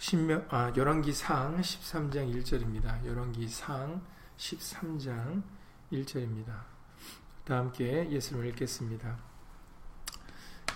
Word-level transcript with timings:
신명 0.10 0.48
아 0.48 0.72
열왕기상 0.74 1.60
13장 1.60 2.34
1절입니다. 2.34 3.06
열왕기상 3.06 4.02
13장 4.38 5.44
1절입니다. 5.92 6.46
다 7.44 7.58
함께 7.58 8.10
예수를 8.10 8.46
읽겠습니다. 8.52 9.18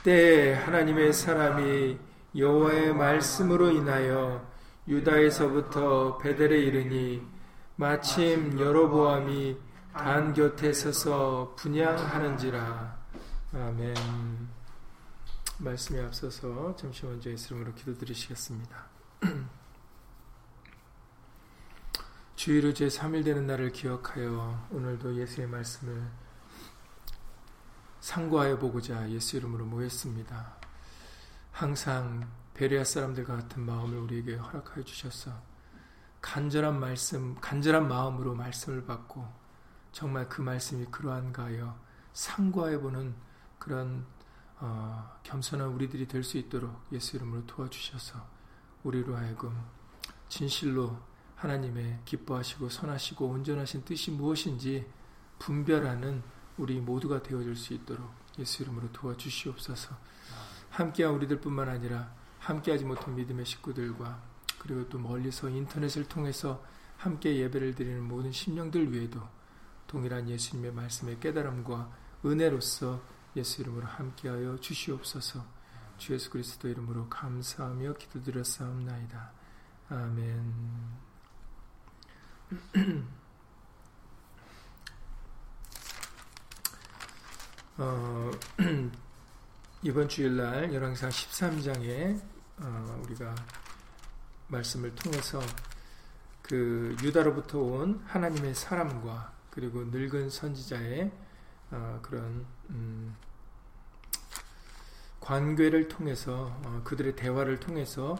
때 0.03 0.51
하나님의 0.55 1.13
사람이 1.13 1.97
여호와의 2.35 2.93
말씀으로 2.93 3.71
인하여 3.71 4.45
유다에서부터 4.89 6.17
베델에 6.17 6.63
이르니 6.63 7.25
마침 7.77 8.59
여로보암이 8.59 9.57
단 9.93 10.33
곁에 10.33 10.73
서서 10.73 11.55
분양하는지라 11.55 12.99
아멘 13.53 13.95
말씀에 15.59 16.01
앞서서 16.03 16.75
잠시 16.75 17.05
먼저 17.05 17.29
예수님으로 17.29 17.73
기도드리시겠습니다. 17.75 18.90
주일로 22.35 22.73
제3일 22.73 23.23
되는 23.23 23.45
날을 23.45 23.71
기억하여 23.71 24.67
오늘도 24.71 25.15
예수의 25.15 25.47
말씀을 25.47 26.09
상고하여 27.99 28.57
보고자 28.57 29.09
예수 29.11 29.37
이름으로 29.37 29.65
모였습니다. 29.65 30.55
항상 31.51 32.27
베레아 32.55 32.83
사람들과 32.83 33.35
같은 33.35 33.63
마음을 33.63 33.99
우리에게 33.99 34.35
허락하여 34.35 34.83
주셔서 34.83 35.31
간절한 36.21 36.79
말씀, 36.79 37.35
간절한 37.35 37.87
마음으로 37.87 38.33
말씀을 38.33 38.85
받고 38.85 39.27
정말 39.91 40.27
그 40.29 40.41
말씀이 40.41 40.85
그러한가 40.85 41.45
하여 41.45 41.77
상고하여 42.13 42.79
보는 42.79 43.15
그런 43.59 44.05
어, 44.57 45.19
겸손한 45.23 45.67
우리들이 45.69 46.07
될 46.07 46.23
수 46.23 46.37
있도록 46.37 46.85
예수 46.91 47.17
이름으로 47.17 47.45
도와주셔서 47.47 48.30
우리로 48.83 49.15
하여금 49.15 49.55
진실로 50.29 50.97
하나님의 51.35 51.99
기뻐하시고 52.05 52.69
선하시고 52.69 53.27
온전하신 53.27 53.83
뜻이 53.83 54.11
무엇인지 54.11 54.85
분별하는 55.39 56.21
우리 56.57 56.79
모두가 56.79 57.23
되어줄 57.23 57.55
수 57.55 57.73
있도록 57.73 58.09
예수 58.37 58.63
이름으로 58.63 58.91
도와주시옵소서. 58.91 59.95
함께한 60.69 61.13
우리들뿐만 61.15 61.67
아니라 61.67 62.13
함께하지 62.39 62.85
못한 62.85 63.15
믿음의 63.15 63.45
식구들과 63.45 64.21
그리고 64.59 64.87
또 64.89 64.99
멀리서 64.99 65.49
인터넷을 65.49 66.07
통해서 66.07 66.63
함께 66.97 67.35
예배를 67.37 67.73
드리는 67.73 68.03
모든 68.03 68.31
심령들 68.31 68.93
위에도 68.93 69.19
동일한 69.87 70.29
예수님의 70.29 70.71
말씀의 70.73 71.19
깨달음과 71.19 71.91
은혜로서 72.23 73.01
예수 73.35 73.61
이름으로 73.61 73.87
함께하여 73.87 74.59
주시옵소서. 74.59 75.43
주 76.01 76.13
예수 76.13 76.31
그리스도 76.31 76.67
이름으로 76.67 77.07
감사하며 77.09 77.93
기도드렸사옵나이다. 77.93 79.31
아멘. 79.89 80.53
어, 87.77 88.31
이번 89.83 90.09
주일날 90.09 90.73
열왕상 90.73 91.11
13장에 91.11 92.19
어, 92.57 93.01
우리가 93.03 93.35
말씀을 94.47 94.95
통해서 94.95 95.39
그 96.41 96.97
유다로부터 97.03 97.59
온 97.59 98.03
하나님의 98.07 98.55
사람과 98.55 99.35
그리고 99.51 99.83
늙은 99.83 100.31
선지자의 100.31 101.11
어, 101.69 101.99
그런 102.01 102.47
음, 102.71 103.15
관계를 105.21 105.87
통해서 105.87 106.59
어, 106.65 106.81
그들의 106.83 107.15
대화를 107.15 107.61
통해서 107.61 108.17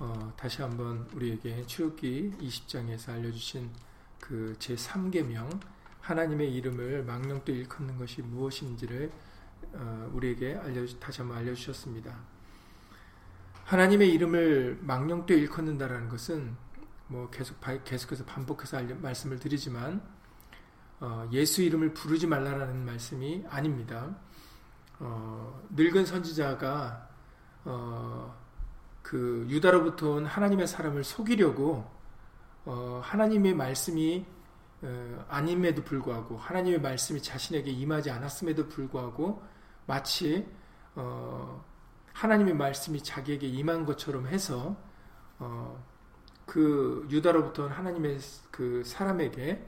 어, 0.00 0.32
다시 0.36 0.62
한번 0.62 1.08
우리에게 1.14 1.64
출애굽기 1.66 2.32
20장에서 2.40 3.10
알려주신 3.10 3.70
그 4.18 4.56
제 4.58 4.74
3계명 4.74 5.60
하나님의 6.00 6.52
이름을 6.54 7.04
망령되 7.04 7.52
일컫는 7.52 7.98
것이 7.98 8.22
무엇인지를 8.22 9.10
어, 9.74 10.10
우리에게 10.12 10.54
알려 10.54 10.86
다시 10.98 11.20
한번 11.20 11.38
알려주셨습니다. 11.38 12.14
하나님의 13.64 14.10
이름을 14.10 14.78
망령되 14.82 15.34
일컫는다라는 15.34 16.08
것은 16.08 16.56
뭐 17.06 17.30
계속 17.30 17.58
계속해서 17.84 18.24
반복해서 18.24 18.78
알려, 18.78 18.94
말씀을 18.96 19.38
드리지만 19.38 20.02
어, 21.00 21.28
예수 21.32 21.62
이름을 21.62 21.94
부르지 21.94 22.26
말라라는 22.26 22.84
말씀이 22.84 23.44
아닙니다. 23.48 24.16
어, 25.02 25.60
늙은 25.70 26.06
선지자가 26.06 27.08
어, 27.64 28.34
그 29.02 29.44
유다로부터 29.48 30.12
온 30.12 30.26
하나님의 30.26 30.68
사람을 30.68 31.02
속이려고 31.02 31.84
어, 32.64 33.00
하나님의 33.02 33.54
말씀이 33.54 34.24
어, 34.82 35.26
아님에도 35.28 35.82
불구하고 35.82 36.36
하나님의 36.38 36.80
말씀이 36.80 37.20
자신에게 37.20 37.70
임하지 37.72 38.10
않았음에도 38.10 38.68
불구하고 38.68 39.42
마치 39.86 40.48
어, 40.94 41.64
하나님의 42.12 42.54
말씀이 42.54 43.02
자기에게 43.02 43.48
임한 43.48 43.84
것처럼 43.84 44.28
해서 44.28 44.76
어, 45.40 45.84
그 46.46 47.08
유다로부터 47.10 47.66
하나님의 47.66 48.20
그 48.52 48.84
사람에게 48.84 49.66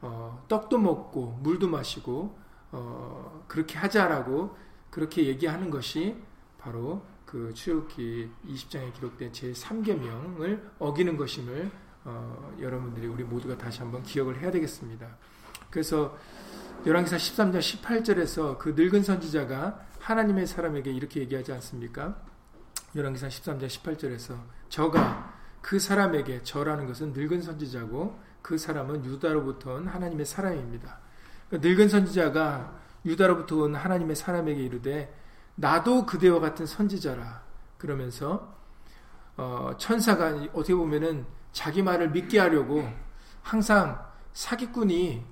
어, 0.00 0.42
떡도 0.48 0.78
먹고 0.78 1.38
물도 1.42 1.68
마시고 1.68 2.38
어, 2.72 3.44
그렇게 3.46 3.76
하자라고 3.76 4.56
그렇게 4.90 5.26
얘기하는 5.26 5.70
것이 5.70 6.16
바로 6.58 7.02
그 7.24 7.54
출애굽기 7.54 8.30
20장에 8.48 8.92
기록된 8.94 9.32
제 9.32 9.52
3계명을 9.52 10.60
어기는 10.78 11.16
것임을 11.16 11.70
어, 12.04 12.56
여러분들이 12.60 13.06
우리 13.06 13.22
모두가 13.22 13.56
다시 13.56 13.80
한번 13.80 14.02
기억을 14.02 14.40
해야 14.40 14.50
되겠습니다. 14.50 15.06
그래서 15.70 16.18
열왕기사 16.84 17.16
13장 17.16 17.58
18절에서 17.58 18.58
그 18.58 18.70
늙은 18.70 19.02
선지자가 19.02 19.86
하나님의 20.00 20.46
사람에게 20.46 20.90
이렇게 20.90 21.20
얘기하지 21.20 21.52
않습니까? 21.52 22.16
열왕기사 22.96 23.28
13장 23.28 23.66
18절에서 23.66 24.40
저가 24.70 25.38
그 25.60 25.78
사람에게 25.78 26.42
저라는 26.42 26.86
것은 26.86 27.12
늙은 27.12 27.42
선지자고 27.42 28.18
그 28.42 28.56
사람은 28.56 29.04
유다로부터 29.04 29.74
온 29.74 29.86
하나님의 29.86 30.24
사람입니다. 30.24 30.98
그러니까 31.48 31.68
늙은 31.68 31.88
선지자가 31.88 32.80
유다로부터 33.04 33.56
온 33.56 33.74
하나님의 33.74 34.16
사람에게 34.16 34.62
이르되 34.62 35.14
나도 35.54 36.06
그대와 36.06 36.40
같은 36.40 36.66
선지자라 36.66 37.42
그러면서 37.78 38.54
어, 39.36 39.72
천사가 39.78 40.48
어떻게 40.52 40.74
보면은 40.74 41.26
자기 41.52 41.82
말을 41.82 42.10
믿게 42.10 42.38
하려고 42.38 42.86
항상 43.42 44.04
사기꾼이 44.32 45.24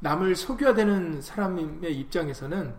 남을 0.00 0.36
속여야 0.36 0.74
되는 0.74 1.22
사람의 1.22 1.96
입장에서는 1.96 2.74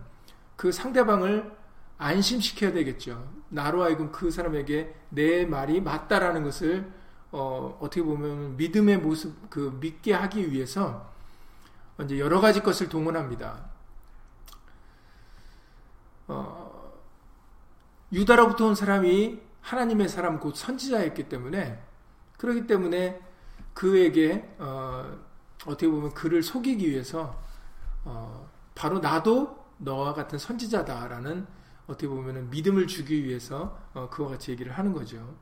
그 0.56 0.72
상대방을 0.72 1.56
안심시켜야 1.98 2.72
되겠죠. 2.72 3.28
나로 3.48 3.82
하여금 3.82 4.12
그 4.12 4.30
사람에게 4.30 4.94
내 5.08 5.44
말이 5.44 5.80
맞다라는 5.80 6.44
것을 6.44 6.90
어, 7.30 7.76
어떻게 7.80 8.02
보면 8.02 8.56
믿음의 8.56 8.98
모습, 8.98 9.50
그 9.50 9.76
믿게 9.80 10.14
하기 10.14 10.52
위해서 10.52 11.12
이제 12.02 12.18
여러 12.18 12.40
가지 12.40 12.62
것을 12.62 12.88
동원합니다. 12.88 13.77
어, 16.28 16.92
유다로부터 18.12 18.66
온 18.66 18.74
사람이 18.74 19.40
하나님의 19.60 20.08
사람 20.08 20.38
곧 20.38 20.54
선지자였기 20.54 21.28
때문에 21.28 21.82
그렇기 22.38 22.66
때문에 22.66 23.20
그에게 23.74 24.54
어, 24.58 25.18
떻게 25.58 25.88
보면 25.88 26.14
그를 26.14 26.42
속이기 26.42 26.88
위해서 26.88 27.38
어, 28.04 28.48
바로 28.74 29.00
나도 29.00 29.58
너와 29.78 30.14
같은 30.14 30.38
선지자다라는 30.38 31.46
어떻게 31.86 32.06
보면 32.08 32.50
믿음을 32.50 32.86
주기 32.86 33.24
위해서 33.24 33.78
어, 33.94 34.08
그와 34.10 34.30
같이 34.30 34.50
얘기를 34.52 34.72
하는 34.72 34.92
거죠. 34.92 35.36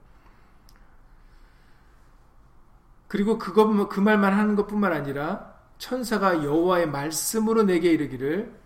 그리고 3.08 3.38
그것 3.38 3.88
그 3.88 4.00
말만 4.00 4.32
하는 4.32 4.56
것뿐만 4.56 4.92
아니라 4.92 5.54
천사가 5.78 6.42
여호와의 6.44 6.88
말씀으로 6.88 7.62
내게 7.62 7.92
이르기를 7.92 8.65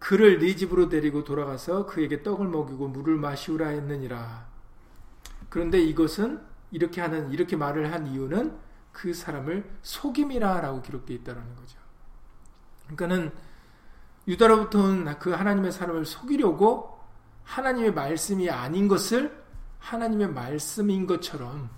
그를 0.00 0.40
네 0.40 0.56
집으로 0.56 0.88
데리고 0.88 1.22
돌아가서 1.22 1.86
그에게 1.86 2.24
떡을 2.24 2.48
먹이고 2.48 2.88
물을 2.88 3.16
마시우라 3.16 3.68
했느니라. 3.68 4.48
그런데 5.48 5.80
이것은 5.80 6.40
이렇게 6.72 7.00
하는 7.00 7.30
이렇게 7.30 7.54
말을 7.54 7.92
한 7.92 8.08
이유는 8.08 8.56
그 8.92 9.14
사람을 9.14 9.70
속임이라라고 9.82 10.82
기록되어 10.82 11.16
있다는 11.18 11.54
거죠. 11.54 11.78
그러니까는 12.86 13.30
유다로부터 14.26 14.80
온 14.80 15.04
그 15.18 15.30
하나님의 15.30 15.70
사람을 15.70 16.04
속이려고 16.04 16.98
하나님의 17.44 17.92
말씀이 17.92 18.48
아닌 18.50 18.88
것을 18.88 19.44
하나님의 19.78 20.28
말씀인 20.28 21.06
것처럼 21.06 21.68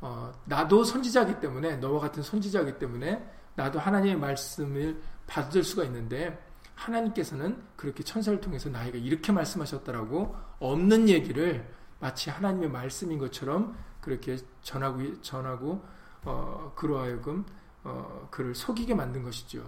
어, 0.00 0.32
나도 0.46 0.84
선지자이기 0.84 1.40
때문에 1.40 1.76
너와 1.76 2.00
같은 2.00 2.22
선지자이기 2.22 2.78
때문에 2.78 3.28
나도 3.54 3.78
하나님의 3.78 4.16
말씀을 4.16 5.00
받을 5.26 5.62
수가 5.62 5.84
있는데 5.84 6.49
하나님께서는 6.80 7.62
그렇게 7.76 8.02
천사를 8.02 8.40
통해서 8.40 8.70
나이가 8.70 8.96
이렇게 8.96 9.32
말씀하셨다라고 9.32 10.34
없는 10.58 11.08
얘기를 11.08 11.70
마치 11.98 12.30
하나님의 12.30 12.70
말씀인 12.70 13.18
것처럼 13.18 13.76
그렇게 14.00 14.38
전하고 14.62 15.20
전하고 15.20 15.84
어, 16.24 16.72
그로 16.74 16.98
하여금 16.98 17.44
어, 17.84 18.28
그를 18.30 18.54
속이게 18.54 18.94
만든 18.94 19.22
것이죠. 19.22 19.64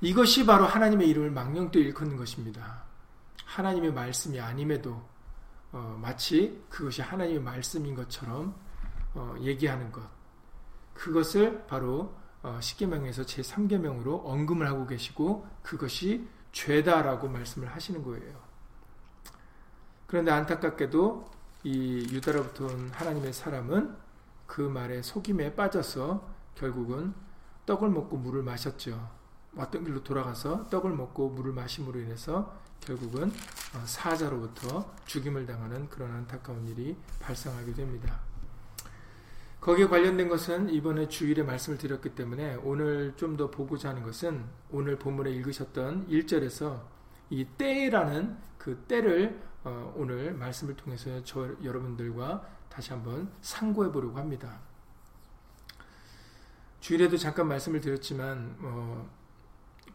이것이 0.00 0.46
바로 0.46 0.64
하나님의 0.64 1.08
이름을 1.08 1.30
망령되이 1.30 1.82
일컫는 1.82 2.16
것입니다. 2.16 2.84
하나님의 3.44 3.92
말씀이 3.92 4.40
아님에도 4.40 5.08
어, 5.72 5.98
마치 6.00 6.64
그것이 6.70 7.02
하나님의 7.02 7.42
말씀인 7.42 7.94
것처럼 7.94 8.54
어, 9.14 9.34
얘기하는 9.40 9.92
것. 9.92 10.02
그것을 10.94 11.66
바로 11.66 12.00
어, 12.00 12.27
십계명에서 12.60 13.24
제 13.26 13.42
3계명으로 13.42 14.22
언금을 14.24 14.66
하고 14.66 14.86
계시고 14.86 15.46
그것이 15.62 16.28
죄다라고 16.52 17.28
말씀을 17.28 17.68
하시는 17.68 18.02
거예요. 18.02 18.40
그런데 20.06 20.30
안타깝게도 20.30 21.30
이 21.64 22.06
유다로부터 22.10 22.66
온 22.66 22.90
하나님의 22.90 23.32
사람은 23.32 23.94
그 24.46 24.62
말에 24.62 25.02
속임에 25.02 25.54
빠져서 25.54 26.26
결국은 26.54 27.12
떡을 27.66 27.90
먹고 27.90 28.16
물을 28.16 28.42
마셨죠. 28.42 29.10
왔던 29.54 29.84
길로 29.84 30.02
돌아가서 30.02 30.68
떡을 30.68 30.92
먹고 30.92 31.30
물을 31.30 31.52
마심으로 31.52 32.00
인해서 32.00 32.56
결국은 32.80 33.30
어, 33.74 33.82
사자로부터 33.84 34.94
죽임을 35.04 35.46
당하는 35.46 35.88
그런 35.90 36.12
안타까운 36.12 36.66
일이 36.68 36.96
발생하게 37.20 37.74
됩니다. 37.74 38.27
거기에 39.68 39.86
관련된 39.86 40.30
것은 40.30 40.70
이번에 40.70 41.08
주일에 41.08 41.42
말씀을 41.42 41.76
드렸기 41.76 42.14
때문에 42.14 42.54
오늘 42.62 43.12
좀 43.16 43.36
더 43.36 43.50
보고자 43.50 43.90
하는 43.90 44.02
것은 44.02 44.46
오늘 44.70 44.98
본문에 44.98 45.30
읽으셨던 45.30 46.08
1절에서 46.08 46.86
이 47.28 47.44
때라는 47.44 48.38
그 48.56 48.78
때를 48.88 49.38
어, 49.64 49.92
오늘 49.94 50.32
말씀을 50.32 50.74
통해서 50.74 51.22
저 51.22 51.54
여러분들과 51.62 52.48
다시 52.70 52.94
한번 52.94 53.30
상고해 53.42 53.92
보려고 53.92 54.16
합니다. 54.16 54.58
주일에도 56.80 57.18
잠깐 57.18 57.46
말씀을 57.48 57.82
드렸지만 57.82 58.56
어, 58.60 59.10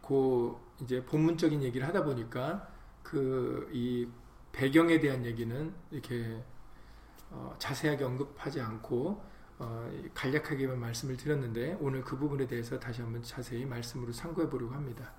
그 0.00 0.54
이제 0.82 1.04
본문적인 1.04 1.64
얘기를 1.64 1.84
하다 1.88 2.04
보니까 2.04 2.68
그 3.02 3.68
이 3.72 4.06
배경에 4.52 5.00
대한 5.00 5.24
얘기는 5.24 5.74
이렇게 5.90 6.40
어, 7.32 7.56
자세하게 7.58 8.04
언급하지 8.04 8.60
않고 8.60 9.08
어, 9.10 9.33
간략하게만 10.14 10.78
말씀을 10.78 11.16
드렸는데 11.16 11.76
오늘 11.80 12.02
그 12.02 12.16
부분에 12.16 12.46
대해서 12.46 12.78
다시 12.78 13.02
한번 13.02 13.22
자세히 13.22 13.64
말씀으로 13.64 14.12
상고해 14.12 14.48
보려고 14.48 14.74
합니다. 14.74 15.12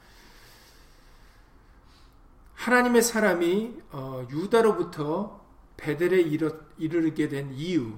하나님의 2.53 3.01
사람이 3.01 3.81
어, 3.91 4.27
유다로부터 4.29 5.45
베델에 5.77 6.21
이르, 6.21 6.59
이르게 6.77 7.27
된 7.27 7.51
이유 7.53 7.93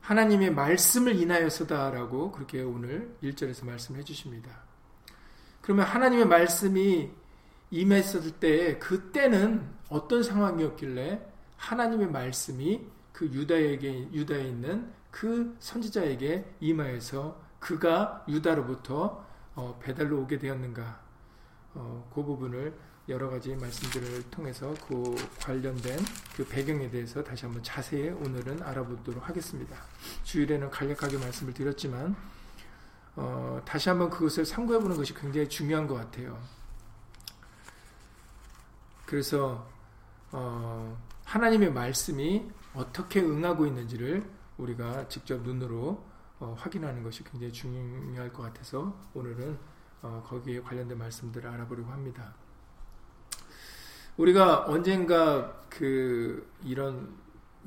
하나님의 0.00 0.54
말씀을 0.54 1.16
인하여서다라고 1.16 2.32
그렇게 2.32 2.62
오늘 2.62 3.16
1절에서 3.22 3.66
말씀해 3.66 4.04
주십니다. 4.04 4.62
그러면 5.60 5.84
하나님의 5.84 6.26
말씀이 6.26 7.10
임했을 7.70 8.30
때 8.38 8.78
그때는 8.78 9.68
어떤 9.88 10.22
상황이었길래 10.22 11.26
하나님의 11.56 12.08
말씀이 12.08 12.86
그 13.16 13.24
유다에게 13.24 14.10
유다에 14.12 14.46
있는 14.46 14.92
그 15.10 15.56
선지자에게 15.58 16.56
임하여서 16.60 17.40
그가 17.58 18.22
유다로부터 18.28 19.24
어, 19.54 19.78
배달로 19.82 20.20
오게 20.20 20.38
되었는가? 20.38 21.00
어, 21.72 22.10
그 22.14 22.22
부분을 22.22 22.78
여러 23.08 23.30
가지 23.30 23.56
말씀들을 23.56 24.30
통해서 24.30 24.74
그 24.86 25.14
관련된 25.40 25.98
그 26.36 26.46
배경에 26.46 26.90
대해서 26.90 27.24
다시 27.24 27.46
한번 27.46 27.62
자세히 27.62 28.10
오늘은 28.10 28.62
알아보도록 28.62 29.26
하겠습니다. 29.26 29.78
주일에는 30.24 30.68
간략하게 30.68 31.16
말씀을 31.16 31.54
드렸지만 31.54 32.14
어, 33.14 33.62
다시 33.64 33.88
한번 33.88 34.10
그것을 34.10 34.44
참고해 34.44 34.78
보는 34.78 34.94
것이 34.94 35.14
굉장히 35.14 35.48
중요한 35.48 35.86
것 35.86 35.94
같아요. 35.94 36.38
그래서 39.06 39.66
어, 40.32 41.02
하나님의 41.24 41.72
말씀이 41.72 42.46
어떻게 42.76 43.20
응하고 43.20 43.66
있는지를 43.66 44.28
우리가 44.58 45.08
직접 45.08 45.42
눈으로 45.42 46.04
어, 46.38 46.54
확인하는 46.58 47.02
것이 47.02 47.24
굉장히 47.24 47.52
중요할 47.52 48.32
것 48.32 48.42
같아서 48.42 48.94
오늘은 49.14 49.58
어, 50.02 50.22
거기에 50.26 50.60
관련된 50.60 50.98
말씀들을 50.98 51.48
알아보려고 51.48 51.90
합니다. 51.90 52.34
우리가 54.18 54.66
언젠가 54.66 55.62
그 55.68 56.50
이런 56.62 57.16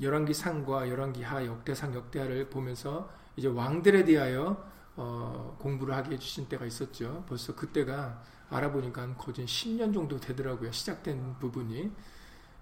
열왕기 0.01 0.33
상과 0.33 0.87
열왕기 0.87 1.23
하 1.23 1.45
역대상 1.45 1.93
역대하를 1.93 2.49
보면서 2.49 3.09
이제 3.35 3.47
왕들에 3.47 4.05
대하여 4.05 4.63
어, 4.95 5.55
공부를 5.59 5.95
하게 5.95 6.15
해주신 6.15 6.47
때가 6.49 6.65
있었죠. 6.65 7.23
벌써 7.27 7.55
그때가 7.55 8.21
알아보니까 8.49 9.15
거진 9.15 9.45
10년 9.45 9.93
정도 9.93 10.19
되더라고요. 10.19 10.71
시작된 10.71 11.39
부분이. 11.39 11.91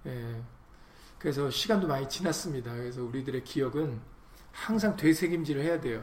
예, 0.06 0.42
그래서 1.18 1.50
시간도 1.50 1.88
많이 1.88 2.08
지났습니다. 2.08 2.72
그래서 2.72 3.02
우리들의 3.02 3.44
기억은 3.44 4.00
항상 4.52 4.96
되새김질을 4.96 5.62
해야 5.62 5.80
돼요. 5.80 6.02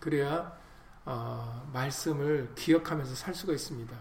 그래야 0.00 0.56
어, 1.04 1.68
말씀을 1.72 2.52
기억하면서 2.56 3.14
살 3.14 3.34
수가 3.34 3.52
있습니다. 3.52 3.96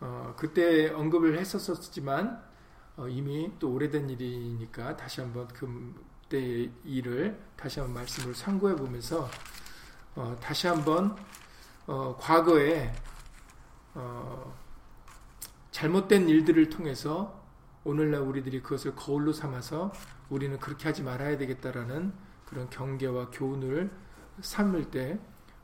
어, 0.00 0.34
그때 0.36 0.90
언급을 0.90 1.38
했었었지만 1.38 2.42
어, 2.96 3.08
이미 3.08 3.50
또 3.58 3.72
오래된 3.72 4.08
일이니까 4.10 4.96
다시 4.96 5.20
한번 5.20 5.48
그때 5.48 6.70
일을 6.84 7.40
다시 7.56 7.80
한번 7.80 7.94
말씀을 7.94 8.34
참고해 8.34 8.76
보면서 8.76 9.28
어, 10.14 10.36
다시 10.40 10.66
한번 10.66 11.16
어, 11.86 12.16
과거에 12.18 12.92
어, 13.94 14.54
잘못된 15.72 16.28
일들을 16.28 16.70
통해서 16.70 17.45
오늘날 17.86 18.22
우리들이 18.22 18.62
그것을 18.62 18.96
거울로 18.96 19.32
삼아서 19.32 19.92
우리는 20.28 20.58
그렇게 20.58 20.88
하지 20.88 21.04
말아야 21.04 21.38
되겠다라는 21.38 22.12
그런 22.44 22.68
경계와 22.68 23.30
교훈을 23.30 23.92
삼을 24.40 24.90
때 24.90 25.20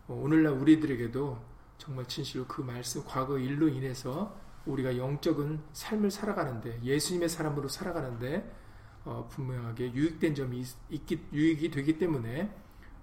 어, 0.07 0.15
오늘날 0.15 0.53
우리들에게도 0.53 1.37
정말 1.79 2.07
진실로 2.07 2.47
그 2.47 2.63
말씀, 2.63 3.03
과거 3.05 3.39
일로 3.39 3.67
인해서 3.69 4.39
우리가 4.67 4.97
영적인 4.97 5.65
삶을 5.73 6.13
살아가는데 6.13 6.81
예수님의 6.85 7.29
사람으로 7.29 7.67
살아가는데 7.67 8.57
어, 9.05 9.29
분명하게 9.29 9.93
유익된 9.93 10.37
점이 10.37 10.65
있, 10.91 11.07
기 11.07 11.27
유익이 11.33 11.73
되기 11.73 11.99
때문에 11.99 12.57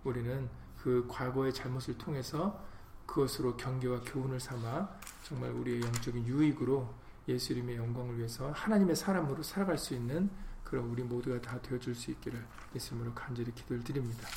우리는 0.06 0.48
그 0.78 1.06
과거의 1.10 1.54
잘못을 1.54 1.98
통해서 1.98 2.64
그것으로 3.06 3.58
경계와 3.58 4.00
교훈을 4.00 4.40
삼아 4.40 4.90
정말 5.24 5.52
우리의 5.52 5.82
영적인 5.82 6.26
유익으로 6.26 6.88
예수 7.30 7.54
이름의 7.54 7.78
영광을 7.78 8.18
위해서 8.18 8.52
하나님의 8.52 8.96
사람으로 8.96 9.44
살아갈 9.44 9.78
수 9.78 9.94
있는 9.94 10.30
그런 10.64 10.86
우리 10.86 11.04
모두가 11.04 11.42
다 11.42 11.60
되어줄 11.62 11.96
수 11.96 12.12
있기를 12.12 12.40
예수님으로 12.76 13.14
간절히 13.14 13.54
기도를 13.54 13.84
드립니다. 13.84 14.28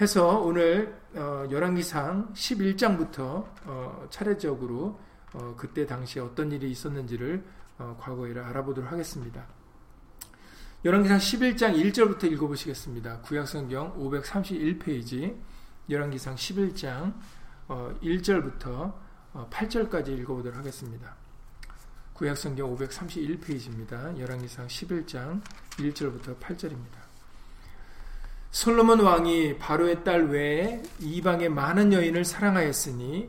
해서 0.00 0.40
오늘 0.40 1.00
어, 1.14 1.46
열왕기상 1.50 2.34
11장부터 2.34 3.46
어, 3.64 4.06
차례적으로 4.10 4.98
어, 5.32 5.54
그때 5.56 5.86
당시에 5.86 6.20
어떤 6.20 6.50
일이 6.52 6.70
있었는지를 6.70 7.44
어, 7.78 7.96
과거에 8.00 8.38
알아보도록 8.38 8.90
하겠습니다. 8.90 9.46
열왕기상 10.84 11.18
11장 11.18 11.92
1절부터 11.92 12.30
읽어보시겠습니다. 12.32 13.20
구약성경 13.20 13.98
531페이지 13.98 15.38
열왕기상 15.88 16.34
11장 16.34 17.14
1절부터 17.68 18.92
8절까지 19.50 20.08
읽어보도록 20.08 20.58
하겠습니다. 20.58 21.23
구약성경 22.14 22.76
531페이지입니다. 22.76 24.16
열왕기상 24.16 24.68
11장 24.68 25.40
1절부터 25.78 26.38
8절입니다. 26.38 27.02
솔로몬 28.52 29.00
왕이 29.00 29.58
바로의 29.58 30.04
딸 30.04 30.28
외에 30.28 30.80
이방의 31.00 31.48
많은 31.48 31.92
여인을 31.92 32.24
사랑하였으니 32.24 33.28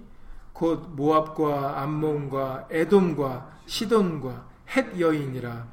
곧 0.53 0.87
모압과 0.95 1.81
암몬과 1.81 2.67
에돔과 2.69 3.59
시돈과 3.65 4.47
헷 4.69 4.99
여인이라 4.99 5.67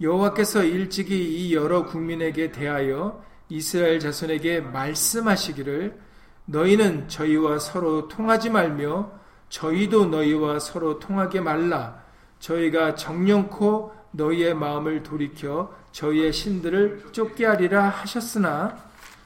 여호와께서 0.00 0.62
일찍이 0.62 1.48
이 1.48 1.56
여러 1.56 1.84
국민에게 1.84 2.52
대하여 2.52 3.24
이스라엘 3.48 3.98
자손에게 3.98 4.60
말씀하시기를 4.60 6.00
너희는 6.44 7.08
저희와 7.08 7.58
서로 7.58 8.06
통하지 8.06 8.50
말며 8.50 9.10
저희도 9.48 10.06
너희와 10.06 10.60
서로 10.60 11.00
통하게 11.00 11.40
말라 11.40 12.01
저희가 12.42 12.96
정령코 12.96 13.94
너희의 14.10 14.54
마음을 14.54 15.02
돌이켜 15.02 15.74
저희의 15.92 16.32
신들을 16.32 17.12
쫓게 17.12 17.46
하리라 17.46 17.88
하셨으나 17.88 18.76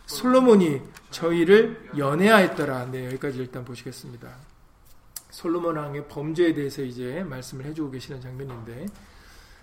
솔로몬이 0.05 0.81
저희를 1.11 1.91
연애하였더라. 1.97 2.91
네, 2.91 3.07
여기까지 3.07 3.39
일단 3.39 3.65
보시겠습니다. 3.65 4.29
솔로몬 5.31 5.77
왕의 5.77 6.09
범죄에 6.09 6.55
대해서 6.55 6.83
이제 6.83 7.25
말씀을 7.25 7.65
해주고 7.65 7.91
계시는 7.91 8.21
장면인데 8.21 8.87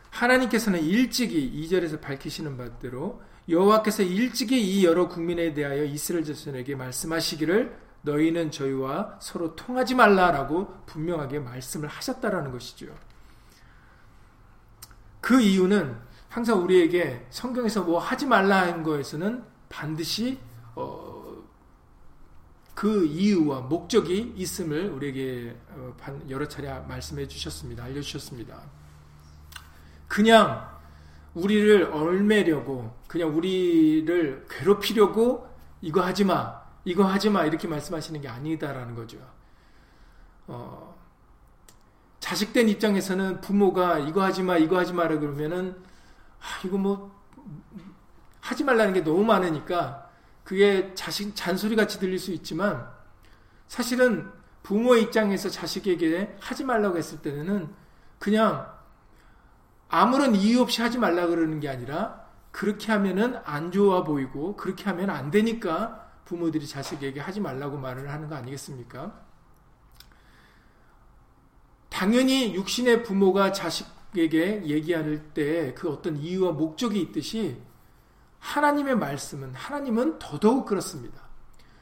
하나님께서는 0.09 0.83
일찍이 0.83 1.51
2절에서 1.63 2.01
밝히시는 2.01 2.57
바대로 2.57 3.21
여호와께서 3.49 4.03
일찍이 4.03 4.59
이 4.59 4.85
여러 4.85 5.07
국민에 5.07 5.53
대하여 5.53 5.83
이스라엘 5.83 6.23
자손에게 6.23 6.75
말씀하시기를 6.75 7.75
너희는 8.01 8.51
저희와 8.51 9.19
서로 9.21 9.55
통하지 9.55 9.95
말라라고 9.95 10.83
분명하게 10.85 11.39
말씀을 11.39 11.87
하셨다라는 11.87 12.51
것이죠. 12.51 12.87
그 15.23 15.39
이유는 15.39 15.97
항상 16.27 16.61
우리에게 16.61 17.25
성경에서 17.29 17.83
뭐 17.83 17.97
하지 17.97 18.25
말라는 18.25 18.83
거에서는 18.83 19.41
반드시 19.69 20.37
어, 20.75 21.41
그 22.75 23.05
이유와 23.05 23.61
목적이 23.61 24.33
있음을 24.35 24.89
우리에게 24.89 25.55
어, 25.69 25.95
여러 26.27 26.45
차례 26.45 26.67
말씀해 26.67 27.25
주셨습니다. 27.29 27.85
알려주셨습니다. 27.85 28.63
그냥 30.09 30.69
우리를 31.35 31.85
얼매려고 31.85 32.93
그냥 33.07 33.33
우리를 33.33 34.45
괴롭히려고 34.49 35.47
이거 35.79 36.01
하지 36.01 36.25
마, 36.25 36.61
이거 36.83 37.05
하지 37.05 37.29
마 37.29 37.45
이렇게 37.45 37.65
말씀하시는 37.69 38.19
게 38.19 38.27
아니다라는 38.27 38.93
거죠. 38.93 39.19
어, 40.47 40.92
자식된 42.23 42.69
입장에서는 42.69 43.41
부모가 43.41 43.99
이거 43.99 44.23
하지 44.23 44.43
마, 44.43 44.55
이거 44.55 44.77
하지 44.77 44.93
마라 44.93 45.19
그러면은 45.19 45.75
아, 46.39 46.65
이거 46.65 46.77
뭐 46.77 47.13
하지 48.39 48.63
말라는 48.63 48.93
게 48.93 49.03
너무 49.03 49.25
많으니까 49.25 50.09
그게 50.45 50.93
자식 50.95 51.35
잔소리 51.35 51.75
같이 51.75 51.99
들릴 51.99 52.17
수 52.17 52.31
있지만 52.31 52.87
사실은 53.67 54.31
부모의 54.63 55.03
입장에서 55.03 55.49
자식에게 55.49 56.37
하지 56.39 56.63
말라고 56.63 56.97
했을 56.97 57.21
때는 57.21 57.67
그냥 58.19 58.71
아무런 59.89 60.33
이유 60.33 60.61
없이 60.61 60.81
하지 60.81 60.97
말라 60.99 61.27
그러는 61.27 61.59
게 61.59 61.67
아니라 61.67 62.25
그렇게 62.51 62.93
하면은 62.93 63.37
안 63.43 63.69
좋아 63.69 64.05
보이고 64.05 64.55
그렇게 64.55 64.85
하면 64.85 65.09
안 65.09 65.29
되니까 65.29 66.09
부모들이 66.23 66.67
자식에게 66.67 67.19
하지 67.19 67.41
말라고 67.41 67.77
말을 67.77 68.09
하는 68.09 68.29
거 68.29 68.35
아니겠습니까? 68.35 69.22
당연히 71.93 72.55
육신의 72.55 73.03
부모가 73.03 73.51
자식에게 73.51 74.63
얘기할 74.65 75.31
때 75.35 75.75
그 75.75 75.89
어떤 75.89 76.17
이유와 76.17 76.53
목적이 76.53 77.01
있듯이 77.01 77.61
하나님의 78.39 78.97
말씀은 78.97 79.53
하나님은 79.53 80.17
더더욱 80.17 80.65
그렇습니다. 80.65 81.21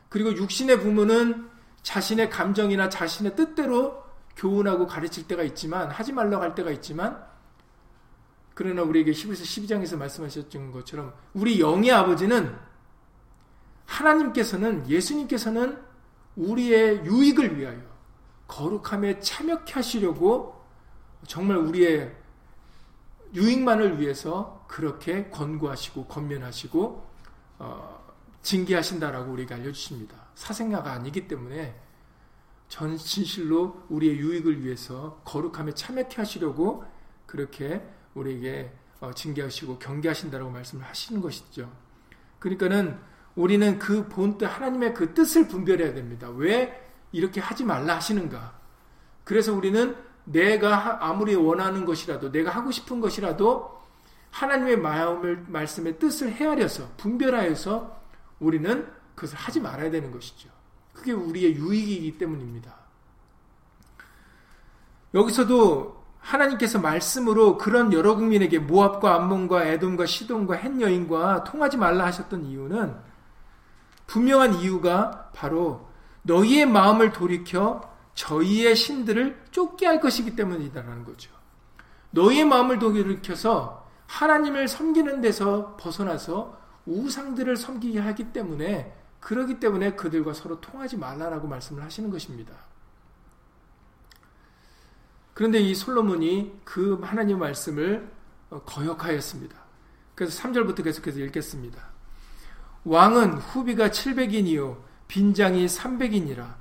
그리고 0.10 0.36
육신의 0.36 0.82
부모는 0.82 1.50
자신의 1.82 2.30
감정이나 2.30 2.90
자신의 2.90 3.38
뜻대로 3.38 4.04
교훈하고 4.36 4.86
가르칠 4.86 5.28
때가 5.28 5.44
있지만 5.44 5.90
하지 5.90 6.12
말라고 6.12 6.44
할 6.44 6.56
때가 6.56 6.72
있지만 6.72 7.26
그러나 8.54 8.84
우리에게 8.84 9.12
11서 9.12 9.44
12장에서 9.44 9.98
말씀하셨던 9.98 10.72
것처럼 10.72 11.14
우리 11.34 11.62
영의 11.62 11.92
아버지는 11.92 12.54
하나님께서는 13.86 14.88
예수님께서는 14.90 15.82
우리의 16.36 17.06
유익을 17.06 17.58
위하여 17.58 17.91
거룩함에 18.52 19.22
참여케 19.22 19.74
하시려고 19.74 20.62
정말 21.26 21.58
우리의 21.58 22.14
유익만을 23.34 24.02
위해서 24.02 24.66
그렇게 24.68 25.30
권고하시고 25.30 26.06
권면하시고 26.08 27.10
어, 27.60 28.14
징계하신다라고 28.42 29.32
우리가 29.32 29.56
알려주십니다. 29.56 30.18
사생아가 30.36 30.92
아니기 30.92 31.30
때문에 31.30 31.80
전 32.68 32.98
진실로 32.98 33.84
우리의 33.88 34.18
유익을 34.18 34.66
위해서 34.66 35.22
거룩함에 35.24 35.74
참여케 35.74 36.18
하시려고 36.18 36.84
그렇게 37.26 37.82
우리에게 38.16 38.74
어, 39.00 39.14
징계하시고 39.14 39.80
경계하신다라고 39.80 40.52
말씀을 40.52 40.84
하시는 40.84 41.22
것이죠. 41.22 41.72
그러니까는 42.40 43.00
우리는 43.36 43.80
그 43.80 44.10
본뜻 44.10 44.44
하나님의 44.44 44.94
그 44.94 45.14
뜻을 45.14 45.48
분별해야 45.48 45.94
됩니다. 45.94 46.30
왜 46.32 46.91
이렇게 47.12 47.42
하지 47.42 47.64
말라 47.64 47.96
하시는가? 47.96 48.54
그래서 49.24 49.54
우리는 49.54 49.96
내가 50.24 51.06
아무리 51.06 51.36
원하는 51.36 51.86
것이라도 51.86 52.32
내가 52.32 52.52
하고 52.52 52.72
싶은 52.72 53.00
것이라도 53.00 53.82
하나님의 54.32 54.78
마음을 54.78 55.46
말씀의 55.48 56.00
뜻을 56.00 56.32
헤아려서 56.32 56.90
분별하여서 56.98 58.02
우리는 58.40 58.88
그것을 59.16 59.38
하지 59.38 59.60
말아야 59.60 59.92
되는 59.92 60.12
것이죠. 60.12 60.50
그게 60.94 61.12
우리의 61.12 61.56
유익이기 61.56 62.18
때문입니다. 62.18 62.74
여기서도 65.14 66.02
하나님께서 66.20 66.80
말씀으로 66.80 67.58
그런 67.58 67.92
여러 67.92 68.16
국민에게 68.16 68.60
모압과 68.60 69.16
암몬과 69.16 69.66
에돔과 69.66 70.06
시돈과 70.06 70.56
햇 70.56 70.80
여인과 70.80 71.44
통하지 71.44 71.78
말라 71.78 72.06
하셨던 72.06 72.46
이유는 72.46 72.96
분명한 74.08 74.56
이유가 74.56 75.30
바로 75.34 75.90
너희의 76.24 76.66
마음을 76.66 77.12
돌이켜 77.12 77.90
저희의 78.14 78.76
신들을 78.76 79.46
쫓게 79.52 79.86
할 79.86 80.00
것이기 80.00 80.36
때문이다라는 80.36 81.04
거죠. 81.04 81.32
너희의 82.12 82.46
마음을 82.46 82.80
돌이켜서 82.80 83.88
하나님을 84.08 84.68
섬기는 84.68 85.22
데서 85.22 85.78
벗어나서 85.78 86.60
우상들을 86.86 87.56
섬기게 87.56 88.00
하기 88.00 88.34
때문에 88.34 88.96
그러기 89.20 89.60
때문에 89.60 89.96
그들과 89.96 90.34
서로 90.34 90.60
통하지 90.60 90.98
말라라고 90.98 91.48
말씀을 91.48 91.84
하시는 91.84 92.10
것입니다. 92.10 92.54
그런데 95.34 95.60
이 95.60 95.74
솔로몬이 95.74 96.60
그 96.66 97.00
하나님 97.02 97.40
말씀을 97.40 98.12
어, 98.50 98.62
거역하였습니다. 98.66 99.56
그래서 100.14 100.42
3절부터 100.44 100.84
계속해서 100.84 101.20
읽겠습니다. 101.20 101.82
왕은 102.84 103.38
후비가 103.38 103.90
700인이요 103.90 104.78
빈장이 105.12 105.66
300인이라 105.66 106.56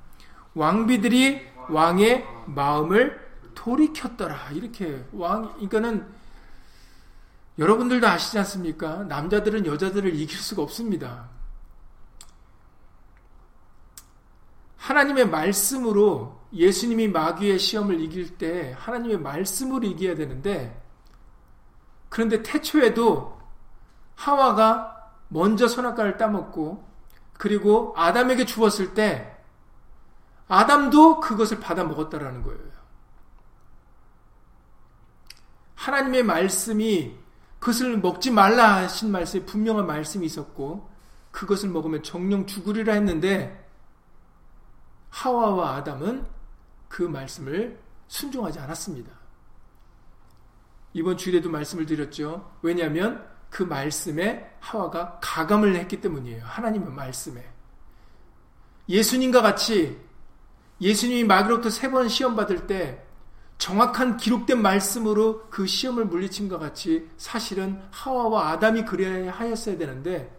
왕비들이 0.55 1.47
왕의 1.69 2.27
마음을 2.47 3.31
돌이켰더라. 3.55 4.51
이렇게 4.51 5.05
왕 5.13 5.53
그러니까는 5.53 6.05
여러분들도 7.57 8.05
아시지 8.05 8.37
않습니까? 8.39 9.03
남자들은 9.03 9.65
여자들을 9.65 10.13
이길 10.15 10.37
수가 10.37 10.63
없습니다. 10.63 11.29
하나님의 14.75 15.29
말씀으로 15.29 16.41
예수님이 16.51 17.07
마귀의 17.07 17.57
시험을 17.57 18.01
이길 18.01 18.37
때 18.37 18.75
하나님의 18.77 19.19
말씀으로 19.19 19.87
이겨야 19.87 20.15
되는데 20.15 20.77
그런데 22.09 22.43
태초에도 22.43 23.39
하와가 24.15 25.09
먼저 25.29 25.69
선악과를 25.69 26.17
따먹고 26.17 26.90
그리고 27.41 27.91
아담에게 27.97 28.45
주었을 28.45 28.93
때 28.93 29.35
아담도 30.47 31.21
그것을 31.21 31.59
받아 31.59 31.83
먹었다라는 31.83 32.43
거예요. 32.43 32.61
하나님의 35.73 36.21
말씀이 36.21 37.17
그것을 37.57 37.97
먹지 37.97 38.29
말라 38.29 38.75
하신 38.83 39.11
말씀에 39.11 39.43
분명한 39.45 39.87
말씀이 39.87 40.23
있었고 40.23 40.87
그것을 41.31 41.69
먹으면 41.69 42.03
정령 42.03 42.45
죽으리라 42.45 42.93
했는데 42.93 43.67
하와와 45.09 45.77
아담은 45.77 46.27
그 46.89 47.01
말씀을 47.01 47.81
순종하지 48.07 48.59
않았습니다. 48.59 49.11
이번 50.93 51.17
주일에도 51.17 51.49
말씀을 51.49 51.87
드렸죠. 51.87 52.53
왜냐하면 52.61 53.30
그 53.51 53.61
말씀에 53.63 54.49
하와가 54.59 55.19
가감을 55.21 55.75
했기 55.75 56.01
때문이에요. 56.01 56.43
하나님의 56.43 56.89
말씀에. 56.93 57.47
예수님과 58.89 59.41
같이 59.43 59.99
예수님이 60.79 61.25
마귀로부터 61.25 61.69
세 61.69 61.91
번 61.91 62.09
시험 62.09 62.35
받을 62.35 62.65
때 62.65 63.03
정확한 63.59 64.17
기록된 64.17 64.59
말씀으로 64.59 65.47
그 65.51 65.67
시험을 65.67 66.05
물리친 66.05 66.49
것 66.49 66.57
같이 66.57 67.07
사실은 67.17 67.79
하와와 67.91 68.49
아담이 68.51 68.85
그래야 68.85 69.31
하였어야 69.31 69.77
되는데 69.77 70.35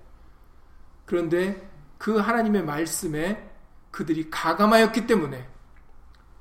그런데 1.04 1.71
그 1.99 2.16
하나님의 2.16 2.64
말씀에 2.64 3.49
그들이 3.92 4.28
가감하였기 4.31 5.07
때문에 5.07 5.49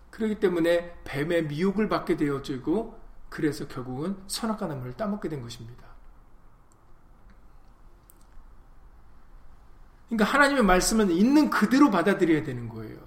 그렇기 0.09 0.39
때문에 0.39 0.95
뱀의 1.03 1.43
미혹을 1.47 1.87
받게 1.87 2.17
되어지고 2.17 2.99
그래서 3.29 3.67
결국은 3.67 4.17
선악과 4.27 4.65
나무를 4.67 4.93
따먹게 4.93 5.29
된 5.29 5.41
것입니다. 5.41 5.90
그러니까 10.11 10.25
하나님의 10.25 10.63
말씀은 10.63 11.09
있는 11.09 11.49
그대로 11.49 11.89
받아들여야 11.89 12.43
되는 12.43 12.67
거예요. 12.67 12.97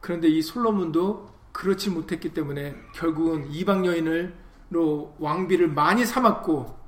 그런데 0.00 0.28
이 0.28 0.40
솔로몬도 0.40 1.30
그렇지 1.52 1.90
못했기 1.90 2.32
때문에 2.32 2.74
결국은 2.94 3.52
이방 3.52 3.84
여인을로 3.84 5.16
왕비를 5.18 5.68
많이 5.68 6.06
삼았고 6.06 6.80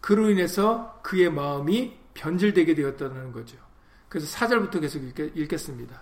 그로 0.00 0.30
인해서 0.30 1.00
그의 1.02 1.32
마음이 1.32 1.98
변질되게 2.14 2.76
되었다는 2.76 3.32
거죠. 3.32 3.58
그래서 4.08 4.28
사절부터 4.28 4.78
계속 4.78 5.02
읽겠습니다. 5.02 6.00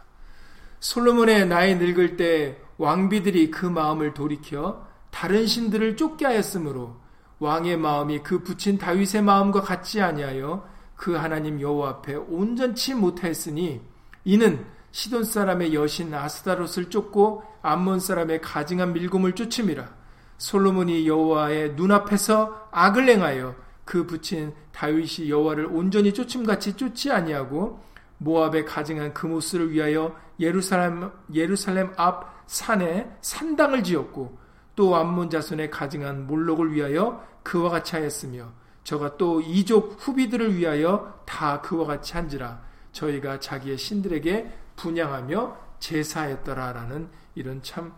솔로몬의 0.80 1.48
나이 1.48 1.76
늙을 1.76 2.18
때 2.18 2.60
왕비들이 2.76 3.50
그 3.50 3.64
마음을 3.64 4.12
돌이켜 4.12 4.86
다른 5.10 5.46
신들을 5.46 5.96
쫓게 5.96 6.26
하였으므로 6.26 7.00
왕의 7.38 7.78
마음이 7.78 8.22
그 8.22 8.42
붙인 8.42 8.76
다윗의 8.76 9.22
마음과 9.22 9.62
같지 9.62 10.02
아니하여 10.02 10.75
그 10.96 11.14
하나님 11.14 11.60
여호와 11.60 11.90
앞에 11.90 12.14
온전치 12.14 12.94
못하였으니 12.94 13.80
이는 14.24 14.64
시돈 14.90 15.24
사람의 15.24 15.74
여신 15.74 16.14
아스다롯을 16.14 16.88
쫓고 16.88 17.42
암몬 17.62 18.00
사람의 18.00 18.40
가증한 18.40 18.94
밀곰을 18.94 19.34
쫓음이라. 19.34 19.94
솔로몬이 20.38 21.06
여호와의 21.06 21.74
눈앞에서 21.74 22.68
악을 22.70 23.08
행하여 23.08 23.54
그 23.84 24.06
붙인 24.06 24.52
다윗이 24.72 25.30
여호와를 25.30 25.66
온전히 25.66 26.12
쫓음같이 26.12 26.76
쫓지 26.76 27.12
아니하고 27.12 27.80
모압의 28.18 28.64
가증한 28.64 29.14
그모스를 29.14 29.70
위하여 29.70 30.16
예루살렘 30.40 31.10
예루살렘 31.32 31.92
앞 31.96 32.42
산에 32.46 33.10
산당을 33.20 33.82
지었고 33.82 34.38
또 34.74 34.94
암몬 34.96 35.30
자손의 35.30 35.70
가증한 35.70 36.26
몰록을 36.26 36.72
위하여 36.72 37.24
그와 37.42 37.70
같이 37.70 37.96
하였으며 37.96 38.52
저가 38.86 39.16
또 39.16 39.40
이족 39.40 39.96
후비들을 39.98 40.56
위하여 40.56 41.20
다 41.26 41.60
그와 41.60 41.86
같이 41.86 42.12
한지라 42.12 42.62
저희가 42.92 43.40
자기의 43.40 43.76
신들에게 43.76 44.56
분양하며 44.76 45.56
제사했더라라는 45.80 47.10
이런 47.34 47.60
참 47.64 47.96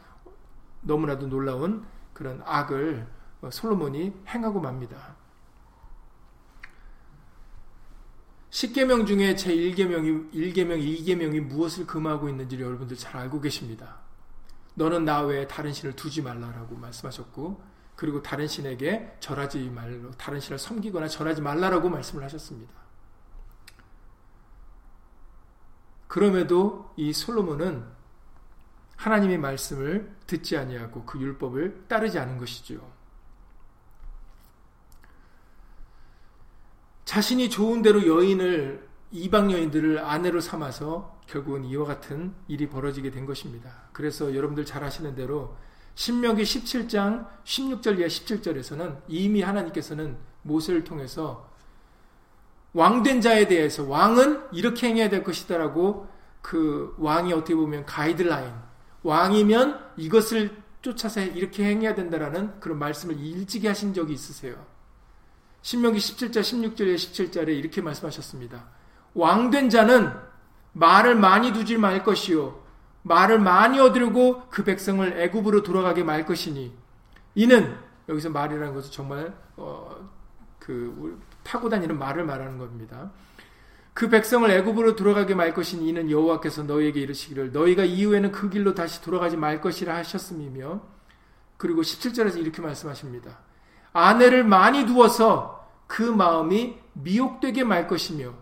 너무나도 0.80 1.26
놀라운 1.26 1.84
그런 2.14 2.40
악을 2.42 3.06
솔로몬이 3.50 4.14
행하고 4.28 4.60
맙니다. 4.60 5.14
10계명 8.48 9.06
중에 9.06 9.36
제 9.36 9.54
1계명이 9.54 10.32
1계명, 10.32 10.82
2계명이 10.82 11.40
무엇을 11.40 11.86
금하고 11.86 12.30
있는지를 12.30 12.64
여러분들 12.64 12.96
잘 12.96 13.18
알고 13.18 13.42
계십니다. 13.42 13.98
너는 14.74 15.04
나 15.04 15.20
외에 15.20 15.46
다른 15.46 15.70
신을 15.70 15.96
두지 15.96 16.22
말라라고 16.22 16.76
말씀하셨고 16.76 17.77
그리고 17.98 18.22
다른 18.22 18.46
신에게 18.46 19.16
절하지 19.18 19.70
말로 19.70 20.12
다른 20.12 20.38
신을 20.38 20.56
섬기거나 20.56 21.08
절하지 21.08 21.42
말라라고 21.42 21.88
말씀을 21.88 22.22
하셨습니다. 22.22 22.72
그럼에도 26.06 26.92
이 26.94 27.12
솔로몬은 27.12 27.84
하나님의 28.94 29.38
말씀을 29.38 30.14
듣지 30.28 30.56
아니하고 30.56 31.04
그 31.06 31.20
율법을 31.20 31.86
따르지 31.88 32.20
않은 32.20 32.38
것이죠. 32.38 32.88
자신이 37.04 37.50
좋은 37.50 37.82
대로 37.82 38.06
여인을 38.06 38.88
이방 39.10 39.50
여인들을 39.50 39.98
아내로 39.98 40.40
삼아서 40.40 41.20
결국은 41.26 41.64
이와 41.64 41.84
같은 41.84 42.32
일이 42.46 42.68
벌어지게 42.68 43.10
된 43.10 43.26
것입니다. 43.26 43.88
그래서 43.92 44.36
여러분들 44.36 44.64
잘 44.64 44.84
아시는 44.84 45.16
대로 45.16 45.56
신명기 45.98 46.44
17장 46.44 47.26
16절 47.42 47.98
이하 47.98 48.06
17절에서는 48.06 49.00
이미 49.08 49.42
하나님께서는 49.42 50.16
모세를 50.42 50.84
통해서 50.84 51.50
왕된 52.72 53.20
자에 53.20 53.48
대해서 53.48 53.82
왕은 53.82 54.44
이렇게 54.52 54.86
행해야 54.86 55.08
될 55.08 55.24
것이다라고 55.24 56.06
그 56.40 56.94
왕이 56.98 57.32
어떻게 57.32 57.56
보면 57.56 57.84
가이드라인 57.84 58.52
왕이면 59.02 59.94
이것을 59.96 60.62
쫓아서 60.82 61.20
이렇게 61.20 61.64
행해야 61.64 61.96
된다라는 61.96 62.60
그런 62.60 62.78
말씀을 62.78 63.18
일찍이 63.18 63.66
하신 63.66 63.92
적이 63.92 64.12
있으세요. 64.12 64.54
신명기 65.62 65.98
17절 65.98 66.40
16절에 66.42 66.94
17절에 66.94 67.48
이렇게 67.48 67.80
말씀하셨습니다. 67.80 68.68
왕된 69.14 69.68
자는 69.68 70.12
말을 70.74 71.16
많이 71.16 71.52
두지 71.52 71.76
말 71.76 72.04
것이요 72.04 72.67
말을 73.08 73.38
많이 73.38 73.80
얻으려고 73.80 74.44
그 74.50 74.64
백성을 74.64 75.20
애굽으로 75.20 75.62
돌아가게 75.62 76.04
말 76.04 76.26
것이니 76.26 76.72
이는 77.34 77.76
여기서 78.08 78.30
말이라는 78.30 78.74
것은 78.74 78.90
정말 78.90 79.34
어, 79.56 79.96
그 80.58 81.20
타고 81.42 81.68
다니는 81.68 81.98
말을 81.98 82.24
말하는 82.24 82.58
겁니다. 82.58 83.10
그 83.94 84.08
백성을 84.08 84.48
애굽으로 84.48 84.94
돌아가게 84.94 85.34
말 85.34 85.54
것이니 85.54 85.88
이는 85.88 86.10
여호와께서 86.10 86.62
너희에게 86.64 87.00
이르시기를 87.00 87.52
너희가 87.52 87.84
이후에는 87.84 88.30
그 88.30 88.48
길로 88.48 88.74
다시 88.74 89.02
돌아가지 89.02 89.36
말 89.36 89.60
것이라 89.60 89.96
하셨음이며 89.96 90.80
그리고 91.56 91.82
17절에서 91.82 92.38
이렇게 92.38 92.62
말씀하십니다. 92.62 93.38
아내를 93.92 94.44
많이 94.44 94.86
두어서 94.86 95.66
그 95.86 96.02
마음이 96.02 96.78
미혹되게 96.92 97.64
말 97.64 97.88
것이며 97.88 98.34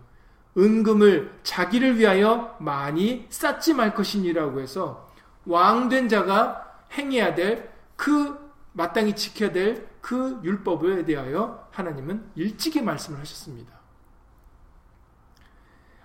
은금을 0.57 1.39
자기를 1.43 1.97
위하여 1.97 2.55
많이 2.59 3.27
쌓지 3.29 3.73
말 3.73 3.93
것이니라고 3.93 4.59
해서 4.59 5.09
왕된 5.45 6.09
자가 6.09 6.75
행해야 6.93 7.35
될 7.35 7.77
그 7.95 8.37
마땅히 8.73 9.15
지켜야 9.15 9.51
될 9.51 9.97
그 10.07 10.39
율법에 10.41 11.03
대하여 11.03 11.67
하나님은 11.71 12.31
일찍이 12.35 12.81
말씀을 12.81 13.19
하셨습니다. 13.19 13.77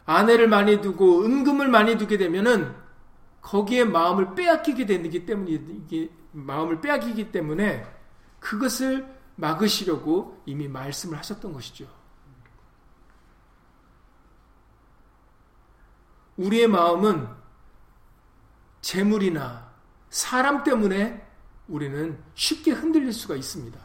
아내를 0.05 0.49
많이 0.49 0.81
두고 0.81 1.25
은금을 1.25 1.69
많이 1.69 1.97
두게 1.97 2.19
되면은 2.19 2.75
거기에 3.43 3.85
마음을 3.85 4.35
빼앗기게 4.35 4.87
되기 4.87 5.25
때문에 5.25 5.53
이게 5.53 6.11
마음을 6.33 6.81
빼앗기기 6.81 7.31
때문에 7.31 7.87
그것을 8.41 9.07
막으시려고 9.37 10.43
이미 10.47 10.67
말씀을 10.67 11.17
하셨던 11.19 11.53
것이죠. 11.53 11.87
우리의 16.37 16.69
마음은 16.69 17.29
재물이나 18.81 19.71
사람 20.11 20.65
때문에 20.65 21.27
우리는 21.69 22.23
쉽게 22.35 22.73
흔들릴 22.73 23.13
수가 23.13 23.37
있습니다. 23.37 23.81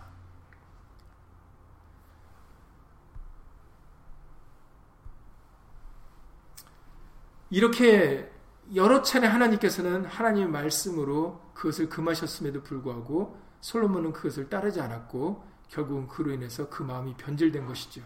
이렇게 7.49 8.29
여러 8.75 9.01
차례 9.01 9.27
하나님께서는 9.27 10.05
하나님의 10.05 10.49
말씀으로 10.49 11.41
그것을 11.53 11.87
금하셨음에도 11.87 12.63
불구하고 12.63 13.39
솔로몬은 13.61 14.11
그것을 14.11 14.49
따르지 14.49 14.81
않았고 14.81 15.45
결국은 15.69 16.07
그로 16.07 16.31
인해서 16.31 16.69
그 16.69 16.83
마음이 16.83 17.15
변질된 17.15 17.65
것이죠. 17.65 18.01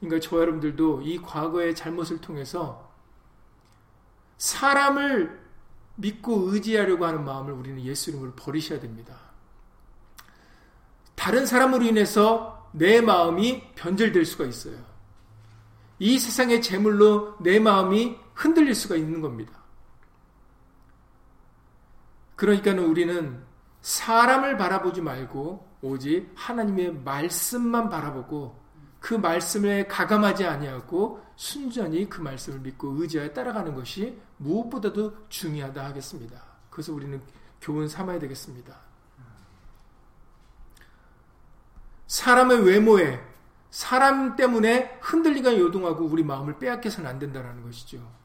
그러니까 0.00 0.20
저 0.20 0.38
여러분들도 0.38 1.02
이 1.02 1.20
과거의 1.22 1.74
잘못을 1.74 2.20
통해서 2.20 2.87
사람을 4.38 5.38
믿고 5.96 6.52
의지하려고 6.52 7.04
하는 7.04 7.24
마음을 7.24 7.52
우리는 7.52 7.82
예수 7.82 8.10
이름으로 8.10 8.32
버리셔야 8.34 8.80
됩니다. 8.80 9.16
다른 11.14 11.44
사람으로 11.44 11.84
인해서 11.84 12.68
내 12.72 13.00
마음이 13.00 13.74
변질될 13.74 14.24
수가 14.24 14.44
있어요. 14.46 14.76
이 15.98 16.18
세상의 16.18 16.62
재물로 16.62 17.36
내 17.40 17.58
마음이 17.58 18.16
흔들릴 18.34 18.74
수가 18.74 18.94
있는 18.94 19.20
겁니다. 19.20 19.52
그러니까 22.36 22.70
우리는 22.72 23.42
사람을 23.82 24.56
바라보지 24.56 25.00
말고 25.00 25.66
오직 25.82 26.30
하나님의 26.36 27.02
말씀만 27.02 27.88
바라보고 27.88 28.56
그 29.00 29.14
말씀에 29.14 29.86
가감하지 29.86 30.46
아니하고 30.46 31.24
순전히 31.36 32.08
그 32.08 32.20
말씀을 32.20 32.60
믿고 32.60 33.00
의지하여 33.00 33.32
따라가는 33.32 33.74
것이 33.74 34.20
무엇보다도 34.38 35.28
중요하다 35.28 35.84
하겠습니다. 35.84 36.42
그래서 36.70 36.92
우리는 36.92 37.22
교훈 37.60 37.88
삼아야 37.88 38.18
되겠습니다. 38.18 38.76
사람의 42.06 42.64
외모에 42.64 43.20
사람 43.70 44.34
때문에 44.34 44.98
흔들리가 45.02 45.56
요동하고 45.58 46.06
우리 46.06 46.24
마음을 46.24 46.58
빼앗겨서는 46.58 47.08
안 47.08 47.18
된다는 47.18 47.62
것이죠. 47.62 48.18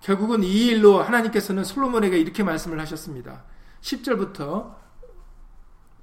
결국은 0.00 0.42
이 0.42 0.66
일로 0.66 1.02
하나님께서는 1.02 1.64
솔로몬에게 1.64 2.18
이렇게 2.18 2.42
말씀을 2.42 2.78
하셨습니다. 2.80 3.44
10절부터 3.80 4.74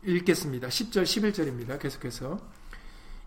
읽겠습니다. 0.06 0.68
10절, 0.68 1.04
11절입니다. 1.04 1.80
계속해서. 1.80 2.39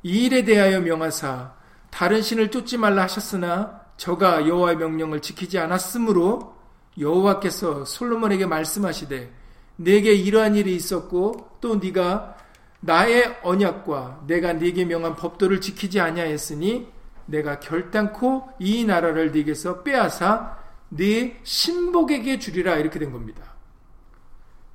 이 0.02 0.26
일에 0.26 0.44
대하여 0.44 0.80
명하사 0.80 1.54
다른 1.90 2.22
신을 2.22 2.50
쫓지 2.50 2.78
말라 2.78 3.02
하셨으나 3.02 3.80
저가 3.96 4.46
여호와의 4.46 4.76
명령을 4.76 5.20
지키지 5.20 5.58
않았으므로 5.58 6.54
여호와께서 6.98 7.84
솔로몬에게 7.84 8.46
말씀하시되 8.46 9.32
내게 9.76 10.12
이러한 10.12 10.54
일이 10.54 10.74
있었고 10.74 11.58
또 11.60 11.76
네가 11.76 12.36
나의 12.80 13.38
언약과 13.42 14.24
내가 14.26 14.52
네게 14.52 14.84
명한 14.84 15.16
법도를 15.16 15.60
지키지 15.60 16.00
아니하였으니 16.00 16.88
내가 17.26 17.60
결단코 17.60 18.48
이 18.58 18.84
나라를 18.84 19.32
네게서 19.32 19.82
빼앗아 19.82 20.58
네 20.90 21.40
신복에게 21.42 22.38
주리라 22.38 22.76
이렇게 22.76 22.98
된 22.98 23.12
겁니다. 23.12 23.54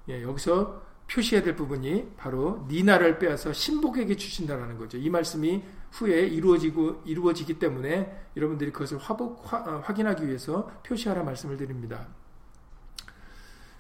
예, 0.10 0.22
여기서 0.22 0.83
표시해야 1.14 1.44
될 1.44 1.56
부분이 1.56 2.14
바로 2.18 2.66
네 2.68 2.82
나라를 2.82 3.20
빼앗아 3.20 3.54
신복에게 3.54 4.16
주신다라는 4.16 4.78
거죠. 4.78 4.98
이 4.98 5.10
말씀이 5.10 5.64
후에 5.92 6.22
이루어지고 6.22 7.04
이루어지기 7.06 7.60
때문에 7.60 8.30
여러분들이 8.36 8.72
그것을 8.72 8.98
화복, 8.98 9.44
화, 9.46 9.58
어, 9.58 9.82
확인하기 9.84 10.28
위해서 10.28 10.72
표시하라 10.84 11.24
말씀을 11.24 11.58
드립니다. 11.58 12.08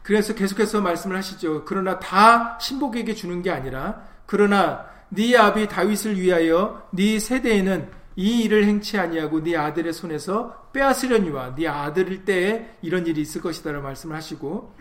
그래서 0.03 0.35
계속해서 0.35 0.81
말씀을 0.81 1.17
하시죠. 1.17 1.65
그러나 1.65 1.97
다 1.97 2.59
신복에게 2.59 3.15
주는 3.15 3.41
게 3.41 3.49
아니라 3.49 4.03
그러나 4.25 4.85
네 5.09 5.35
아비 5.35 5.67
다윗을 5.67 6.19
위하여 6.19 6.87
네 6.91 7.17
세대에는 7.17 8.03
이 8.15 8.41
일을 8.43 8.65
행치 8.65 8.99
아니하고 8.99 9.41
네 9.41 9.57
아들의 9.57 9.91
손에서 9.91 10.69
빼앗으려니와 10.71 11.55
네 11.55 11.67
아들일 11.67 12.25
때에 12.25 12.77
이런 12.83 13.07
일이 13.07 13.21
있을 13.21 13.41
것이다라고 13.41 13.83
말씀을 13.83 14.15
하시고 14.15 14.75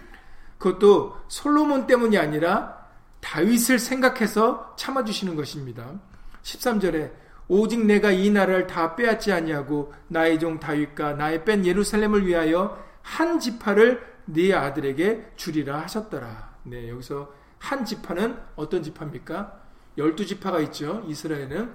그것도 0.62 1.16
솔로몬 1.27 1.88
때문이 1.88 2.16
아니라 2.16 2.87
다윗을 3.20 3.81
생각해서 3.81 4.75
참아주시는 4.77 5.35
것입니다. 5.35 6.01
13절에 6.42 7.12
오직 7.48 7.85
내가 7.85 8.12
이 8.12 8.31
나라를 8.31 8.68
다 8.68 8.94
빼앗지 8.94 9.33
아니하고 9.33 9.92
나의 10.07 10.38
종 10.38 10.61
다윗과 10.61 11.14
나의 11.14 11.44
뺀 11.44 11.66
예루살렘을 11.66 12.27
위하여 12.27 12.79
한 13.03 13.40
지파를 13.40 14.07
네 14.27 14.55
아들에게 14.55 15.33
주리라 15.35 15.81
하셨더라. 15.83 16.55
네, 16.62 16.88
여기서 16.88 17.33
한 17.59 17.85
지파는 17.85 18.38
어떤 18.55 18.85
지파입니까? 18.85 19.61
열두 19.98 20.25
지파가 20.25 20.61
있죠. 20.61 21.05
이스라엘은 21.09 21.72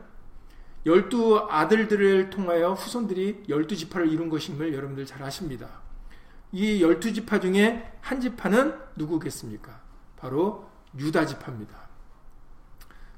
열두 0.85 1.47
아들들을 1.49 2.29
통하여 2.29 2.71
후손들이 2.71 3.43
열두 3.49 3.75
지파를 3.75 4.09
이룬 4.09 4.29
것임을 4.29 4.73
여러분들 4.73 5.05
잘 5.05 5.21
아십니다. 5.23 5.86
이 6.51 6.81
열두 6.81 7.13
지파 7.13 7.39
중에 7.39 7.91
한 8.01 8.21
지파는 8.21 8.73
누구겠습니까? 8.95 9.81
바로 10.17 10.69
유다 10.97 11.25
지파입니다. 11.25 11.87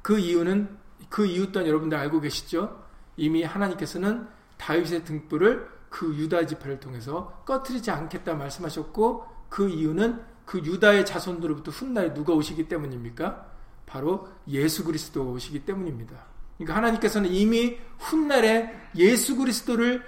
그 0.02 0.18
이유는 0.18 0.78
그 1.10 1.26
이유 1.26 1.52
또한 1.52 1.68
여러분들 1.68 1.98
알고 1.98 2.22
계시죠? 2.22 2.84
이미 3.18 3.44
하나님께서는 3.44 4.28
다윗의 4.58 5.06
등불을 5.06 5.70
그 5.90 6.16
유다 6.16 6.46
지파를 6.46 6.80
통해서 6.80 7.44
꺼트리지 7.46 7.92
않겠다 7.92 8.36
말씀하셨고 8.36 9.26
그 9.50 9.70
이유는 9.70 10.22
그 10.46 10.60
유다의 10.60 11.06
자손들로부터 11.06 11.72
훗날 11.72 12.14
누가 12.14 12.34
오시기 12.34 12.68
때문입니까? 12.68 13.48
바로 13.86 14.28
예수 14.48 14.84
그리스도가 14.84 15.30
오시기 15.32 15.66
때문입니다. 15.66 16.26
그러니까 16.58 16.76
하나님께서는 16.76 17.32
이미 17.32 17.78
훗날에 17.98 18.74
예수 18.96 19.36
그리스도를 19.36 20.04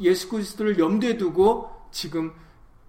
예수 0.00 0.28
그리스도를 0.28 0.78
염두에 0.78 1.16
두고 1.16 1.70
지금 1.90 2.32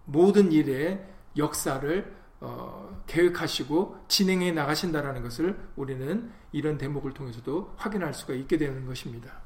모든 0.06 0.52
일의 0.52 1.06
역사를 1.38 2.16
어, 2.40 3.04
계획하시고 3.08 4.06
진행해 4.08 4.52
나가신다라는 4.52 5.24
것을 5.24 5.58
우리는 5.76 6.32
이런 6.52 6.78
대목을 6.78 7.14
통해서도 7.14 7.74
확인할 7.78 8.14
수가 8.14 8.34
있게 8.34 8.58
되는 8.58 8.86
것입니다. 8.86 9.42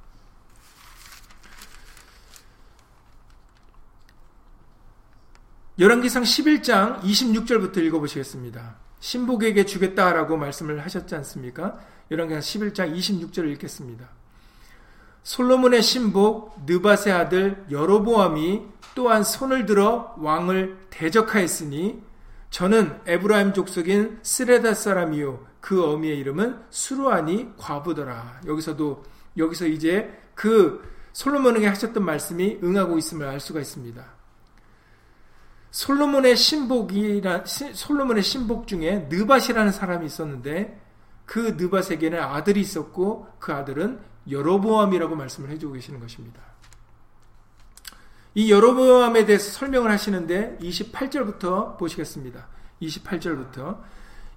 열왕기상 5.79 6.23
11장 6.23 6.99
26절부터 7.01 7.77
읽어보시겠습니다. 7.77 8.75
신복에게 8.99 9.65
주겠다라고 9.65 10.35
말씀을 10.35 10.83
하셨지 10.83 11.15
않습니까? 11.15 11.79
열왕기상 12.11 12.41
11장 12.41 12.93
26절을 12.93 13.49
읽겠습니다. 13.53 14.18
솔로몬의 15.29 15.83
신복 15.83 16.65
느바세 16.65 17.11
아들 17.11 17.63
여로보암이 17.69 18.63
또한 18.95 19.23
손을 19.23 19.67
들어 19.67 20.15
왕을 20.17 20.87
대적하였으니 20.89 22.01
저는 22.49 22.99
에브라임 23.05 23.53
족속인 23.53 24.21
스레다 24.23 24.73
사람이요 24.73 25.45
그 25.61 25.83
어미의 25.83 26.17
이름은 26.17 26.59
수루아니 26.71 27.49
과부더라. 27.59 28.41
여기서도 28.47 29.03
여기서 29.37 29.67
이제 29.67 30.19
그 30.33 30.81
솔로몬에게 31.13 31.67
하셨던 31.67 32.03
말씀이 32.03 32.57
응하고 32.63 32.97
있음을 32.97 33.27
알 33.27 33.39
수가 33.39 33.59
있습니다. 33.59 34.03
솔로몬의 35.69 36.37
신복이라 36.37 37.43
솔로몬의 37.45 38.23
신복 38.23 38.65
중에 38.65 39.05
느밧이라는 39.11 39.71
사람이 39.73 40.07
있었는데 40.07 40.81
그 41.27 41.55
느밧에게는 41.55 42.19
아들이 42.19 42.61
있었고 42.61 43.27
그 43.37 43.53
아들은 43.53 44.08
여로보암이라고 44.29 45.15
말씀을 45.15 45.49
해주고 45.51 45.73
계시는 45.73 45.99
것입니다. 45.99 46.41
이 48.35 48.51
여로보암에 48.51 49.25
대해서 49.25 49.51
설명을 49.51 49.91
하시는데 49.91 50.57
28절부터 50.61 51.77
보시겠습니다. 51.77 52.47
28절부터 52.81 53.79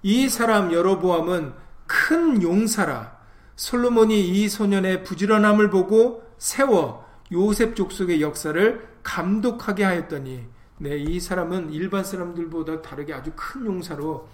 이 0.01 0.29
사람 0.29 0.73
여로보암은 0.73 1.53
큰 1.87 2.41
용사라 2.41 3.17
솔로몬이 3.55 4.27
이 4.27 4.49
소년의 4.49 5.03
부지런함을 5.03 5.69
보고 5.69 6.23
세워 6.37 7.07
요셉 7.31 7.75
족속의 7.75 8.21
역사를 8.21 8.87
감독하게 9.03 9.83
하였더니 9.83 10.45
네, 10.79 10.97
이 10.97 11.19
사람은 11.19 11.71
일반 11.71 12.03
사람들보다 12.03 12.81
다르게 12.81 13.13
아주 13.13 13.31
큰 13.35 13.65
용사로 13.65 14.27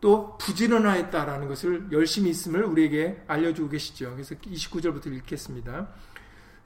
또 0.00 0.36
부지런하였다라는 0.38 1.48
것을 1.48 1.88
열심히 1.92 2.30
있음을 2.30 2.64
우리에게 2.64 3.22
알려주고 3.26 3.68
계시죠. 3.68 4.12
그래서 4.12 4.34
29절부터 4.34 5.12
읽겠습니다. 5.14 5.88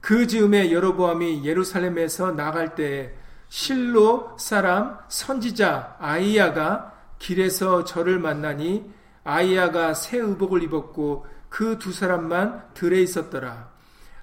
그 0.01 0.27
즈음에 0.27 0.70
여로보암이 0.70 1.44
예루살렘에서 1.44 2.33
나갈 2.33 2.75
때 2.75 3.14
실로 3.49 4.37
사람 4.38 4.99
선지자 5.09 5.97
아이야가 5.99 6.92
길에서 7.18 7.85
저를 7.85 8.18
만나니 8.18 8.90
아이야가 9.25 9.94
새 9.94 10.18
의복을 10.18 10.62
입었고 10.64 11.27
그 11.49 11.79
두 11.79 11.92
사람만 11.92 12.75
들에 12.75 13.01
있었더라. 13.01 13.70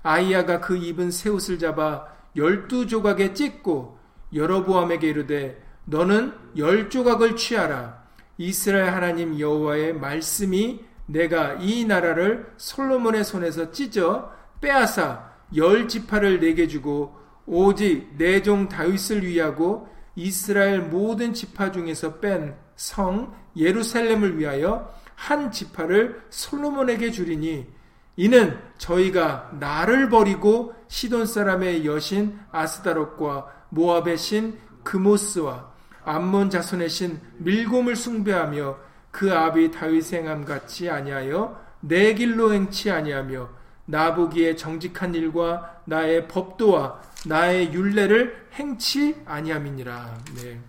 아이야가 0.03 0.59
그 0.59 0.75
입은 0.75 1.11
새 1.11 1.29
옷을 1.29 1.59
잡아 1.59 2.05
열두 2.35 2.87
조각에 2.87 3.33
찢고 3.33 3.97
여로보암에게 4.33 5.07
이르되 5.07 5.63
너는 5.85 6.33
열 6.57 6.89
조각을 6.89 7.37
취하라. 7.37 8.00
이스라엘 8.37 8.93
하나님 8.93 9.39
여호와의 9.39 9.93
말씀이 9.93 10.83
내가 11.05 11.53
이 11.55 11.85
나라를 11.85 12.53
솔로몬의 12.57 13.23
손에서 13.23 13.71
찢어 13.71 14.31
빼앗아 14.61 15.31
열 15.55 15.87
지파를 15.87 16.39
내게 16.39 16.67
주고 16.67 17.15
오직 17.45 18.15
내 18.17 18.41
종 18.41 18.69
다윗을 18.69 19.25
위하고 19.25 19.87
이스라엘 20.15 20.81
모든 20.81 21.33
지파 21.33 21.71
중에서 21.71 22.19
뺀 22.19 22.55
성 22.75 23.33
예루살렘을 23.55 24.39
위하여 24.39 24.91
한 25.15 25.51
지파를 25.51 26.23
솔로몬에게 26.31 27.11
주리니 27.11 27.67
이는 28.15 28.57
저희가 28.77 29.51
나를 29.59 30.09
버리고 30.09 30.73
시돈 30.87 31.25
사람의 31.27 31.85
여신 31.85 32.39
아스다롯과 32.51 33.67
모압의 33.69 34.17
신 34.17 34.57
그모스와 34.83 35.70
암몬 36.05 36.49
자손의 36.49 36.89
신 36.89 37.19
밀곰을 37.37 37.95
숭배하며 37.95 38.77
그 39.11 39.33
아비 39.33 39.71
다윗 39.71 40.13
행함 40.13 40.45
같이 40.45 40.89
아니하여 40.89 41.59
내 41.81 42.13
길로 42.13 42.53
행치 42.53 42.89
아니하며 42.89 43.49
나보기에 43.85 44.55
정직한 44.55 45.13
일과 45.15 45.81
나의 45.85 46.27
법도와 46.27 47.01
나의 47.25 47.73
율례를 47.73 48.47
행치 48.53 49.15
아니함이니라. 49.25 50.17
네. 50.35 50.59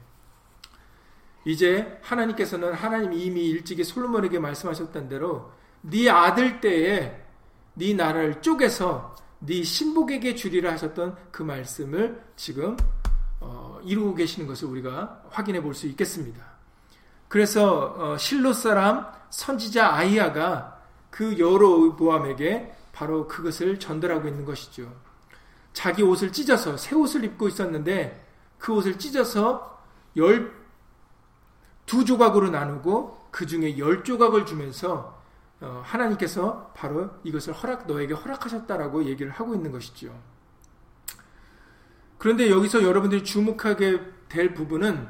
이제 1.44 1.98
하나님께서는 2.02 2.72
하나님 2.72 3.12
이미 3.12 3.48
일찍이 3.48 3.84
솔로몬에게 3.84 4.38
말씀하셨던 4.38 5.08
대로 5.08 5.50
네 5.80 6.08
아들 6.08 6.60
때에 6.60 7.20
네 7.74 7.94
나라를 7.94 8.40
쪼개서 8.42 9.16
네 9.40 9.62
신복에게 9.62 10.34
주리라 10.34 10.72
하셨던 10.72 11.16
그 11.32 11.42
말씀을 11.42 12.22
지금 12.36 12.76
어, 13.42 13.80
이루고 13.84 14.14
계시는 14.14 14.46
것을 14.46 14.68
우리가 14.68 15.22
확인해 15.30 15.60
볼 15.62 15.74
수 15.74 15.86
있겠습니다. 15.88 16.44
그래서 17.28 17.94
어, 17.98 18.16
실로 18.18 18.52
사람 18.52 19.06
선지자 19.30 19.94
아이야가 19.94 20.80
그 21.10 21.38
여러 21.38 21.94
보암에게 21.96 22.74
바로 22.92 23.26
그것을 23.26 23.78
전달하고 23.78 24.28
있는 24.28 24.44
것이죠. 24.44 24.92
자기 25.72 26.02
옷을 26.02 26.32
찢어서 26.32 26.76
새 26.76 26.94
옷을 26.94 27.24
입고 27.24 27.48
있었는데 27.48 28.26
그 28.58 28.72
옷을 28.74 28.98
찢어서 28.98 29.82
열 30.16 30.62
두 31.86 32.04
조각으로 32.04 32.50
나누고 32.50 33.28
그 33.30 33.46
중에 33.46 33.78
열 33.78 34.04
조각을 34.04 34.46
주면서 34.46 35.20
어, 35.60 35.82
하나님께서 35.84 36.72
바로 36.74 37.10
이것을 37.22 37.52
허락, 37.52 37.86
너에게 37.86 38.14
허락하셨다라고 38.14 39.04
얘기를 39.04 39.30
하고 39.30 39.54
있는 39.54 39.70
것이죠. 39.70 40.12
그런데 42.22 42.50
여기서 42.50 42.84
여러분들이 42.84 43.24
주목하게 43.24 44.00
될 44.28 44.54
부분은 44.54 45.08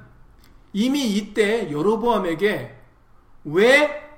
이미 0.72 1.10
이때 1.10 1.70
여로보암에게 1.70 2.74
왜 3.44 4.10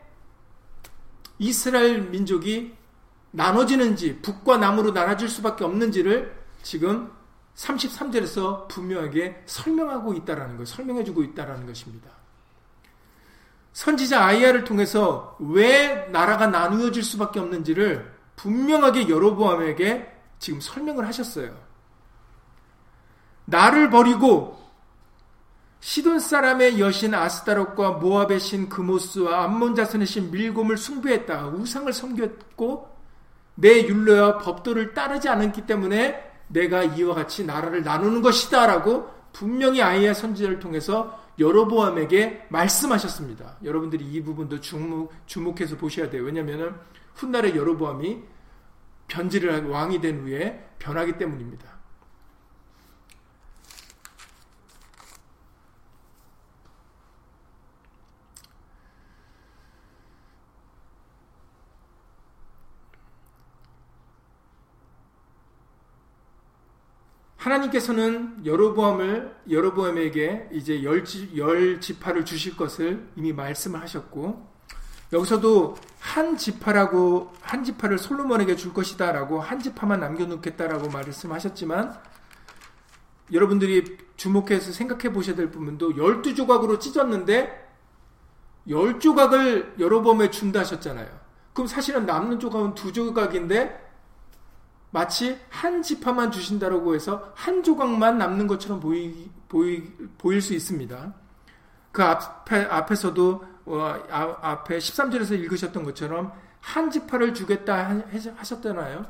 이스라엘 1.40 2.02
민족이 2.02 2.72
나눠지는지 3.32 4.20
북과 4.22 4.58
남으로 4.58 4.92
나눠질 4.92 5.28
수밖에 5.28 5.64
없는지를 5.64 6.40
지금 6.62 7.10
33절에서 7.56 8.68
분명하게 8.68 9.42
설명하고 9.44 10.14
있다라는 10.14 10.56
것, 10.56 10.68
설명해 10.68 11.02
주고 11.02 11.24
있다라는 11.24 11.66
것입니다. 11.66 12.10
선지자 13.72 14.24
아이야를 14.24 14.62
통해서 14.62 15.36
왜 15.40 16.06
나라가 16.12 16.46
나누어질 16.46 17.02
수밖에 17.02 17.40
없는지를 17.40 18.14
분명하게 18.36 19.08
여로보암에게 19.08 20.12
지금 20.38 20.60
설명을 20.60 21.08
하셨어요. 21.08 21.63
나를 23.44 23.90
버리고 23.90 24.62
시돈 25.80 26.18
사람의 26.18 26.80
여신 26.80 27.14
아스타롯과 27.14 27.92
모압의 27.92 28.40
신 28.40 28.70
그모스와 28.70 29.44
암몬 29.44 29.74
자손의 29.74 30.06
신 30.06 30.30
밀곰을 30.30 30.78
숭배했다. 30.78 31.48
우상을 31.48 31.92
섬겼고 31.92 32.88
내 33.56 33.86
율례와 33.86 34.38
법도를 34.38 34.94
따르지 34.94 35.28
않았기 35.28 35.66
때문에 35.66 36.32
내가 36.48 36.84
이와 36.84 37.14
같이 37.14 37.44
나라를 37.44 37.82
나누는 37.82 38.22
것이다라고 38.22 39.10
분명히 39.32 39.82
아이의 39.82 40.14
선지자를 40.14 40.58
통해서 40.58 41.20
여로보암에게 41.38 42.46
말씀하셨습니다. 42.48 43.56
여러분들이 43.62 44.04
이 44.04 44.22
부분도 44.22 44.60
주목, 44.60 45.12
주목해서 45.26 45.76
보셔야 45.76 46.08
돼요. 46.08 46.22
왜냐하면 46.22 46.80
훗날에 47.14 47.54
여로보암이 47.54 48.22
변질을 49.08 49.52
한 49.52 49.66
왕이 49.66 50.00
된 50.00 50.22
후에 50.22 50.70
변하기 50.78 51.18
때문입니다. 51.18 51.73
하나님께서는 67.44 68.46
여로보암을 68.46 69.36
여로보암에게 69.50 70.48
이제 70.52 70.82
열, 70.82 71.04
열 71.36 71.80
지파를 71.80 72.24
주실 72.24 72.56
것을 72.56 73.06
이미 73.16 73.32
말씀을 73.32 73.80
하셨고 73.82 74.54
여기서도 75.12 75.76
한 76.00 76.36
지파라고 76.36 77.32
한 77.42 77.62
지파를 77.62 77.98
솔로몬에게 77.98 78.56
줄 78.56 78.72
것이다라고 78.72 79.40
한 79.40 79.60
지파만 79.60 80.00
남겨놓겠다라고 80.00 80.88
말씀하셨지만 80.88 81.94
여러분들이 83.32 83.98
주목해서 84.16 84.72
생각해 84.72 85.12
보셔야 85.12 85.36
될 85.36 85.50
부분도 85.50 85.98
열두 85.98 86.34
조각으로 86.34 86.78
찢었는데 86.78 87.62
열 88.70 88.98
조각을 88.98 89.74
여로보암에 89.78 90.30
준다 90.30 90.60
하셨잖아요. 90.60 91.08
그럼 91.52 91.66
사실은 91.66 92.06
남는 92.06 92.40
조각은 92.40 92.74
두 92.74 92.92
조각인데 92.92 93.84
마치 94.94 95.36
한 95.50 95.82
지파만 95.82 96.30
주신다라고 96.30 96.94
해서 96.94 97.32
한 97.34 97.64
조각만 97.64 98.16
남는 98.16 98.46
것처럼 98.46 98.78
보이, 98.78 99.28
보이, 99.48 99.82
보일 100.16 100.40
수 100.40 100.54
있습니다. 100.54 101.12
그 101.90 102.04
앞에, 102.04 102.62
앞에서도, 102.66 103.44
어, 103.64 104.02
아, 104.08 104.38
앞에 104.40 104.78
13절에서 104.78 105.32
읽으셨던 105.32 105.82
것처럼 105.82 106.32
한 106.60 106.92
지파를 106.92 107.34
주겠다 107.34 108.04
하셨잖아요. 108.36 109.04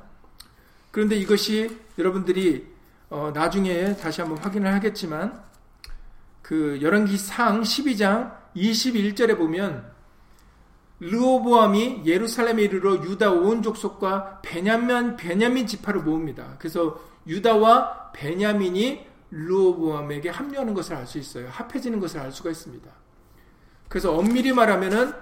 그런데 0.90 1.16
이것이 1.16 1.78
여러분들이 1.98 2.66
어, 3.10 3.30
나중에 3.34 3.94
다시 3.96 4.22
한번 4.22 4.38
확인을 4.38 4.72
하겠지만 4.72 5.38
그 6.40 6.78
열왕기상 6.80 7.60
12장 7.60 8.34
21절에 8.56 9.36
보면 9.36 9.93
르오보암이 11.04 12.02
예루살렘에 12.06 12.62
이르러 12.62 12.94
유다 12.94 13.30
온 13.32 13.62
족속과 13.62 14.40
베냐민 14.42 15.16
베냐민 15.16 15.66
지파를 15.66 16.02
모읍니다. 16.02 16.56
그래서 16.58 16.98
유다와 17.26 18.12
베냐민이 18.12 19.06
르오보암에게 19.30 20.30
합류하는 20.30 20.72
것을 20.72 20.94
알 20.94 21.06
수 21.06 21.18
있어요. 21.18 21.48
합해지는 21.50 22.00
것을 22.00 22.20
알 22.20 22.32
수가 22.32 22.50
있습니다. 22.50 22.90
그래서 23.88 24.14
엄밀히 24.16 24.52
말하면은 24.52 25.12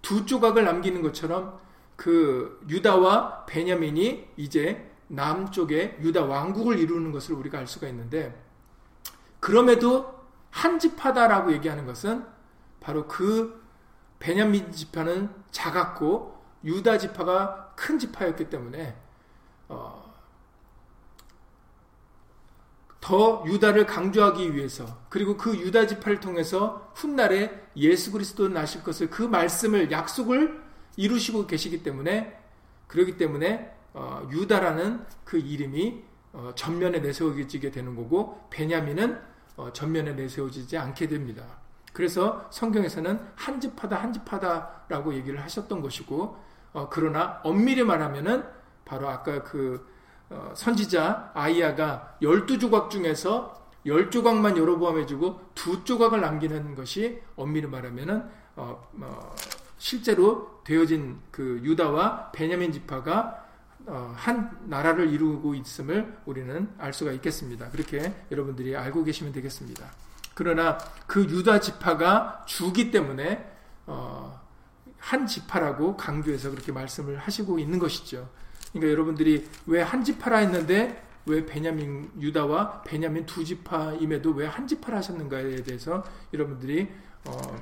두 0.00 0.24
조각을 0.24 0.64
남기는 0.64 1.02
것처럼 1.02 1.60
그 1.96 2.60
유다와 2.68 3.44
베냐민이 3.46 4.28
이제 4.36 4.90
남쪽에 5.08 5.98
유다 6.00 6.24
왕국을 6.24 6.78
이루는 6.78 7.12
것을 7.12 7.34
우리가 7.34 7.58
알 7.58 7.66
수가 7.66 7.86
있는데 7.88 8.34
그럼에도 9.40 10.22
한 10.50 10.78
지파다라고 10.78 11.52
얘기하는 11.52 11.84
것은 11.84 12.24
바로 12.80 13.06
그 13.06 13.61
베냐민 14.22 14.70
지파는 14.70 15.28
작았고 15.50 16.40
유다 16.64 16.98
지파가 16.98 17.72
큰 17.74 17.98
지파였기 17.98 18.50
때문에 18.50 18.94
어, 19.68 20.14
더 23.00 23.42
유다를 23.44 23.84
강조하기 23.84 24.54
위해서 24.54 25.00
그리고 25.08 25.36
그 25.36 25.56
유다 25.56 25.88
지파를 25.88 26.20
통해서 26.20 26.92
훗날에 26.94 27.66
예수 27.74 28.12
그리스도 28.12 28.48
나실 28.48 28.84
것을 28.84 29.10
그 29.10 29.22
말씀을 29.22 29.90
약속을 29.90 30.62
이루시고 30.96 31.48
계시기 31.48 31.82
때문에 31.82 32.40
그러기 32.86 33.16
때문에 33.16 33.74
어, 33.92 34.28
유다라는 34.30 35.04
그 35.24 35.38
이름이 35.38 36.04
어, 36.32 36.52
전면에 36.54 37.00
내세워지게 37.00 37.72
되는 37.72 37.96
거고 37.96 38.46
베냐민은 38.50 39.20
어, 39.56 39.72
전면에 39.72 40.12
내세워지지 40.12 40.78
않게 40.78 41.08
됩니다. 41.08 41.61
그래서 41.92 42.48
성경에서는 42.50 43.20
한 43.34 43.60
집하다 43.60 43.96
한 43.96 44.12
집하다라고 44.12 45.14
얘기를 45.14 45.40
하셨던 45.42 45.80
것이고 45.82 46.36
어, 46.72 46.88
그러나 46.90 47.40
엄밀히 47.44 47.82
말하면은 47.82 48.44
바로 48.84 49.08
아까 49.08 49.42
그 49.42 49.86
어, 50.30 50.52
선지자 50.54 51.32
아이야가 51.34 52.16
열두 52.22 52.58
조각 52.58 52.90
중에서 52.90 53.62
열 53.84 54.10
조각만 54.10 54.56
여로보암 54.56 54.98
해주고 55.00 55.40
두 55.54 55.84
조각을 55.84 56.20
남기는 56.20 56.74
것이 56.74 57.20
엄밀히 57.36 57.66
말하면은 57.66 58.24
어, 58.56 58.90
어, 59.00 59.34
실제로 59.78 60.62
되어진 60.64 61.20
그 61.30 61.60
유다와 61.62 62.32
베냐민 62.32 62.72
지파가 62.72 63.46
어, 63.86 64.14
한 64.16 64.56
나라를 64.66 65.12
이루고 65.12 65.54
있음을 65.56 66.16
우리는 66.24 66.70
알 66.78 66.92
수가 66.92 67.12
있겠습니다. 67.12 67.68
그렇게 67.70 68.14
여러분들이 68.30 68.76
알고 68.76 69.02
계시면 69.04 69.32
되겠습니다. 69.32 69.90
그러나 70.34 70.78
그 71.06 71.24
유다 71.24 71.60
지파가 71.60 72.44
주기 72.46 72.90
때문에 72.90 73.50
어, 73.86 74.40
한 74.98 75.26
지파라고 75.26 75.96
강조해서 75.96 76.50
그렇게 76.50 76.72
말씀을 76.72 77.18
하시고 77.18 77.58
있는 77.58 77.78
것이죠. 77.78 78.28
그러니까 78.72 78.92
여러분들이 78.92 79.48
왜 79.66 79.82
한 79.82 80.02
지파라 80.04 80.38
했는데 80.38 81.02
왜 81.26 81.44
베냐민 81.46 82.10
유다와 82.20 82.82
베냐민 82.82 83.26
두 83.26 83.44
지파임에도 83.44 84.30
왜 84.32 84.46
한 84.46 84.66
지파라 84.66 84.98
하셨는가에 84.98 85.62
대해서 85.62 86.02
여러분들이 86.32 86.88
어, 87.26 87.56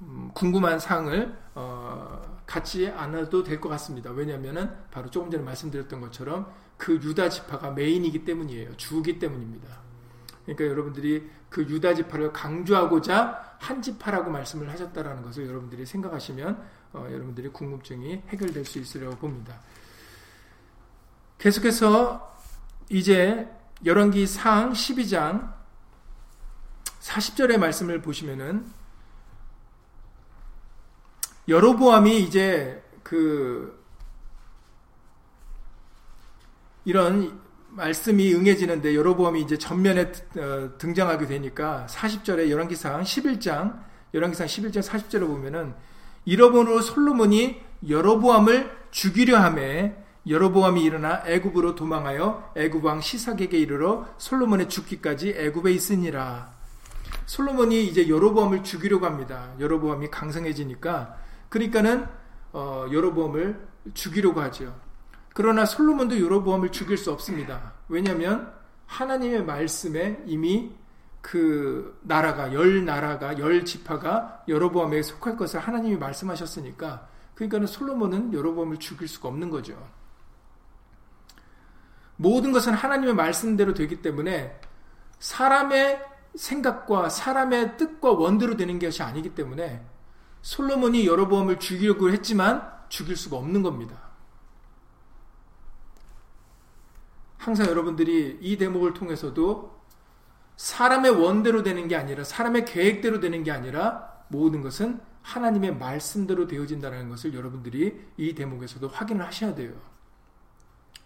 음, 0.00 0.30
궁금한 0.34 0.78
사항을 0.78 1.36
어, 1.54 2.22
갖지 2.46 2.88
않아도 2.88 3.42
될 3.42 3.60
것 3.60 3.68
같습니다. 3.70 4.10
왜냐하면 4.10 4.84
바로 4.90 5.08
조금 5.10 5.30
전에 5.30 5.42
말씀드렸던 5.42 6.00
것처럼 6.00 6.52
그 6.76 6.94
유다 6.94 7.28
지파가 7.28 7.70
메인이기 7.70 8.24
때문이에요. 8.24 8.76
주기 8.76 9.18
때문입니다. 9.18 9.68
그러니까 10.44 10.66
여러분들이 10.66 11.30
그 11.48 11.62
유다 11.62 11.94
지파를 11.94 12.32
강조하고자 12.32 13.56
한 13.58 13.80
지파라고 13.80 14.30
말씀을 14.30 14.68
하셨다라는 14.70 15.22
것을 15.22 15.46
여러분들이 15.46 15.86
생각하시면 15.86 16.62
어, 16.92 17.08
여러분들의 17.10 17.52
궁금증이 17.52 18.22
해결될 18.28 18.64
수 18.64 18.78
있으리라고 18.78 19.16
봅니다. 19.16 19.60
계속해서 21.38 22.36
이제 22.90 23.48
열왕기 23.84 24.26
상 24.26 24.72
12장 24.72 25.54
40절의 27.00 27.58
말씀을 27.58 28.00
보시면은 28.00 28.66
여로보암이 31.48 32.20
이제 32.22 32.82
그 33.02 33.83
이런 36.84 37.40
말씀이 37.70 38.34
응해지는데 38.34 38.94
여로보암이 38.94 39.40
이제 39.40 39.58
전면에 39.58 40.12
어, 40.38 40.70
등장하게 40.78 41.26
되니까 41.26 41.86
40절에 41.88 42.48
열왕기상 42.50 43.02
11장 43.02 43.82
열왕기상 44.14 44.46
11장 44.46 44.82
40절을 44.82 45.26
보면은 45.26 45.74
이러므로 46.24 46.80
솔로몬이 46.80 47.60
여로보암을 47.88 48.70
죽이려 48.90 49.38
함에 49.38 50.04
여로보암이 50.26 50.82
일어나 50.82 51.22
애굽으로 51.26 51.74
도망하여 51.74 52.52
애굽 52.56 52.84
왕 52.84 53.00
시삭에게 53.00 53.58
이르러 53.58 54.06
솔로몬의 54.16 54.68
죽기까지 54.68 55.34
애굽에 55.36 55.72
있으니라. 55.72 56.54
솔로몬이 57.26 57.84
이제 57.84 58.08
여로보암을 58.08 58.62
죽이려고 58.62 59.04
합니다. 59.04 59.52
여로보암이 59.60 60.10
강성해지니까 60.10 61.16
그러니까는 61.48 62.06
어, 62.52 62.86
여로보암을 62.90 63.68
죽이려고 63.92 64.40
하죠. 64.42 64.74
그러나 65.34 65.66
솔로몬도 65.66 66.20
여로보암을 66.20 66.70
죽일 66.70 66.96
수 66.96 67.12
없습니다. 67.12 67.74
왜냐하면 67.88 68.54
하나님의 68.86 69.44
말씀에 69.44 70.22
이미 70.26 70.72
그 71.20 71.98
나라가 72.02 72.52
열 72.52 72.84
나라가 72.84 73.36
열 73.38 73.64
지파가 73.64 74.44
여로보암에 74.46 75.02
속할 75.02 75.36
것을 75.36 75.58
하나님이 75.58 75.96
말씀하셨으니까 75.96 77.08
그러니까는 77.34 77.66
솔로몬은 77.66 78.32
여로보암을 78.32 78.78
죽일 78.78 79.08
수가 79.08 79.28
없는 79.28 79.50
거죠. 79.50 79.76
모든 82.16 82.52
것은 82.52 82.72
하나님의 82.72 83.14
말씀대로 83.14 83.74
되기 83.74 84.02
때문에 84.02 84.60
사람의 85.18 86.00
생각과 86.36 87.08
사람의 87.08 87.76
뜻과 87.76 88.12
원대로 88.12 88.56
되는 88.56 88.78
것이 88.78 89.02
아니기 89.02 89.34
때문에 89.34 89.84
솔로몬이 90.42 91.06
여로보암을 91.08 91.58
죽이려고 91.58 92.10
했지만 92.10 92.70
죽일 92.88 93.16
수가 93.16 93.36
없는 93.36 93.62
겁니다. 93.62 94.03
항상 97.44 97.66
여러분들이 97.66 98.38
이 98.40 98.56
대목을 98.56 98.94
통해서도 98.94 99.78
사람의 100.56 101.10
원대로 101.10 101.62
되는 101.62 101.88
게 101.88 101.94
아니라 101.94 102.24
사람의 102.24 102.64
계획대로 102.64 103.20
되는 103.20 103.44
게 103.44 103.50
아니라 103.50 104.24
모든 104.28 104.62
것은 104.62 104.98
하나님의 105.20 105.76
말씀대로 105.76 106.46
되어진다는 106.46 107.10
것을 107.10 107.34
여러분들이 107.34 108.00
이 108.16 108.34
대목에서도 108.34 108.88
확인을 108.88 109.26
하셔야 109.26 109.54
돼요. 109.54 109.74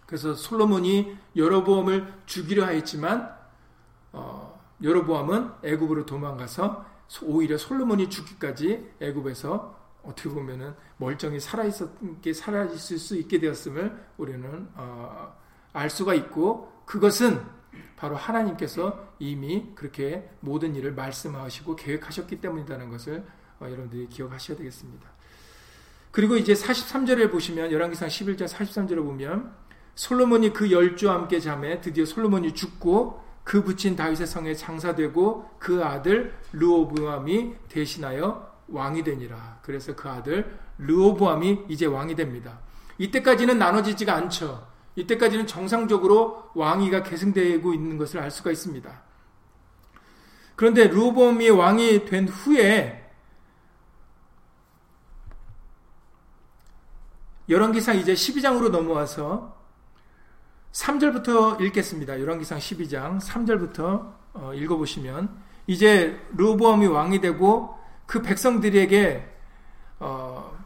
그래서 0.05 0.33
솔로몬이 0.33 1.13
여로보암을 1.35 2.21
죽이려 2.25 2.67
하였지만 2.67 3.35
어, 4.13 4.63
여로보암은 4.81 5.51
애굽으로 5.61 6.05
도망가서 6.05 6.85
오히려 7.23 7.57
솔로몬이 7.57 8.09
죽기까지 8.09 8.91
애굽에서 9.01 9.77
어떻게 10.03 10.29
보면은 10.29 10.73
멀쩡히 10.95 11.41
살아 11.41 11.65
있었게 11.65 12.31
살아 12.31 12.63
있을 12.63 12.97
수 12.97 13.17
있게 13.17 13.39
되었음을 13.39 14.05
우리는 14.17 14.69
어, 14.75 15.37
알 15.73 15.89
수가 15.89 16.13
있고 16.13 16.71
그것은 16.85 17.41
바로 17.95 18.15
하나님께서 18.15 19.07
이미 19.19 19.67
그렇게 19.75 20.29
모든 20.39 20.75
일을 20.75 20.93
말씀하시고 20.93 21.75
계획하셨기 21.75 22.39
때문이라는 22.39 22.89
것을 22.89 23.25
어, 23.59 23.65
여러분들이 23.65 24.07
기억하셔야 24.07 24.57
되겠습니다. 24.57 25.09
그리고 26.11 26.37
이제 26.37 26.53
43절에 26.53 27.29
보시면 27.29 27.71
열왕기상 27.71 28.07
11장 28.07 28.47
43절에 28.47 29.03
보면 29.03 29.53
솔로몬이 29.95 30.53
그 30.53 30.71
열주와 30.71 31.13
함께 31.13 31.39
잠에 31.39 31.81
드디어 31.81 32.05
솔로몬이 32.05 32.53
죽고 32.53 33.21
그 33.43 33.63
붙인 33.63 33.95
다윗의 33.95 34.27
성에 34.27 34.53
장사되고 34.55 35.49
그 35.59 35.83
아들 35.83 36.37
르오보암이 36.53 37.55
대신하여 37.67 38.49
왕이 38.69 39.03
되니라. 39.03 39.59
그래서 39.61 39.95
그 39.95 40.07
아들 40.07 40.57
르오보암이 40.77 41.65
이제 41.67 41.85
왕이 41.85 42.15
됩니다. 42.15 42.59
이때까지는 42.97 43.59
나눠지지가 43.59 44.13
않죠. 44.15 44.67
이때까지는 44.99 45.47
정상적으로 45.47 46.49
왕위가 46.55 47.03
계승되고 47.03 47.73
있는 47.73 47.97
것을 47.97 48.19
알 48.19 48.31
수가 48.31 48.51
있습니다. 48.51 49.01
그런데 50.55 50.87
르오보암이 50.87 51.49
왕이 51.49 52.05
된 52.05 52.27
후에 52.27 53.09
열왕기상 57.47 57.97
이제 57.97 58.13
12장으로 58.13 58.69
넘어와서 58.69 59.57
3절부터 60.71 61.61
읽겠습니다. 61.61 62.19
열왕기상 62.19 62.59
12장 62.59 63.19
3절부터 63.19 64.13
어, 64.33 64.53
읽어보시면 64.53 65.35
이제 65.65 66.19
르보암이 66.35 66.87
왕이 66.87 67.21
되고 67.21 67.77
그 68.05 68.21
백성들에게 68.21 69.27
어, 69.99 70.58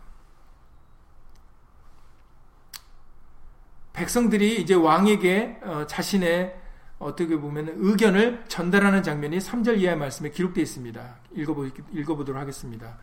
백성들이 3.94 4.60
이제 4.62 4.74
왕에게 4.74 5.60
어, 5.64 5.86
자신의 5.88 6.56
어떻게 7.00 7.38
보면 7.38 7.76
의견을 7.78 8.46
전달하는 8.48 9.04
장면이 9.04 9.38
3절 9.38 9.80
이하의 9.80 9.98
말씀에 9.98 10.32
기록되어 10.32 10.62
있습니다. 10.62 11.16
읽어보, 11.36 11.68
읽어보도록 11.94 12.42
하겠습니다. 12.42 12.98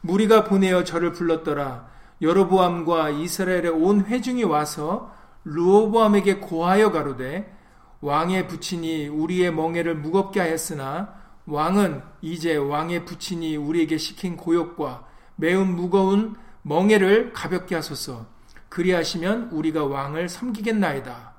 무리가 0.00 0.44
보내어 0.44 0.84
저를 0.84 1.12
불렀더라. 1.12 1.88
여로보암과 2.22 3.10
이스라엘의 3.10 3.68
온 3.70 4.04
회중이 4.04 4.44
와서 4.44 5.14
루오보암에게 5.44 6.36
고하여 6.36 6.90
가로되 6.90 7.56
왕의 8.00 8.48
부친이 8.48 9.08
우리의 9.08 9.52
멍에를 9.52 9.94
무겁게 9.96 10.40
하였으나 10.40 11.14
왕은 11.46 12.02
이제 12.22 12.56
왕의 12.56 13.04
부친이 13.04 13.56
우리에게 13.56 13.98
시킨 13.98 14.36
고역과 14.36 15.06
매우 15.36 15.64
무거운 15.64 16.36
멍에를 16.62 17.32
가볍게 17.32 17.74
하소서. 17.74 18.26
그리하시면 18.70 19.50
우리가 19.52 19.84
왕을 19.84 20.28
섬기겠나이다. 20.28 21.34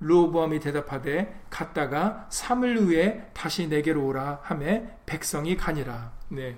루오보암이 0.00 0.60
대답하되 0.60 1.44
갔다가 1.50 2.28
3일 2.30 2.78
후에 2.78 3.30
다시 3.34 3.66
내게로 3.66 4.06
오라 4.06 4.40
하매 4.42 4.84
백성이 5.04 5.56
가니라. 5.56 6.12
네. 6.28 6.56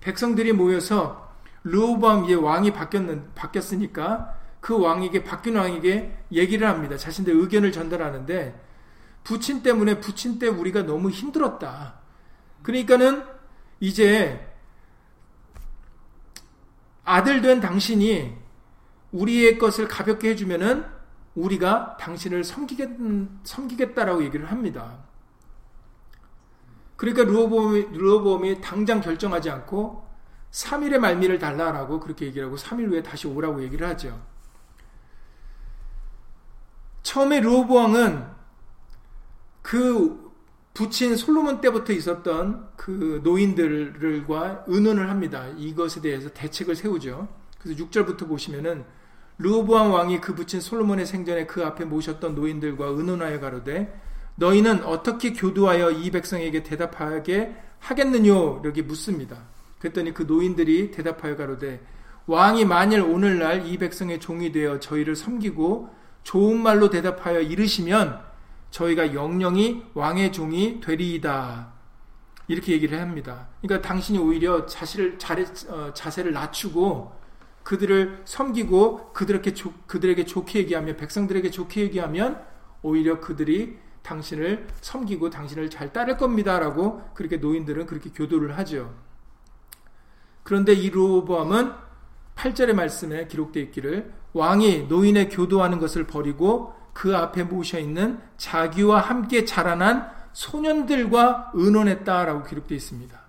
백성들이 0.00 0.52
모여서 0.52 1.28
이 1.64 2.34
왕이 2.34 2.72
바뀌었는 2.72 3.34
바뀌었으니까 3.34 4.38
그 4.60 4.78
왕에게 4.78 5.24
바뀐 5.24 5.56
왕에게 5.56 6.24
얘기를 6.32 6.68
합니다. 6.68 6.96
자신들 6.96 7.34
의견을 7.34 7.72
전달하는데 7.72 8.60
부친 9.24 9.62
때문에 9.62 10.00
부친 10.00 10.38
때 10.38 10.48
우리가 10.48 10.82
너무 10.82 11.10
힘들었다. 11.10 12.00
그러니까는 12.62 13.24
이제 13.78 14.46
아들 17.04 17.40
된 17.40 17.60
당신이 17.60 18.39
우리의 19.12 19.58
것을 19.58 19.88
가볍게 19.88 20.30
해주면은 20.30 20.84
우리가 21.34 21.96
당신을 21.98 22.44
섬기겠, 22.44 22.90
섬기겠다라고 23.44 24.24
얘기를 24.24 24.50
합니다. 24.50 24.98
그러니까 26.96 27.24
루어보험이, 27.24 27.88
루어보험이 27.92 28.60
당장 28.60 29.00
결정하지 29.00 29.50
않고 29.50 30.06
3일의 30.50 30.98
말미를 30.98 31.38
달라라고 31.38 32.00
그렇게 32.00 32.26
얘기를 32.26 32.46
하고 32.46 32.56
3일 32.56 32.88
후에 32.90 33.02
다시 33.02 33.26
오라고 33.26 33.62
얘기를 33.62 33.86
하죠. 33.88 34.20
처음에 37.02 37.40
르호보왕은 37.40 38.26
그 39.62 40.30
부친 40.74 41.16
솔로몬 41.16 41.60
때부터 41.60 41.92
있었던 41.92 42.70
그 42.76 43.20
노인들과 43.24 44.64
의논을 44.66 45.10
합니다. 45.10 45.48
이것에 45.56 46.00
대해서 46.00 46.28
대책을 46.30 46.76
세우죠. 46.76 47.28
그래서 47.58 47.84
6절부터 47.84 48.28
보시면은 48.28 48.84
르호보암 49.40 49.90
왕이 49.90 50.20
그 50.20 50.34
부친 50.34 50.60
솔로몬의 50.60 51.06
생전에 51.06 51.46
그 51.46 51.64
앞에 51.64 51.86
모셨던 51.86 52.34
노인들과 52.34 52.86
의논하여 52.86 53.40
가로되 53.40 53.98
너희는 54.36 54.84
어떻게 54.84 55.32
교두하여 55.32 55.90
이 55.92 56.10
백성에게 56.10 56.62
대답하게 56.62 57.56
하겠느뇨 57.78 58.60
이렇게 58.62 58.82
묻습니다. 58.82 59.38
그랬더니 59.78 60.12
그 60.12 60.24
노인들이 60.24 60.90
대답하여 60.90 61.36
가로되 61.36 61.80
왕이 62.26 62.66
만일 62.66 63.00
오늘날 63.00 63.66
이 63.66 63.78
백성의 63.78 64.20
종이 64.20 64.52
되어 64.52 64.78
저희를 64.78 65.16
섬기고 65.16 65.88
좋은 66.22 66.60
말로 66.60 66.90
대답하여 66.90 67.40
이르시면 67.40 68.20
저희가 68.70 69.14
영영이 69.14 69.84
왕의 69.94 70.32
종이 70.32 70.80
되리이다. 70.80 71.72
이렇게 72.46 72.72
얘기를 72.72 73.00
합니다. 73.00 73.48
그러니까 73.62 73.88
당신이 73.88 74.18
오히려 74.18 74.66
어, 75.68 75.94
자세를 75.94 76.32
낮추고 76.32 77.19
그들을 77.62 78.22
섬기고 78.24 79.12
그들에게, 79.12 79.54
조, 79.54 79.72
그들에게 79.86 80.24
좋게 80.24 80.60
얘기하면 80.60 80.96
백성들에게 80.96 81.50
좋게 81.50 81.82
얘기하면 81.82 82.42
오히려 82.82 83.20
그들이 83.20 83.78
당신을 84.02 84.66
섬기고 84.80 85.30
당신을 85.30 85.70
잘 85.70 85.92
따를 85.92 86.16
겁니다라고 86.16 87.02
그렇게 87.14 87.36
노인들은 87.36 87.86
그렇게 87.86 88.10
교도를 88.10 88.56
하죠. 88.58 88.94
그런데 90.42 90.72
이 90.72 90.90
로보암은 90.90 91.72
8절의 92.34 92.72
말씀에 92.72 93.26
기록되어 93.26 93.62
있기를 93.64 94.12
왕이 94.32 94.86
노인의 94.88 95.28
교도하는 95.28 95.78
것을 95.78 96.06
버리고 96.06 96.74
그 96.92 97.16
앞에 97.16 97.44
모셔 97.44 97.78
있는 97.78 98.18
자기와 98.36 99.00
함께 99.00 99.44
자라난 99.44 100.10
소년들과 100.32 101.50
의논했다라고 101.54 102.44
기록되어 102.44 102.76
있습니다. 102.76 103.20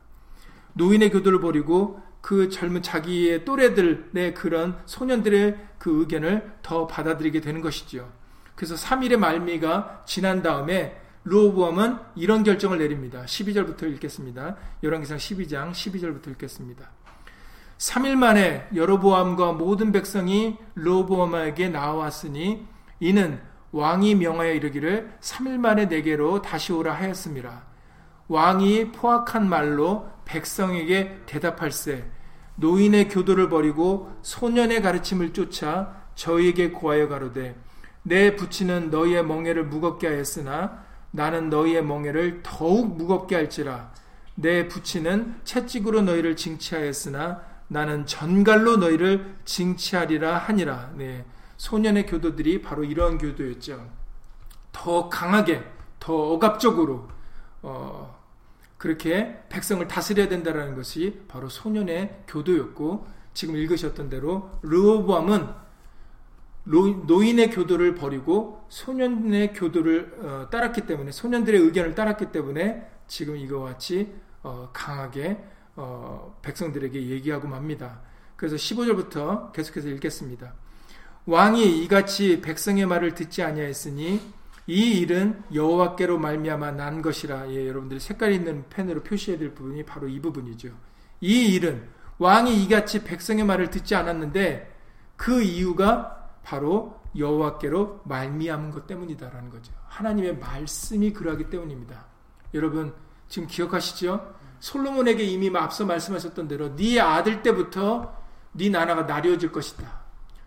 노인의 0.73 1.11
교도를 1.11 1.41
버리고 1.41 2.01
그 2.21 2.49
젊은 2.49 2.81
자기의 2.81 3.45
또래들의 3.45 4.33
그런 4.35 4.77
소년들의 4.85 5.57
그 5.77 5.99
의견을 5.99 6.53
더 6.61 6.87
받아들이게 6.87 7.41
되는 7.41 7.61
것이지요. 7.61 8.07
그래서 8.55 8.75
3일의 8.75 9.17
말미가 9.17 10.03
지난 10.05 10.41
다음에 10.41 11.01
루오보암은 11.23 11.97
이런 12.15 12.43
결정을 12.43 12.77
내립니다. 12.77 13.23
12절부터 13.25 13.83
읽겠습니다. 13.93 14.55
열왕기상 14.83 15.17
12장 15.17 15.71
12절부터 15.71 16.29
읽겠습니다. 16.31 16.89
3일 17.77 18.15
만에 18.15 18.67
여로보암과 18.75 19.53
모든 19.53 19.91
백성이 19.91 20.57
로보암에게 20.75 21.69
나왔으니 21.69 22.67
이는 22.99 23.41
왕이 23.71 24.15
명하여 24.15 24.53
이르기를 24.53 25.13
3일 25.19 25.57
만에 25.57 25.85
내게로 25.85 26.43
다시 26.43 26.73
오라 26.73 26.93
하였습니다. 26.93 27.63
왕이 28.27 28.91
포악한 28.91 29.49
말로 29.49 30.07
백성에게 30.31 31.21
대답할세 31.25 32.05
노인의 32.55 33.09
교도를 33.09 33.49
버리고 33.49 34.11
소년의 34.21 34.81
가르침을 34.81 35.33
쫓아 35.33 35.95
저희에게 36.15 36.71
고하여 36.71 37.07
가로되 37.07 37.55
내 38.03 38.35
부치는 38.35 38.89
너희의 38.89 39.25
멍에를 39.25 39.65
무겁게 39.65 40.07
하였으나 40.07 40.83
나는 41.11 41.49
너희의 41.49 41.83
멍에를 41.83 42.41
더욱 42.43 42.95
무겁게 42.97 43.35
할지라 43.35 43.91
내 44.35 44.67
부치는 44.67 45.41
채찍으로 45.43 46.01
너희를 46.01 46.35
징치하였으나 46.35 47.41
나는 47.67 48.05
전갈로 48.05 48.77
너희를 48.77 49.37
징치하리라 49.45 50.37
하니라. 50.37 50.91
네. 50.95 51.25
소년의 51.55 52.05
교도들이 52.05 52.61
바로 52.61 52.83
이러한 52.83 53.17
교도였죠. 53.17 53.87
더 54.73 55.07
강하게, 55.07 55.63
더 55.99 56.13
억압적으로 56.33 57.07
어, 57.61 58.10
그렇게 58.81 59.39
백성을 59.49 59.87
다스려야 59.87 60.27
된다는 60.27 60.73
것이 60.73 61.21
바로 61.27 61.49
소년의 61.49 62.23
교도였고 62.27 63.05
지금 63.31 63.55
읽으셨던 63.55 64.09
대로 64.09 64.49
르호보암은 64.63 65.49
노인의 66.63 67.51
교도를 67.51 67.93
버리고 67.93 68.65
소년의 68.69 69.53
교도를 69.53 70.17
어, 70.23 70.49
따랐기 70.49 70.87
때문에 70.87 71.11
소년들의 71.11 71.61
의견을 71.61 71.93
따랐기 71.93 72.31
때문에 72.31 72.89
지금 73.05 73.37
이거와 73.37 73.73
같이 73.73 74.15
어, 74.41 74.71
강하게 74.73 75.37
어, 75.75 76.39
백성들에게 76.41 76.99
얘기하고 77.07 77.47
맙니다. 77.47 78.01
그래서 78.35 78.55
15절부터 78.55 79.51
계속해서 79.51 79.89
읽겠습니다. 79.89 80.55
왕이 81.27 81.83
이같이 81.83 82.41
백성의 82.41 82.87
말을 82.87 83.13
듣지 83.13 83.43
아니하였으니 83.43 84.19
이 84.67 84.99
일은 84.99 85.43
여호와께로 85.53 86.17
말미암아 86.17 86.71
난 86.71 87.01
것이라. 87.01 87.49
예, 87.51 87.67
여러분들이 87.67 87.99
색깔 87.99 88.31
있는 88.31 88.65
펜으로 88.69 89.01
표시해야 89.03 89.39
될 89.39 89.53
부분이 89.53 89.83
바로 89.83 90.07
이 90.07 90.19
부분이죠. 90.19 90.69
이 91.21 91.53
일은 91.53 91.87
왕이 92.19 92.63
이같이 92.63 93.03
백성의 93.03 93.45
말을 93.45 93.69
듣지 93.69 93.95
않았는데 93.95 94.71
그 95.17 95.41
이유가 95.41 96.29
바로 96.43 97.01
여호와께로 97.17 98.01
말미암은 98.05 98.71
것 98.71 98.87
때문이다라는 98.87 99.49
거죠. 99.49 99.73
하나님의 99.87 100.37
말씀이 100.37 101.11
그러하기 101.13 101.49
때문입니다. 101.49 102.05
여러분 102.53 102.93
지금 103.27 103.47
기억하시죠? 103.47 104.35
솔로몬에게 104.59 105.23
이미 105.23 105.51
앞서 105.55 105.85
말씀하셨던 105.85 106.47
대로 106.47 106.75
네 106.75 106.99
아들 106.99 107.41
때부터 107.41 108.15
네 108.51 108.69
나라가 108.69 109.03
나뉘어질 109.03 109.51
것이다. 109.51 110.01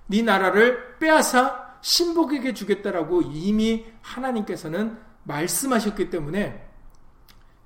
네 0.07 0.23
나라를 0.23 0.99
빼앗아 0.99 1.64
신복에게 1.85 2.55
주겠다라고 2.55 3.20
이미 3.20 3.85
하나님께서는 4.01 4.97
말씀하셨기 5.24 6.09
때문에 6.09 6.66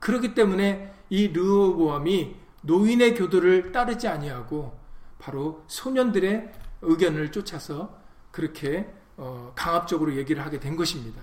그렇기 0.00 0.34
때문에 0.34 0.92
이 1.08 1.28
르호보암이 1.28 2.34
노인의 2.62 3.14
교도를 3.14 3.70
따르지 3.70 4.08
아니하고 4.08 4.76
바로 5.20 5.62
소년들의 5.68 6.52
의견을 6.82 7.30
쫓아서 7.30 7.96
그렇게 8.32 8.92
어, 9.16 9.52
강압적으로 9.54 10.16
얘기를 10.16 10.44
하게 10.44 10.58
된 10.58 10.74
것입니다. 10.74 11.22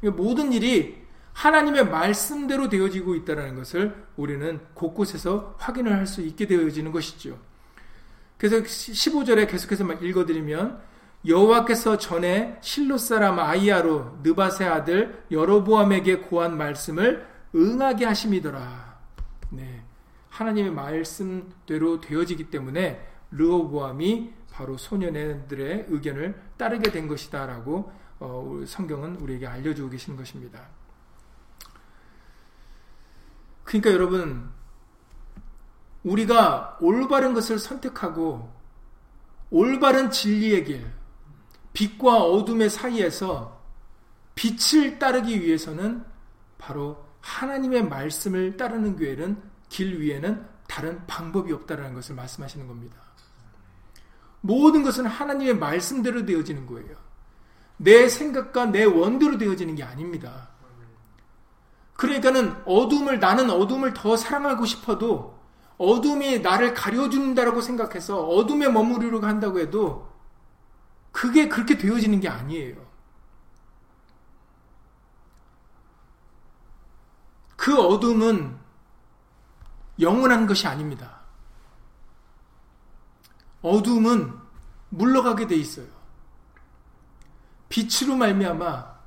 모든 0.00 0.52
일이 0.52 1.02
하나님의 1.32 1.88
말씀대로 1.88 2.68
되어지고 2.68 3.16
있다는 3.16 3.56
것을 3.56 4.06
우리는 4.16 4.60
곳곳에서 4.74 5.56
확인을 5.58 5.92
할 5.92 6.06
수 6.06 6.22
있게 6.22 6.46
되어지는 6.46 6.92
것이죠. 6.92 7.38
그래서 8.38 8.58
15절에 8.58 9.50
계속해서 9.50 9.84
읽어드리면 9.94 10.89
여호와께서 11.26 11.98
전에 11.98 12.58
실로 12.62 12.96
사람 12.96 13.38
아이야로 13.38 14.20
느바세 14.22 14.64
아들 14.64 15.24
여로보암에게 15.30 16.20
고한 16.20 16.56
말씀을 16.56 17.28
응하게 17.54 18.06
하심이더라. 18.06 18.98
네. 19.50 19.84
하나님의 20.30 20.72
말씀대로 20.72 22.00
되어지기 22.00 22.50
때문에 22.50 23.06
르호보암이 23.32 24.32
바로 24.50 24.76
소년들의 24.78 25.86
의견을 25.88 26.40
따르게 26.56 26.90
된 26.90 27.06
것이다라고 27.08 27.92
어, 28.20 28.62
성경은 28.66 29.16
우리에게 29.16 29.46
알려주고 29.46 29.90
계신 29.90 30.16
것입니다. 30.16 30.68
그러니까 33.64 33.92
여러분 33.92 34.50
우리가 36.02 36.78
올바른 36.80 37.34
것을 37.34 37.58
선택하고 37.58 38.50
올바른 39.50 40.10
진리의 40.10 40.64
길, 40.64 40.86
빛과 41.72 42.22
어둠의 42.22 42.70
사이에서 42.70 43.60
빛을 44.34 44.98
따르기 44.98 45.40
위해서는 45.40 46.04
바로 46.58 47.04
하나님의 47.20 47.88
말씀을 47.88 48.56
따르는 48.56 48.96
교회는 48.96 49.42
길 49.68 50.00
위에는 50.00 50.46
다른 50.66 51.06
방법이 51.06 51.52
없다라는 51.52 51.94
것을 51.94 52.14
말씀하시는 52.14 52.66
겁니다. 52.66 52.96
모든 54.40 54.82
것은 54.82 55.06
하나님의 55.06 55.56
말씀대로 55.58 56.24
되어지는 56.24 56.66
거예요. 56.66 56.96
내 57.76 58.08
생각과 58.08 58.66
내 58.66 58.84
원대로 58.84 59.38
되어지는 59.38 59.74
게 59.74 59.82
아닙니다. 59.82 60.48
그러니까는 61.94 62.56
어둠을 62.64 63.20
나는 63.20 63.50
어둠을 63.50 63.92
더 63.92 64.16
사랑하고 64.16 64.64
싶어도 64.64 65.38
어둠이 65.76 66.40
나를 66.40 66.74
가려준다라고 66.74 67.60
생각해서 67.60 68.22
어둠에 68.26 68.68
머무르려고 68.68 69.26
한다고 69.26 69.60
해도 69.60 70.09
그게 71.12 71.48
그렇게 71.48 71.76
되어지는 71.76 72.20
게 72.20 72.28
아니에요. 72.28 72.90
그 77.56 77.78
어둠은 77.78 78.58
영원한 80.00 80.46
것이 80.46 80.66
아닙니다. 80.66 81.20
어둠은 83.62 84.34
물러가게 84.88 85.46
돼 85.46 85.56
있어요. 85.56 85.86
빛으로 87.68 88.16
말미암아 88.16 88.98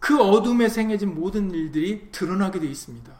그 0.00 0.20
어둠에 0.20 0.68
생겨진 0.68 1.14
모든 1.14 1.50
일들이 1.50 2.10
드러나게 2.10 2.60
돼 2.60 2.66
있습니다. 2.66 3.12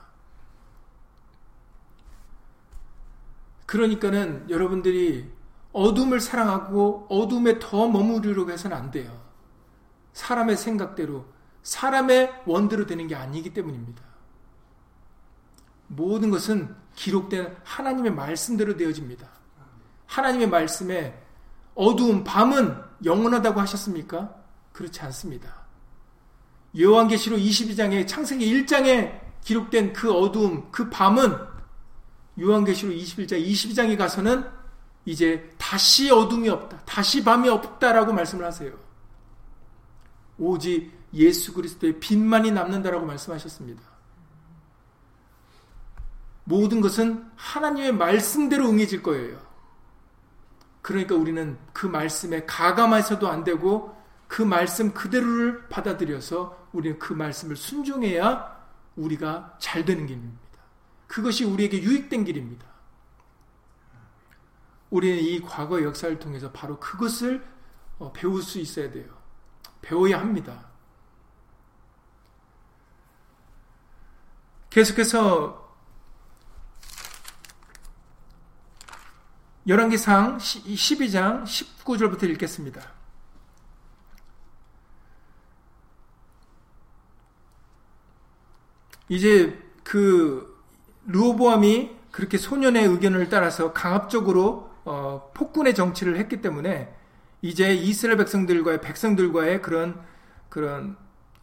그러니까는 3.66 4.48
여러분들이 4.50 5.30
어둠을 5.72 6.20
사랑하고 6.20 7.06
어둠에 7.08 7.58
더 7.58 7.88
머무르려고 7.88 8.50
해서는 8.50 8.76
안 8.76 8.90
돼요. 8.90 9.20
사람의 10.12 10.56
생각대로, 10.56 11.26
사람의 11.62 12.42
원대로 12.46 12.86
되는 12.86 13.06
게 13.06 13.14
아니기 13.14 13.52
때문입니다. 13.52 14.02
모든 15.88 16.30
것은 16.30 16.74
기록된 16.94 17.56
하나님의 17.64 18.12
말씀대로 18.12 18.76
되어집니다. 18.76 19.28
하나님의 20.06 20.48
말씀에 20.48 21.22
어두운 21.74 22.24
밤은 22.24 22.76
영원하다고 23.04 23.60
하셨습니까? 23.60 24.34
그렇지 24.72 25.00
않습니다. 25.02 25.66
요한계시록 26.78 27.38
22장에 27.38 28.06
창세기 28.06 28.64
1장에 28.64 29.20
기록된 29.42 29.92
그 29.92 30.12
어두움, 30.12 30.70
그 30.70 30.90
밤은 30.90 31.36
요한계시록 32.40 32.94
21장, 32.94 33.44
22장에 33.44 33.96
가서는 33.96 34.57
이제 35.08 35.50
다시 35.56 36.10
어둠이 36.10 36.50
없다. 36.50 36.82
다시 36.84 37.24
밤이 37.24 37.48
없다라고 37.48 38.12
말씀을 38.12 38.44
하세요. 38.44 38.70
오직 40.36 40.92
예수 41.14 41.54
그리스도의 41.54 41.98
빛만이 41.98 42.50
남는다라고 42.50 43.06
말씀하셨습니다. 43.06 43.82
모든 46.44 46.82
것은 46.82 47.24
하나님의 47.36 47.92
말씀대로 47.94 48.68
응해질 48.68 49.02
거예요. 49.02 49.40
그러니까 50.82 51.14
우리는 51.14 51.56
그 51.72 51.86
말씀에 51.86 52.44
가감해서도 52.44 53.28
안 53.28 53.44
되고 53.44 53.96
그 54.26 54.42
말씀 54.42 54.92
그대로를 54.92 55.68
받아들여서 55.68 56.68
우리는 56.72 56.98
그 56.98 57.14
말씀을 57.14 57.56
순종해야 57.56 58.58
우리가 58.96 59.56
잘 59.58 59.86
되는 59.86 60.06
길입니다. 60.06 60.38
그것이 61.06 61.46
우리에게 61.46 61.82
유익된 61.82 62.26
길입니다. 62.26 62.67
우리는 64.90 65.18
이 65.18 65.40
과거 65.40 65.82
역사를 65.82 66.18
통해서 66.18 66.50
바로 66.52 66.78
그것을 66.80 67.44
어, 67.98 68.12
배울 68.12 68.42
수 68.42 68.58
있어야 68.58 68.90
돼요. 68.90 69.06
배워야 69.82 70.20
합니다. 70.20 70.66
계속해서 74.70 75.66
열왕기상 79.66 80.38
12장 80.38 81.44
19절부터 81.44 82.24
읽겠습니다. 82.30 82.80
이제 89.08 89.58
그 89.84 90.62
르호보암이 91.06 91.96
그렇게 92.10 92.38
소년의 92.38 92.86
의견을 92.86 93.28
따라서 93.28 93.72
강압적으로 93.72 94.67
어, 94.88 95.30
폭군의 95.34 95.74
정치를 95.74 96.16
했기 96.16 96.40
때문에 96.40 96.90
이제 97.42 97.74
이스라엘 97.74 98.16
백성들과의 98.16 98.80
백성들과의 98.80 99.60
그런 99.60 100.00
그런 100.48 100.96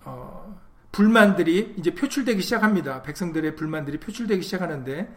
어, 0.04 0.60
불만들이 0.92 1.76
이제 1.78 1.94
표출되기 1.94 2.42
시작합니다. 2.42 3.04
백성들의 3.04 3.56
불만들이 3.56 4.00
표출되기 4.00 4.42
시작하는데 4.42 5.16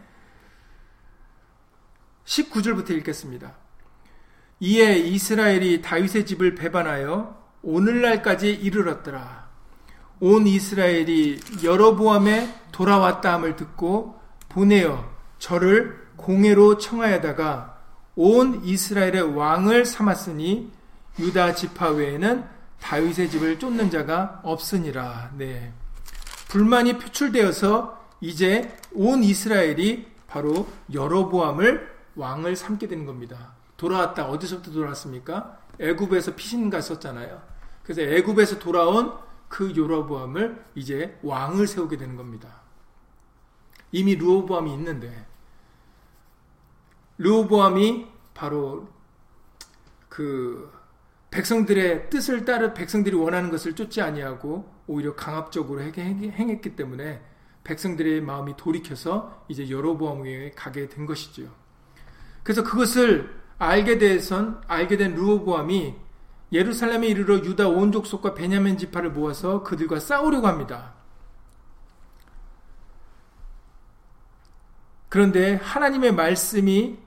19절부터 2.23 2.91
읽겠습니다. 2.91 3.55
이에 4.59 4.95
이스라엘이 4.97 5.81
다윗의 5.81 6.27
집을 6.27 6.53
배반하여 6.53 7.35
오늘날까지 7.63 8.51
이르렀더라. 8.51 9.49
온 10.19 10.45
이스라엘이 10.45 11.39
여러보암에 11.63 12.65
돌아왔다 12.71 13.33
함을 13.33 13.55
듣고 13.55 14.19
보내어 14.49 15.09
저를 15.39 16.07
공회로 16.17 16.77
청하여다가 16.77 17.78
온 18.21 18.65
이스라엘의 18.65 19.33
왕을 19.33 19.85
삼았으니 19.85 20.69
유다 21.19 21.55
지파 21.55 21.91
외에는 21.91 22.43
다윗의 22.81 23.29
집을 23.29 23.59
쫓는 23.59 23.89
자가 23.89 24.41
없으니라. 24.43 25.31
네. 25.37 25.71
불만이 26.49 26.97
표출되어서 26.97 27.97
이제 28.19 28.77
온 28.93 29.23
이스라엘이 29.23 30.05
바로 30.27 30.67
여로보암을 30.91 31.95
왕을 32.17 32.57
삼게 32.57 32.89
되는 32.89 33.05
겁니다. 33.05 33.53
돌아왔다. 33.77 34.25
어디서부터 34.25 34.73
돌아왔습니까? 34.73 35.57
애굽에서 35.79 36.35
피신 36.35 36.69
갔었잖아요. 36.69 37.41
그래서 37.83 38.01
애굽에서 38.01 38.59
돌아온 38.59 39.13
그 39.47 39.73
여로보암을 39.77 40.65
이제 40.75 41.17
왕을 41.23 41.67
세우게 41.67 41.95
되는 41.95 42.17
겁니다. 42.17 42.49
이미 43.93 44.15
르호보암이 44.15 44.73
있는데 44.73 45.28
르호보암이 47.19 48.07
바로 48.33 48.87
그 50.07 50.71
백성들의 51.31 52.09
뜻을 52.09 52.45
따르 52.45 52.73
백성들이 52.73 53.15
원하는 53.15 53.51
것을 53.51 53.75
쫓지 53.75 54.01
아니하고 54.01 54.67
오히려 54.87 55.15
강압적으로 55.15 55.81
행했기 55.81 56.75
때문에 56.75 57.21
백성들의 57.63 58.21
마음이 58.21 58.55
돌이켜서 58.57 59.45
이제 59.47 59.69
여로보암에 59.69 60.51
가게 60.51 60.89
된 60.89 61.05
것이지요. 61.05 61.49
그래서 62.41 62.63
그것을 62.63 63.37
알게 63.59 63.99
돼선 63.99 64.61
알게 64.67 64.97
된 64.97 65.13
르호보암이 65.13 65.95
예루살렘에 66.51 67.07
이르러 67.07 67.35
유다 67.35 67.67
온 67.67 67.91
족속과 67.91 68.33
베냐민 68.33 68.77
지파를 68.77 69.11
모아서 69.11 69.61
그들과 69.61 69.99
싸우려고 69.99 70.47
합니다. 70.47 70.95
그런데 75.09 75.55
하나님의 75.55 76.13
말씀이 76.13 76.97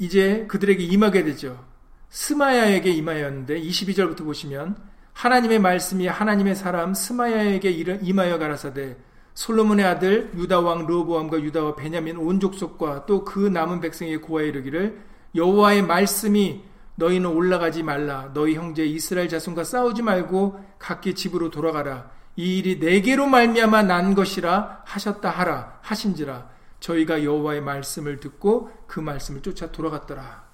이제 0.00 0.46
그들에게 0.48 0.82
임하게 0.82 1.24
되죠. 1.24 1.62
스마야에게 2.08 2.90
임하였는데 2.90 3.60
22절부터 3.60 4.24
보시면 4.24 4.76
하나님의 5.12 5.58
말씀이 5.58 6.06
하나님의 6.06 6.56
사람 6.56 6.94
스마야에게 6.94 7.70
임하여 7.70 8.38
가라사대 8.38 8.96
솔로몬의 9.34 9.84
아들 9.84 10.30
유다 10.34 10.60
왕 10.60 10.86
르호보암과 10.86 11.40
유다와 11.40 11.76
베냐민 11.76 12.16
온 12.16 12.40
족속과 12.40 13.04
또 13.06 13.24
그 13.24 13.38
남은 13.40 13.80
백성에게 13.80 14.16
고하여 14.16 14.46
이르기를 14.46 14.98
여호와의 15.34 15.82
말씀이 15.82 16.62
너희는 16.96 17.30
올라가지 17.30 17.82
말라. 17.82 18.30
너희 18.32 18.54
형제 18.54 18.84
이스라엘 18.84 19.28
자손과 19.28 19.64
싸우지 19.64 20.02
말고 20.02 20.58
각기 20.78 21.14
집으로 21.14 21.50
돌아가라. 21.50 22.10
이 22.36 22.58
일이 22.58 22.78
내게로 22.78 23.26
말미암아 23.26 23.82
난 23.82 24.14
것이라 24.14 24.82
하셨다 24.86 25.28
하라 25.28 25.78
하신지라 25.82 26.48
저희가 26.80 27.22
여호와의 27.24 27.60
말씀을 27.60 28.20
듣고 28.20 28.70
그 28.86 29.00
말씀을 29.00 29.42
쫓아 29.42 29.70
돌아갔더라. 29.70 30.44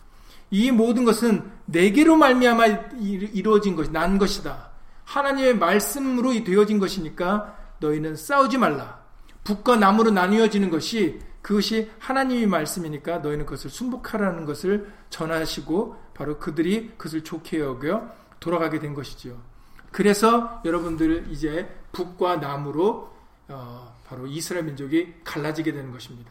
이 0.51 0.71
모든 0.71 1.05
것은 1.05 1.51
내게로 1.67 2.17
말미암아 2.17 2.67
이루어진 3.01 3.75
것이 3.75 3.91
난 3.91 4.19
것이다. 4.19 4.71
하나님의 5.05 5.57
말씀으로 5.57 6.33
되어진 6.45 6.79
것이니까 6.79 7.57
너희는 7.81 8.17
싸우지 8.17 8.59
말라. 8.59 9.01
북과 9.45 9.77
남으로 9.77 10.11
나뉘어지는 10.11 10.71
것이 10.71 11.21
그것이 11.43 11.91
하나님의 12.01 12.47
말씀이니까 12.49 13.19
너희는 13.19 13.47
그것을 13.47 13.71
순복하라는 13.71 14.45
것을 14.45 14.93
전하시고 15.11 15.97
바로 16.15 16.39
그들이 16.39 16.91
그것을 16.97 17.23
좋게 17.23 17.61
여겨 17.61 18.11
돌아가게 18.41 18.81
된 18.81 18.95
것이지요. 18.95 19.37
그래서 19.93 20.61
여러분들 20.65 21.29
이제 21.31 21.69
북과 21.93 22.37
남으로 22.37 23.15
어, 23.49 23.96
바로 24.07 24.27
이스라엘 24.27 24.65
민족이 24.65 25.15
갈라지게 25.25 25.73
되는 25.73 25.91
것입니다. 25.91 26.31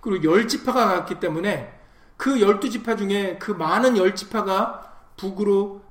그리고 0.00 0.32
열 0.32 0.46
지파가 0.46 0.86
갔기 0.86 1.18
때문에 1.20 1.76
그 2.16 2.40
열두 2.40 2.70
지파 2.70 2.96
중에 2.96 3.38
그 3.38 3.50
많은 3.50 3.96
열 3.96 4.14
지파가 4.14 4.94
북으로 5.16 5.82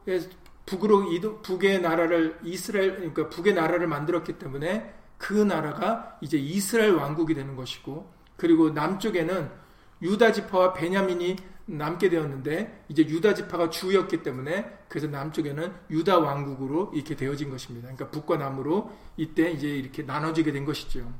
북으로 0.66 1.12
이동, 1.12 1.42
북의 1.42 1.82
나라를 1.82 2.40
이스라엘 2.44 2.96
그러니까 2.96 3.30
북의 3.30 3.54
나라를 3.54 3.88
만들었기 3.88 4.40
때문에 4.40 4.94
그 5.18 5.34
나라가 5.34 6.18
이제 6.22 6.38
이스라엘 6.38 6.96
왕국이 6.96 7.36
되는 7.36 7.56
것이고 7.56 8.12
그리고 8.38 8.70
남쪽에는 8.70 9.50
유다 10.02 10.32
지파와 10.32 10.74
베냐민이 10.74 11.36
남게 11.68 12.09
되었는데 12.09 12.86
이제 12.89 13.03
유다 13.03 13.34
지파가 13.34 13.70
주였기 13.70 14.22
때문에 14.24 14.80
그래서 14.88 15.07
남쪽에는 15.07 15.74
유다 15.89 16.20
왕국으로 16.20 16.91
이렇게 16.93 17.16
되어진 17.16 17.49
것입니다. 17.49 17.88
그러니까 17.88 18.09
북과 18.11 18.38
남으로 18.38 18.91
이때 19.18 19.51
이제 19.51 19.68
이렇게 19.68 20.03
나눠지게 20.03 20.51
된 20.51 20.66
것이죠. 20.66 21.11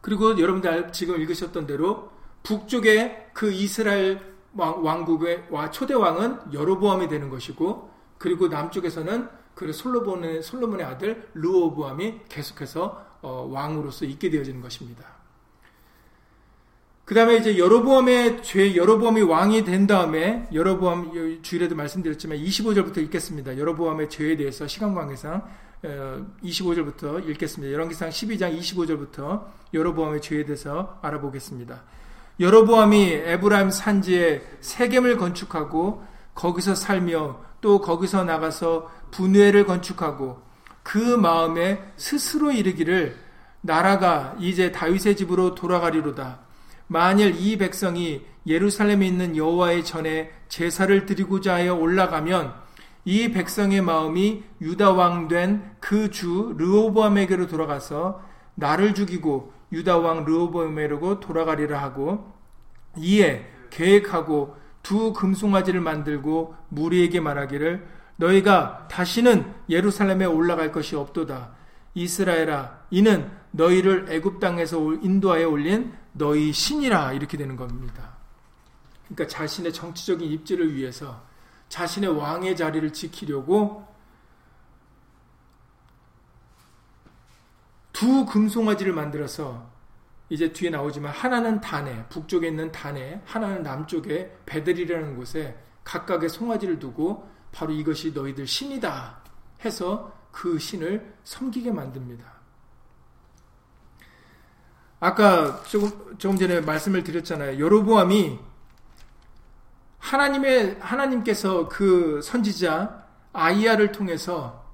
그리고 0.00 0.38
여러분들 0.38 0.92
지금 0.92 1.20
읽으셨던 1.20 1.66
대로 1.66 2.10
북쪽에 2.42 3.30
그 3.34 3.52
이스라엘 3.52 4.20
왕국의 4.54 5.48
초대 5.70 5.94
왕은 5.94 6.52
여로보암이 6.54 7.08
되는 7.08 7.28
것이고 7.28 7.90
그리고 8.16 8.48
남쪽에서는 8.48 9.28
그 9.54 9.72
솔로몬의 9.72 10.42
솔로몬의 10.42 10.86
아들 10.86 11.28
르오보암이 11.34 12.20
계속해서 12.28 13.06
어, 13.20 13.48
왕으로서 13.50 14.06
있게 14.06 14.30
되어지는 14.30 14.62
것입니다. 14.62 15.19
그 17.10 17.14
다음에 17.14 17.38
이제 17.38 17.58
여로보암의 17.58 18.44
죄, 18.44 18.76
여로보암이 18.76 19.22
왕이 19.22 19.64
된 19.64 19.88
다음에 19.88 20.46
여로보암 20.54 21.40
주일에도 21.42 21.74
말씀드렸지만 21.74 22.38
25절부터 22.38 22.98
읽겠습니다. 22.98 23.58
여로보암의 23.58 24.08
죄에 24.10 24.36
대해서 24.36 24.68
시간 24.68 24.94
관계상 24.94 25.42
25절부터 25.82 27.16
어, 27.16 27.18
읽겠습니다. 27.18 27.72
열왕기상 27.72 28.10
12장 28.10 28.56
25절부터 28.56 29.44
여로보암의 29.74 30.20
죄에 30.22 30.44
대해서 30.44 31.00
알아보겠습니다. 31.02 31.82
여로보암이 32.38 33.10
에브라임 33.24 33.70
산지에 33.70 34.42
세겜을 34.60 35.16
건축하고 35.16 36.04
거기서 36.36 36.76
살며 36.76 37.40
또 37.60 37.80
거기서 37.80 38.22
나가서 38.22 38.88
분회를 39.10 39.66
건축하고 39.66 40.40
그 40.84 40.98
마음에 41.16 41.82
스스로 41.96 42.52
이르기를 42.52 43.16
나라가 43.62 44.36
이제 44.38 44.70
다윗의 44.70 45.16
집으로 45.16 45.56
돌아가리로다. 45.56 46.49
만일 46.92 47.36
이 47.38 47.56
백성이 47.56 48.26
예루살렘에 48.48 49.06
있는 49.06 49.36
여호와의 49.36 49.84
전에 49.84 50.32
제사를 50.48 51.06
드리고자 51.06 51.54
하여 51.54 51.76
올라가면 51.76 52.52
이 53.04 53.30
백성의 53.30 53.80
마음이 53.80 54.42
유다 54.60 54.90
왕 54.92 55.28
된 55.28 55.62
그 55.78 56.10
주 56.10 56.52
르호보암에게로 56.58 57.46
돌아가서 57.46 58.20
나를 58.56 58.94
죽이고 58.94 59.52
유다 59.70 59.98
왕 59.98 60.24
르호보암에로 60.24 61.20
돌아가리라 61.20 61.80
하고 61.80 62.32
이에 62.96 63.46
계획하고 63.70 64.56
두 64.82 65.12
금송아지를 65.12 65.80
만들고 65.80 66.56
무리에게 66.70 67.20
말하기를 67.20 67.86
너희가 68.16 68.88
다시는 68.90 69.46
예루살렘에 69.68 70.24
올라갈 70.24 70.72
것이 70.72 70.96
없도다. 70.96 71.52
이스라엘아 71.94 72.80
이는 72.90 73.30
너희를 73.52 74.06
애굽 74.10 74.40
땅에서 74.40 74.94
인도하여 74.94 75.48
올린 75.48 75.92
너희 76.12 76.52
신이라 76.52 77.12
이렇게 77.12 77.36
되는 77.36 77.56
겁니다. 77.56 78.16
그러니까 79.04 79.26
자신의 79.26 79.72
정치적인 79.72 80.30
입지를 80.30 80.74
위해서 80.74 81.24
자신의 81.68 82.16
왕의 82.16 82.56
자리를 82.56 82.92
지키려고 82.92 83.86
두 87.92 88.24
금송아지를 88.24 88.92
만들어서 88.92 89.68
이제 90.28 90.52
뒤에 90.52 90.70
나오지만 90.70 91.12
하나는 91.12 91.60
단에 91.60 92.06
북쪽에 92.08 92.48
있는 92.48 92.70
단에 92.70 93.20
하나는 93.24 93.62
남쪽에 93.62 94.36
베들이라는 94.46 95.16
곳에 95.16 95.58
각각의 95.84 96.28
송아지를 96.28 96.78
두고 96.78 97.28
바로 97.52 97.72
이것이 97.72 98.12
너희들 98.12 98.46
신이다 98.46 99.22
해서 99.64 100.16
그 100.30 100.58
신을 100.58 101.16
섬기게 101.24 101.72
만듭니다. 101.72 102.39
아까 105.00 105.62
조금, 105.64 105.90
조금 106.18 106.38
전에 106.38 106.60
말씀을 106.60 107.02
드렸잖아요. 107.02 107.58
여로보암이 107.58 108.38
하나님의 109.98 110.76
하나님께서 110.80 111.68
그 111.68 112.20
선지자 112.22 113.04
아이야를 113.32 113.92
통해서 113.92 114.64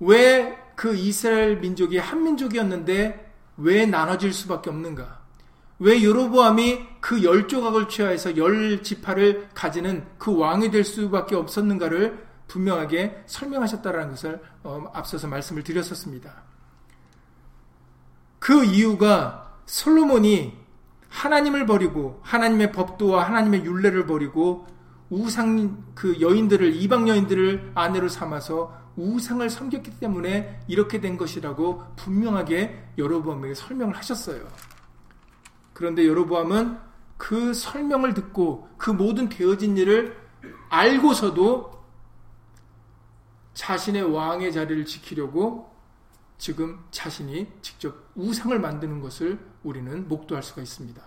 왜 0.00 0.60
그 0.80 0.94
이스라엘 0.94 1.58
민족이 1.58 1.98
한 1.98 2.24
민족이었는데 2.24 3.32
왜 3.58 3.84
나눠질 3.84 4.32
수밖에 4.32 4.70
없는가? 4.70 5.20
왜 5.78 6.02
여로보암이 6.02 7.00
그 7.02 7.22
열 7.22 7.48
조각을 7.48 7.86
취하여서 7.86 8.38
열 8.38 8.82
지파를 8.82 9.50
가지는 9.52 10.06
그 10.16 10.34
왕이 10.34 10.70
될 10.70 10.82
수밖에 10.84 11.36
없었는가를 11.36 12.26
분명하게 12.48 13.24
설명하셨다라는 13.26 14.08
것을 14.12 14.40
어, 14.62 14.90
앞서서 14.94 15.28
말씀을 15.28 15.62
드렸었습니다. 15.62 16.44
그 18.40 18.64
이유가 18.64 19.54
솔로몬이 19.66 20.58
하나님을 21.08 21.66
버리고 21.66 22.20
하나님의 22.22 22.72
법도와 22.72 23.26
하나님의 23.26 23.64
윤례를 23.64 24.06
버리고 24.06 24.66
우상 25.10 25.84
그 25.94 26.20
여인들을 26.20 26.74
이방 26.74 27.08
여인들을 27.08 27.72
아내로 27.74 28.08
삼아서 28.08 28.80
우상을 28.96 29.48
섬겼기 29.48 29.98
때문에 29.98 30.60
이렇게 30.68 31.00
된 31.00 31.16
것이라고 31.16 31.84
분명하게 31.96 32.92
여로보암에게 32.98 33.54
설명을 33.54 33.96
하셨어요. 33.96 34.48
그런데 35.72 36.06
여로보암은 36.06 36.78
그 37.16 37.52
설명을 37.54 38.14
듣고 38.14 38.68
그 38.78 38.90
모든 38.90 39.28
되어진 39.28 39.76
일을 39.76 40.16
알고서도 40.70 41.80
자신의 43.54 44.02
왕의 44.14 44.52
자리를 44.52 44.84
지키려고 44.86 45.70
지금 46.40 46.82
자신이 46.90 47.52
직접 47.60 47.94
우상을 48.14 48.58
만드는 48.58 49.02
것을 49.02 49.38
우리는 49.62 50.08
목도할 50.08 50.42
수가 50.42 50.62
있습니다. 50.62 51.02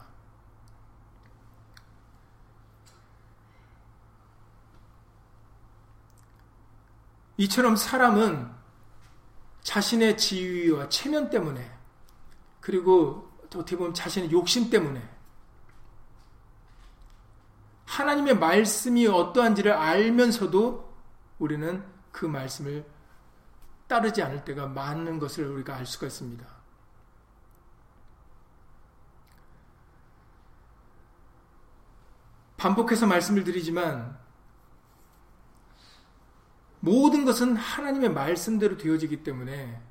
이처럼 7.37 7.75
사람은 7.75 8.47
자신의 9.63 10.19
지위와 10.19 10.89
체면 10.89 11.31
때문에 11.31 11.79
그리고 12.61 13.31
어떻게 13.45 13.75
보면 13.75 13.95
자신의 13.95 14.31
욕심 14.31 14.69
때문에 14.69 15.01
하나님의 17.85 18.37
말씀이 18.37 19.07
어떠한지를 19.07 19.73
알면서도 19.73 20.93
우리는 21.39 21.83
그 22.11 22.27
말씀을 22.27 22.92
따르지 23.87 24.21
않을 24.23 24.43
때가 24.43 24.67
많은 24.67 25.19
것을 25.19 25.45
우리가 25.45 25.75
알 25.75 25.85
수가 25.85 26.07
있습니다. 26.07 26.45
반복해서 32.57 33.05
말씀을 33.05 33.43
드리지만 33.43 34.17
모든 36.79 37.25
것은 37.25 37.55
하나님의 37.55 38.11
말씀대로 38.13 38.77
되어지기 38.77 39.23
때문에 39.23 39.81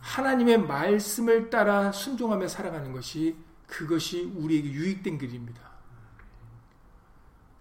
하나님의 0.00 0.58
말씀을 0.66 1.48
따라 1.48 1.92
순종하며 1.92 2.48
살아가는 2.48 2.92
것이 2.92 3.36
그것이 3.66 4.32
우리에게 4.36 4.70
유익된 4.70 5.18
길입니다. 5.18 5.62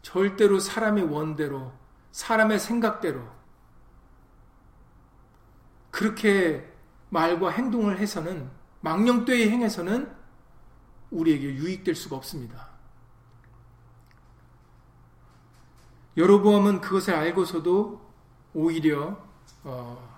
절대로 0.02 0.60
사람의 0.60 1.06
원대로, 1.06 1.72
사람의 2.12 2.60
생각대로, 2.60 3.26
그렇게 5.94 6.68
말과 7.12 7.52
행동을 7.52 8.00
해서는, 8.00 8.50
망령되이 8.82 9.48
행해서는 9.48 10.12
우리에게 11.12 11.54
유익될 11.54 11.94
수가 11.94 12.16
없습니다. 12.16 12.70
여로보암은 16.18 16.82
그것을 16.82 17.14
알고서도 17.14 18.02
오히려 18.56 19.24
어, 19.64 20.12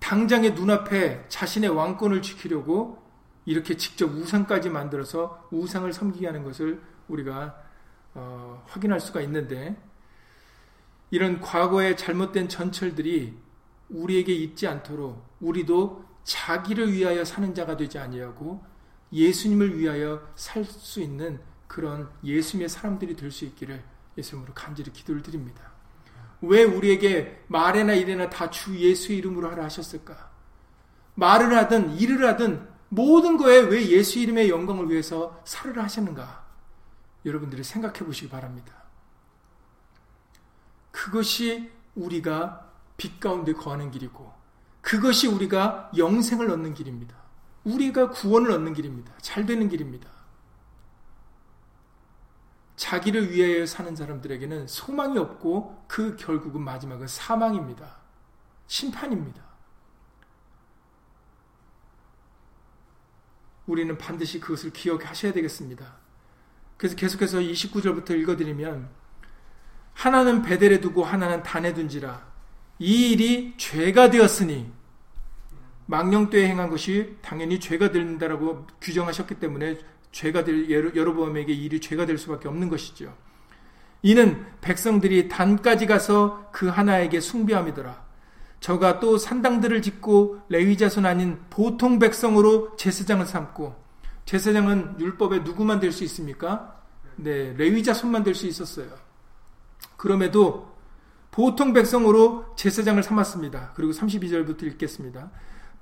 당장의 0.00 0.54
눈앞에 0.54 1.26
자신의 1.28 1.68
왕권을 1.68 2.22
지키려고 2.22 3.02
이렇게 3.44 3.76
직접 3.76 4.06
우상까지 4.06 4.70
만들어서 4.70 5.46
우상을 5.50 5.92
섬기게 5.92 6.26
하는 6.26 6.42
것을 6.42 6.82
우리가 7.06 7.54
어, 8.14 8.64
확인할 8.66 8.98
수가 8.98 9.20
있는데 9.20 9.76
이런 11.12 11.40
과거의 11.42 11.94
잘못된 11.96 12.48
전철들이 12.48 13.36
우리에게 13.90 14.32
있지 14.32 14.66
않도록 14.66 15.22
우리도 15.40 16.06
자기를 16.24 16.90
위하여 16.90 17.22
사는 17.22 17.54
자가 17.54 17.76
되지 17.76 17.98
아니하고 17.98 18.64
예수님을 19.12 19.78
위하여 19.78 20.26
살 20.36 20.64
수 20.64 21.00
있는 21.02 21.38
그런 21.68 22.10
예수님의 22.24 22.70
사람들이 22.70 23.14
될 23.14 23.30
수 23.30 23.44
있기를 23.44 23.84
예수님으로 24.16 24.54
간절히 24.54 24.90
기도를 24.90 25.22
드립니다. 25.22 25.70
왜 26.40 26.64
우리에게 26.64 27.44
말이나 27.46 27.92
일이나 27.92 28.30
다 28.30 28.48
주 28.50 28.74
예수 28.78 29.12
이름으로 29.12 29.50
하라 29.50 29.64
하셨을까? 29.64 30.30
말을 31.14 31.54
하든 31.54 31.98
일을 31.98 32.26
하든 32.28 32.68
모든 32.88 33.36
거에 33.36 33.58
왜 33.60 33.86
예수 33.90 34.18
이름의 34.18 34.48
영광을 34.48 34.88
위해서 34.88 35.42
살으라 35.44 35.84
하셨는가? 35.84 36.46
여러분들이 37.26 37.62
생각해 37.64 37.98
보시기 38.00 38.30
바랍니다. 38.30 38.81
그것이 41.02 41.68
우리가 41.96 42.70
빛 42.96 43.18
가운데 43.18 43.52
거하는 43.52 43.90
길이고, 43.90 44.32
그것이 44.80 45.26
우리가 45.26 45.90
영생을 45.96 46.48
얻는 46.48 46.74
길입니다. 46.74 47.16
우리가 47.64 48.10
구원을 48.10 48.52
얻는 48.52 48.72
길입니다. 48.72 49.12
잘 49.20 49.44
되는 49.44 49.68
길입니다. 49.68 50.08
자기를 52.76 53.32
위하여 53.32 53.66
사는 53.66 53.96
사람들에게는 53.96 54.68
소망이 54.68 55.18
없고 55.18 55.84
그 55.88 56.14
결국은 56.14 56.62
마지막은 56.62 57.08
사망입니다. 57.08 57.96
심판입니다. 58.68 59.42
우리는 63.66 63.98
반드시 63.98 64.38
그것을 64.38 64.72
기억하셔야 64.72 65.32
되겠습니다. 65.32 65.96
그래서 66.76 66.94
계속해서 66.94 67.38
29절부터 67.38 68.12
읽어드리면 68.20 69.01
하나는 69.94 70.42
베델에 70.42 70.80
두고 70.80 71.04
하나는 71.04 71.42
단에 71.42 71.74
둔지라 71.74 72.26
이 72.78 73.12
일이 73.12 73.54
죄가 73.56 74.10
되었으니 74.10 74.70
망령되에 75.86 76.48
행한 76.48 76.70
것이 76.70 77.16
당연히 77.22 77.60
죄가 77.60 77.92
된다라고 77.92 78.66
규정하셨기 78.80 79.36
때문에 79.36 79.78
죄가 80.10 80.44
될 80.44 80.70
여로보암에게 80.70 81.52
일이 81.52 81.80
죄가 81.80 82.06
될 82.06 82.18
수밖에 82.18 82.48
없는 82.48 82.68
것이죠. 82.68 83.14
이는 84.02 84.44
백성들이 84.60 85.28
단까지 85.28 85.86
가서 85.86 86.48
그 86.52 86.66
하나에게 86.68 87.20
숭배함이더라. 87.20 88.02
저가 88.60 89.00
또 89.00 89.18
산당들을 89.18 89.82
짓고 89.82 90.40
레위 90.48 90.76
자손 90.76 91.04
아닌 91.06 91.40
보통 91.50 91.98
백성으로 91.98 92.76
제사장을 92.76 93.24
삼고 93.26 93.74
제사장은 94.24 95.00
율법에 95.00 95.40
누구만 95.40 95.80
될 95.80 95.92
수 95.92 96.04
있습니까? 96.04 96.80
네, 97.16 97.54
레위 97.56 97.82
자손만 97.82 98.22
될 98.22 98.34
수 98.34 98.46
있었어요. 98.46 98.88
그럼에도 99.96 100.72
보통 101.30 101.72
백성으로 101.72 102.54
제사장을 102.56 103.02
삼았습니다. 103.02 103.72
그리고 103.74 103.92
32절부터 103.92 104.64
읽겠습니다. 104.64 105.30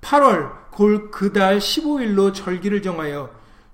8월 0.00 0.70
골 0.70 1.10
그달 1.10 1.58
15일로 1.58 2.32
절기를 2.32 2.82
정하여 2.82 3.30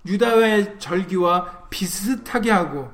유다의 0.06 0.78
절기와 0.78 1.68
비슷하게 1.70 2.50
하고 2.50 2.90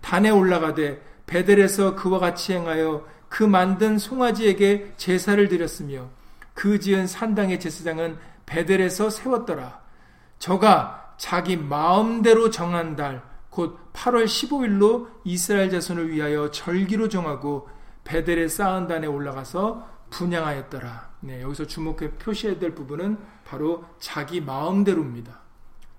단에 0.00 0.30
올라가되 0.30 1.02
베델에서 1.26 1.94
그와 1.94 2.18
같이 2.18 2.54
행하여 2.54 3.06
그 3.28 3.42
만든 3.42 3.98
송아지에게 3.98 4.94
제사를 4.96 5.48
드렸으며 5.48 6.08
그 6.54 6.78
지은 6.78 7.06
산당의 7.06 7.60
제사장은 7.60 8.18
베델에서 8.46 9.10
세웠더라. 9.10 9.80
저가 10.38 11.14
자기 11.16 11.56
마음대로 11.56 12.50
정한 12.50 12.96
달, 12.96 13.22
곧 13.52 13.92
8월 13.92 14.24
15일로 14.24 15.10
이스라엘 15.24 15.70
자손을 15.70 16.10
위하여 16.10 16.50
절기로 16.50 17.10
정하고 17.10 17.68
베델의 18.02 18.48
쌓은 18.48 18.86
단에 18.86 19.06
올라가서 19.06 19.86
분양하였더라. 20.08 21.12
네, 21.20 21.42
여기서 21.42 21.66
주목해 21.66 22.12
표시해야 22.12 22.58
될 22.58 22.74
부분은 22.74 23.18
바로 23.44 23.84
자기 23.98 24.40
마음대로입니다. 24.40 25.40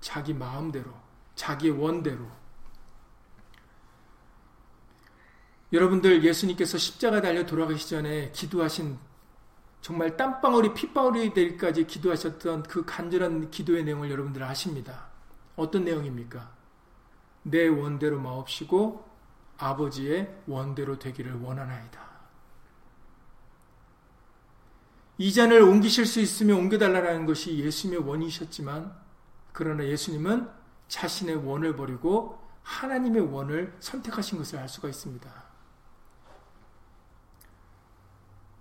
자기 0.00 0.34
마음대로, 0.34 0.90
자기 1.36 1.70
원대로. 1.70 2.26
여러분들 5.72 6.24
예수님께서 6.24 6.76
십자가 6.76 7.20
달려 7.20 7.46
돌아가시 7.46 7.88
전에 7.88 8.32
기도하신 8.32 8.98
정말 9.80 10.16
땀방울이 10.16 10.74
핏방울이 10.74 11.32
될까지 11.32 11.86
기도하셨던 11.86 12.64
그 12.64 12.84
간절한 12.84 13.52
기도의 13.52 13.84
내용을 13.84 14.10
여러분들 14.10 14.42
아십니다. 14.42 15.06
어떤 15.54 15.84
내용입니까? 15.84 16.53
내 17.44 17.68
원대로 17.68 18.18
마옵시고 18.18 19.04
아버지의 19.58 20.42
원대로 20.46 20.98
되기를 20.98 21.40
원하나이다. 21.40 22.02
이 25.18 25.32
잔을 25.32 25.62
옮기실 25.62 26.06
수 26.06 26.20
있으면 26.20 26.58
옮겨달라는 26.58 27.24
것이 27.26 27.56
예수님의 27.58 28.08
원이셨지만 28.08 28.92
그러나 29.52 29.84
예수님은 29.84 30.50
자신의 30.88 31.46
원을 31.46 31.76
버리고 31.76 32.42
하나님의 32.62 33.32
원을 33.32 33.76
선택하신 33.78 34.38
것을 34.38 34.58
알 34.58 34.68
수가 34.68 34.88
있습니다. 34.88 35.44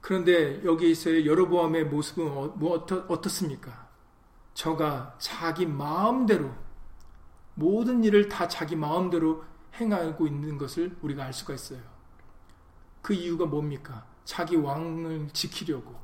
그런데 0.01 0.63
여기에서의 0.65 1.25
여로보암의 1.25 1.85
모습은 1.85 2.27
어, 2.27 2.47
뭐 2.55 2.73
어떻, 2.73 3.09
어떻습니까? 3.09 3.87
저가 4.53 5.15
자기 5.17 5.65
마음대로 5.65 6.53
모든 7.55 8.03
일을 8.03 8.29
다 8.29 8.47
자기 8.47 8.75
마음대로 8.75 9.43
행하고 9.75 10.27
있는 10.27 10.57
것을 10.57 10.95
우리가 11.01 11.25
알 11.25 11.33
수가 11.33 11.53
있어요. 11.53 11.81
그 13.01 13.13
이유가 13.13 13.45
뭡니까? 13.45 14.05
자기 14.23 14.55
왕을 14.55 15.29
지키려고 15.33 16.01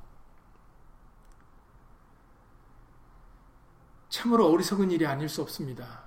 참으로 4.10 4.52
어리석은 4.52 4.91
일이 4.91 5.06
아닐 5.06 5.30
수 5.30 5.41
없습니다. 5.41 6.04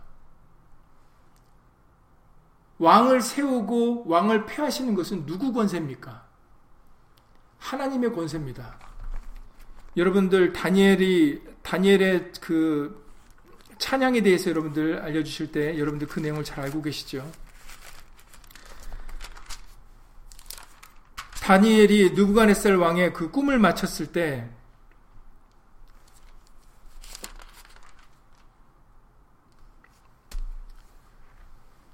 왕을 2.79 3.21
세우고 3.21 4.09
왕을 4.09 4.45
폐하시는 4.45 4.95
것은 4.95 5.25
누구 5.25 5.53
권세입니까? 5.53 6.27
하나님의 7.59 8.13
권세입니다. 8.13 8.77
여러분들 9.97 10.53
다니엘이 10.53 11.43
다니엘의 11.63 12.33
그 12.41 13.02
찬양에 13.83 14.21
대해서 14.21 14.49
여러분들 14.49 15.03
알려주실 15.03 15.51
때 15.51 15.77
여러분들 15.77 16.07
그 16.07 16.21
내용을 16.21 16.45
잘 16.45 16.61
알고 16.61 16.83
계시죠? 16.83 17.29
다니엘이 21.43 22.13
누부갓네살 22.13 22.77
왕의 22.77 23.13
그 23.13 23.33
꿈을 23.33 23.59
마쳤을 23.59 24.13
때 24.13 24.49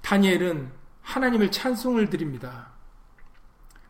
다니엘은 0.03 0.71
하나님을 1.01 1.51
찬송을 1.51 2.11
드립니다. 2.11 2.71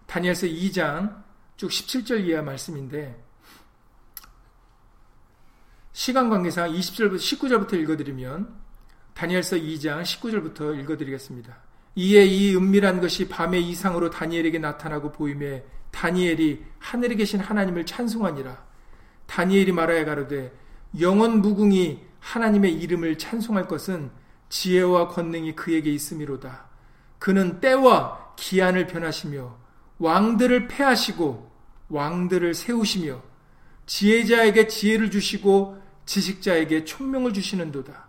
다니엘서 0.07 0.46
2장 0.46 1.24
쭉 1.57 1.68
17절 1.68 2.24
이하 2.26 2.42
말씀인데 2.42 3.28
시간 5.99 6.30
관계상 6.30 6.70
20절부터 6.70 7.16
19절부터 7.16 7.74
읽어드리면 7.74 8.55
다니엘서 9.14 9.57
2장 9.57 10.05
19절부터 10.05 10.78
읽어드리겠습니다. 10.78 11.57
이에 11.96 12.24
이 12.24 12.55
은밀한 12.55 13.01
것이 13.01 13.28
밤의 13.28 13.68
이상으로 13.68 14.09
다니엘에게 14.09 14.61
나타나고 14.61 15.11
보임에 15.11 15.64
다니엘이 15.90 16.64
하늘에 16.78 17.16
계신 17.16 17.40
하나님을 17.40 17.84
찬송하니라. 17.84 18.64
다니엘이 19.26 19.72
말하여 19.72 20.05
가로되 20.05 20.57
영원 21.01 21.42
무궁이 21.42 21.99
하나님의 22.20 22.74
이름을 22.74 23.18
찬송할 23.18 23.66
것은 23.66 24.12
지혜와 24.51 25.09
권능이 25.09 25.57
그에게 25.57 25.90
있음이로다. 25.90 26.68
그는 27.18 27.59
때와 27.59 28.34
기한을 28.36 28.86
변하시며 28.86 29.59
왕들을 29.99 30.68
패하시고 30.68 31.51
왕들을 31.88 32.55
세우시며 32.55 33.20
지혜자에게 33.86 34.68
지혜를 34.68 35.11
주시고 35.11 35.88
지식자에게 36.09 36.87
총명을 36.87 37.35
주시는도다. 37.35 38.09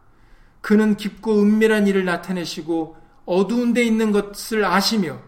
그는 0.62 0.96
깊고 0.96 1.42
은밀한 1.42 1.86
일을 1.88 2.06
나타내시고 2.06 2.98
어두운 3.26 3.74
데 3.74 3.84
있는 3.84 4.12
것을 4.12 4.64
아시며 4.64 5.22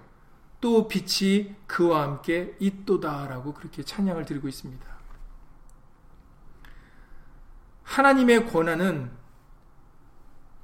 또 0.61 0.87
빛이 0.87 1.53
그와 1.67 2.03
함께 2.03 2.55
있도다라고 2.59 3.53
그렇게 3.53 3.83
찬양을 3.83 4.25
드리고 4.25 4.47
있습니다. 4.47 4.89
하나님의 7.83 8.47
권한은 8.47 9.11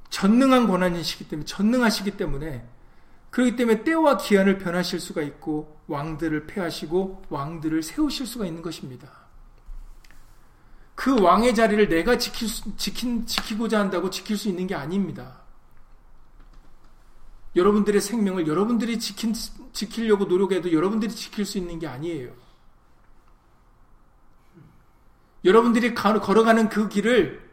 전능한 0.09 0.67
권한이시기 0.67 1.27
때문에 1.27 1.45
전능하시기 1.45 2.11
때문에 2.11 2.65
그렇기 3.31 3.57
때문에 3.57 3.83
때와 3.83 4.17
기한을 4.17 4.59
변하실 4.59 5.01
수가 5.01 5.21
있고 5.23 5.77
왕들을 5.87 6.47
패하시고 6.47 7.23
왕들을 7.29 7.83
세우실 7.83 8.25
수가 8.25 8.45
있는 8.45 8.61
것입니다. 8.61 9.26
그 10.97 11.21
왕의 11.21 11.53
자리를 11.53 11.89
내가 11.89 12.17
지킬 12.17 12.49
수, 12.49 12.75
지킨, 12.75 13.23
지키고자 13.23 13.79
한다고 13.79 14.09
지킬 14.09 14.35
수 14.35 14.49
있는 14.49 14.65
게 14.65 14.73
아닙니다. 14.73 15.41
여러분들의 17.55 18.01
생명을 18.01 18.47
여러분들이 18.47 18.97
지킨, 18.97 19.31
지키려고 19.73 20.25
노력해도 20.25 20.73
여러분들이 20.73 21.13
지킬 21.13 21.45
수 21.45 21.59
있는 21.59 21.77
게 21.77 21.85
아니에요. 21.85 22.33
여러분들이 25.45 25.93
걸어가는 25.93 26.67
그 26.69 26.89
길을 26.89 27.47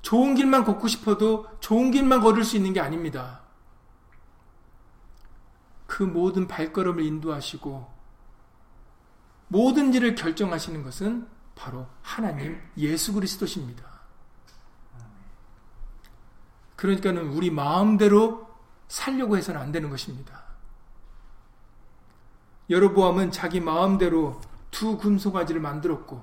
좋은 0.00 0.34
길만 0.34 0.64
걷고 0.64 0.88
싶어도 0.88 1.46
좋은 1.60 1.90
길만 1.90 2.22
걸을 2.22 2.44
수 2.44 2.56
있는 2.56 2.72
게 2.72 2.80
아닙니다. 2.80 3.42
그 5.86 6.02
모든 6.02 6.48
발걸음을 6.48 7.04
인도하시고 7.04 7.94
모든 9.48 9.92
일을 9.92 10.14
결정하시는 10.14 10.82
것은 10.82 11.35
바로 11.56 11.86
하나님 12.02 12.60
예수 12.76 13.12
그리스도십니다. 13.12 13.84
그러니까는 16.76 17.30
우리 17.30 17.50
마음대로 17.50 18.46
살려고 18.86 19.36
해서는 19.36 19.60
안 19.60 19.72
되는 19.72 19.90
것입니다. 19.90 20.44
여로보암은 22.70 23.32
자기 23.32 23.60
마음대로 23.60 24.40
두 24.70 24.98
금송아지를 24.98 25.60
만들었고 25.60 26.22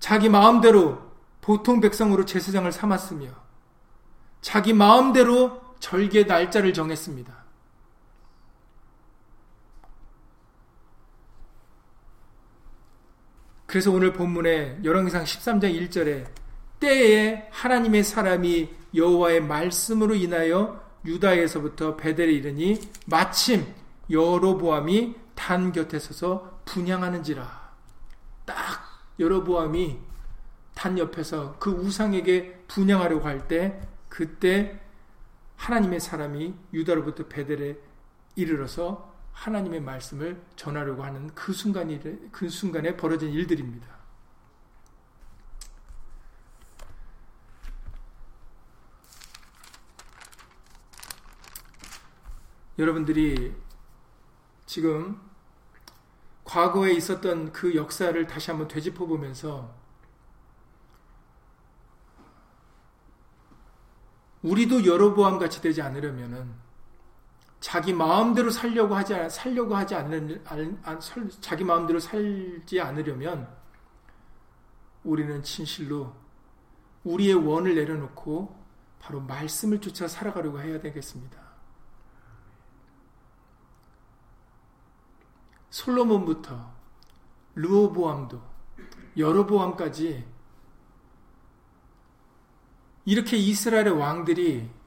자기 0.00 0.28
마음대로 0.28 1.12
보통 1.40 1.80
백성으로 1.80 2.24
제사장을 2.24 2.70
삼았으며 2.72 3.30
자기 4.40 4.72
마음대로 4.72 5.60
절개 5.80 6.24
날짜를 6.24 6.72
정했습니다. 6.72 7.41
그래서 13.72 13.90
오늘 13.90 14.12
본문에 14.12 14.80
열왕기상 14.84 15.24
13장 15.24 15.62
1절에 15.62 16.26
때에 16.78 17.48
하나님의 17.50 18.04
사람이 18.04 18.68
여호와의 18.94 19.40
말씀으로 19.40 20.14
인하여 20.14 20.84
유다에서부터 21.06 21.96
베델에 21.96 22.32
이르니 22.32 22.78
마침 23.06 23.64
여로보암이 24.10 25.14
단 25.34 25.72
곁에 25.72 25.98
서서 25.98 26.60
분양하는지라. 26.66 27.72
딱 28.44 28.54
여로보암이 29.18 29.98
단 30.74 30.98
옆에서 30.98 31.56
그 31.58 31.70
우상에게 31.70 32.64
분양하려고 32.68 33.24
할 33.26 33.48
때 33.48 33.80
그때 34.10 34.82
하나님의 35.56 35.98
사람이 35.98 36.52
유다로부터 36.74 37.26
베델에 37.26 37.78
이르러서 38.36 39.11
하나님의 39.32 39.80
말씀을 39.80 40.42
전하려고 40.56 41.04
하는 41.04 41.34
그 41.34 41.52
순간이 41.52 42.00
그 42.30 42.48
순간에 42.48 42.96
벌어진 42.96 43.30
일들입니다. 43.30 43.86
여러분들이 52.78 53.54
지금 54.66 55.20
과거에 56.44 56.92
있었던 56.92 57.52
그 57.52 57.74
역사를 57.74 58.26
다시 58.26 58.50
한번 58.50 58.68
되짚어 58.68 59.06
보면서 59.06 59.74
우리도 64.42 64.84
여로보암 64.84 65.38
같이 65.38 65.60
되지 65.62 65.82
않으려면은 65.82 66.52
자기 67.72 67.94
마음대로 67.94 68.50
살려고 68.50 68.94
하지 68.94 69.14
살려고 69.30 69.74
하지 69.74 69.94
않는 69.94 70.44
자기 71.40 71.64
마음대로 71.64 71.98
살지 71.98 72.78
않으려면 72.78 73.48
우리는 75.04 75.42
진실로 75.42 76.14
우리의 77.02 77.32
원을 77.32 77.74
내려놓고 77.74 78.62
바로 78.98 79.22
말씀을 79.22 79.80
쫓아 79.80 80.06
살아가려고 80.06 80.60
해야 80.60 80.78
되겠습니다. 80.82 81.40
솔로몬부터 85.70 86.74
르호보암도 87.54 88.42
여로보암까지 89.16 90.26
이렇게 93.06 93.38
이스라엘의 93.38 93.92
왕들이 93.92 94.81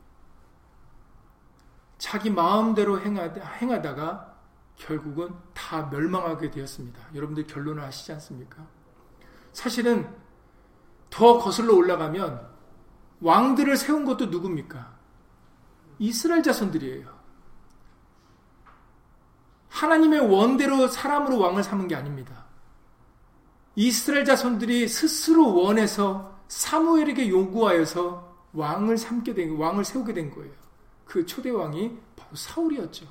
자기 1.98 2.30
마음대로 2.30 3.00
행하다, 3.00 3.96
가 3.96 4.36
결국은 4.76 5.34
다 5.54 5.88
멸망하게 5.90 6.52
되었습니다. 6.52 7.00
여러분들 7.14 7.48
결론을 7.48 7.82
아시지 7.84 8.12
않습니까? 8.14 8.66
사실은 9.54 10.14
더 11.10 11.38
거슬러 11.40 11.74
올라가면 11.76 12.50
왕들을 13.22 13.78
세운 13.78 14.04
것도 14.04 14.26
누굽니까? 14.26 14.96
이스라엘 16.00 16.44
자손들이에요. 16.44 17.16
하나님의 19.70 20.20
원대로 20.32 20.88
사람으로 20.88 21.40
왕을 21.40 21.64
삼은 21.64 21.88
게 21.88 21.96
아닙니다. 21.96 22.46
이스라엘 23.76 24.26
자손들이 24.26 24.88
스스로 24.88 25.54
원해서 25.54 26.38
사무엘에게 26.48 27.30
요구하여서 27.30 28.36
왕을 28.54 28.98
삼게 28.98 29.34
된 29.34 29.58
왕을 29.58 29.84
세우게 29.84 30.14
된 30.14 30.34
거예요. 30.34 30.65
그 31.06 31.26
초대 31.26 31.50
왕이 31.50 31.98
바로 32.16 32.36
사울이었죠. 32.36 33.08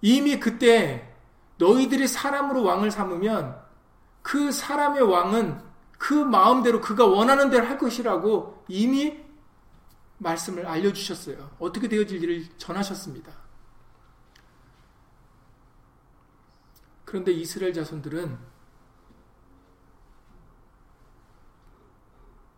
이미 0.00 0.38
그때 0.38 1.14
너희들이 1.56 2.06
사람으로 2.06 2.62
왕을 2.62 2.90
삼으면 2.90 3.60
그 4.22 4.52
사람의 4.52 5.02
왕은 5.02 5.68
그 5.98 6.14
마음대로 6.14 6.80
그가 6.80 7.04
원하는 7.04 7.50
대로 7.50 7.66
할 7.66 7.78
것이라고 7.78 8.64
이미 8.68 9.18
말씀을 10.18 10.66
알려주셨어요. 10.66 11.56
어떻게 11.58 11.88
되어질지를 11.88 12.56
전하셨습니다. 12.56 13.32
그런데 17.04 17.32
이스라엘 17.32 17.72
자손들은 17.72 18.38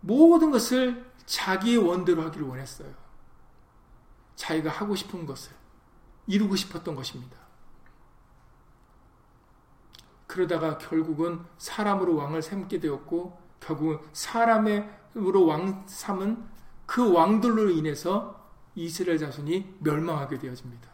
모든 0.00 0.50
것을 0.50 1.09
자기의 1.30 1.76
원대로 1.76 2.22
하기를 2.22 2.44
원했어요. 2.44 2.92
자기가 4.34 4.68
하고 4.68 4.96
싶은 4.96 5.26
것을 5.26 5.52
이루고 6.26 6.56
싶었던 6.56 6.96
것입니다. 6.96 7.36
그러다가 10.26 10.76
결국은 10.78 11.44
사람으로 11.58 12.16
왕을 12.16 12.42
삼게 12.42 12.80
되었고 12.80 13.40
결국은 13.60 14.00
사람으로 14.12 15.46
왕 15.46 15.86
삼은 15.86 16.48
그 16.86 17.12
왕들로 17.12 17.70
인해서 17.70 18.50
이스라엘 18.74 19.18
자손이 19.18 19.76
멸망하게 19.78 20.38
되어집니다. 20.38 20.90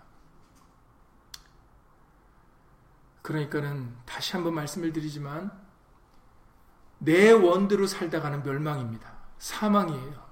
그러니까는 3.22 3.96
다시 4.04 4.32
한번 4.34 4.54
말씀을 4.54 4.92
드리지만 4.92 5.50
내 6.98 7.30
원대로 7.30 7.86
살다가는 7.86 8.42
멸망입니다. 8.42 9.16
사망이에요. 9.38 10.25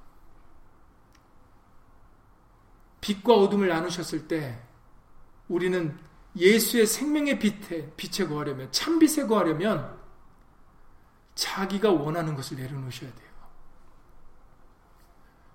빛과 3.04 3.34
어둠을 3.34 3.68
나누셨을 3.68 4.28
때 4.28 4.58
우리는 5.48 5.94
예수의 6.36 6.86
생명의 6.86 7.38
빛에 7.38 7.92
빛에 7.98 8.26
거하려면 8.26 8.72
참빛에 8.72 9.26
거하려면 9.26 9.94
자기가 11.34 11.90
원하는 11.90 12.34
것을 12.34 12.56
내려놓으셔야 12.56 13.12
돼요. 13.12 13.28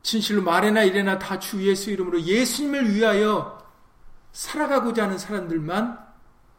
진실로 0.03 0.43
말에나 0.43 0.83
이래나 0.83 1.17
다 1.17 1.39
주 1.39 1.65
예수 1.67 1.89
이름으로 1.89 2.21
예수님을 2.21 2.93
위하여 2.93 3.57
살아가고자 4.31 5.05
하는 5.05 5.17
사람들만 5.17 6.07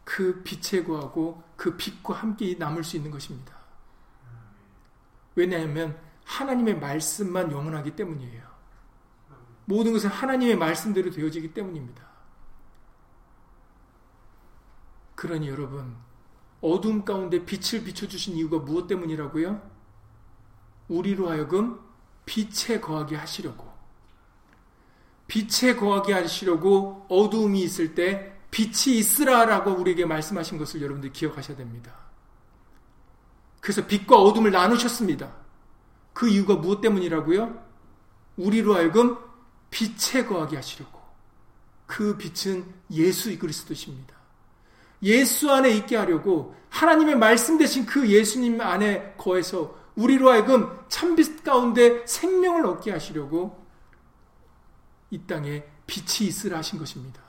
그 0.03 0.43
빛에 0.43 0.83
거하고 0.83 1.41
그 1.55 1.77
빛과 1.77 2.15
함께 2.15 2.53
남을 2.59 2.83
수 2.83 2.97
있는 2.97 3.11
것입니다. 3.11 3.55
왜냐하면 5.35 5.97
하나님의 6.25 6.81
말씀만 6.81 7.49
영원하기 7.49 7.95
때문이에요. 7.95 8.50
모든 9.71 9.93
것은 9.93 10.09
하나님의 10.09 10.57
말씀대로 10.57 11.09
되어지기 11.11 11.53
때문입니다. 11.53 12.03
그러니 15.15 15.47
여러분, 15.47 15.95
어둠 16.59 17.05
가운데 17.05 17.45
빛을 17.45 17.85
비춰주신 17.85 18.35
이유가 18.35 18.57
무엇 18.57 18.87
때문이라고요? 18.87 19.61
우리로 20.89 21.29
하여금 21.29 21.79
빛에 22.25 22.81
거하게 22.81 23.15
하시려고. 23.15 23.71
빛에 25.27 25.77
거하게 25.77 26.13
하시려고 26.13 27.05
어두움이 27.09 27.61
있을 27.63 27.95
때 27.95 28.37
빛이 28.51 28.97
있으라라고 28.97 29.71
우리에게 29.71 30.05
말씀하신 30.05 30.57
것을 30.57 30.81
여러분들 30.81 31.13
기억하셔야 31.13 31.55
됩니다. 31.55 31.93
그래서 33.61 33.87
빛과 33.87 34.17
어둠을 34.17 34.51
나누셨습니다. 34.51 35.31
그 36.11 36.27
이유가 36.27 36.55
무엇 36.55 36.81
때문이라고요? 36.81 37.63
우리로 38.35 38.75
하여금 38.75 39.30
빛에 39.71 40.25
거하게 40.25 40.57
하시려고. 40.57 41.01
그 41.87 42.15
빛은 42.17 42.63
예수 42.91 43.37
그리스도십니다. 43.37 44.15
예수 45.03 45.51
안에 45.51 45.71
있게 45.71 45.97
하려고 45.97 46.55
하나님의 46.69 47.17
말씀 47.17 47.57
대신 47.57 47.85
그 47.85 48.07
예수님 48.07 48.61
안에 48.61 49.15
거해서 49.17 49.75
우리로 49.95 50.29
하여금 50.29 50.79
참빛 50.87 51.43
가운데 51.43 52.05
생명을 52.05 52.65
얻게 52.65 52.91
하시려고 52.91 53.65
이 55.09 55.19
땅에 55.25 55.63
빛이 55.85 56.29
있으라 56.29 56.59
하신 56.59 56.79
것입니다. 56.79 57.21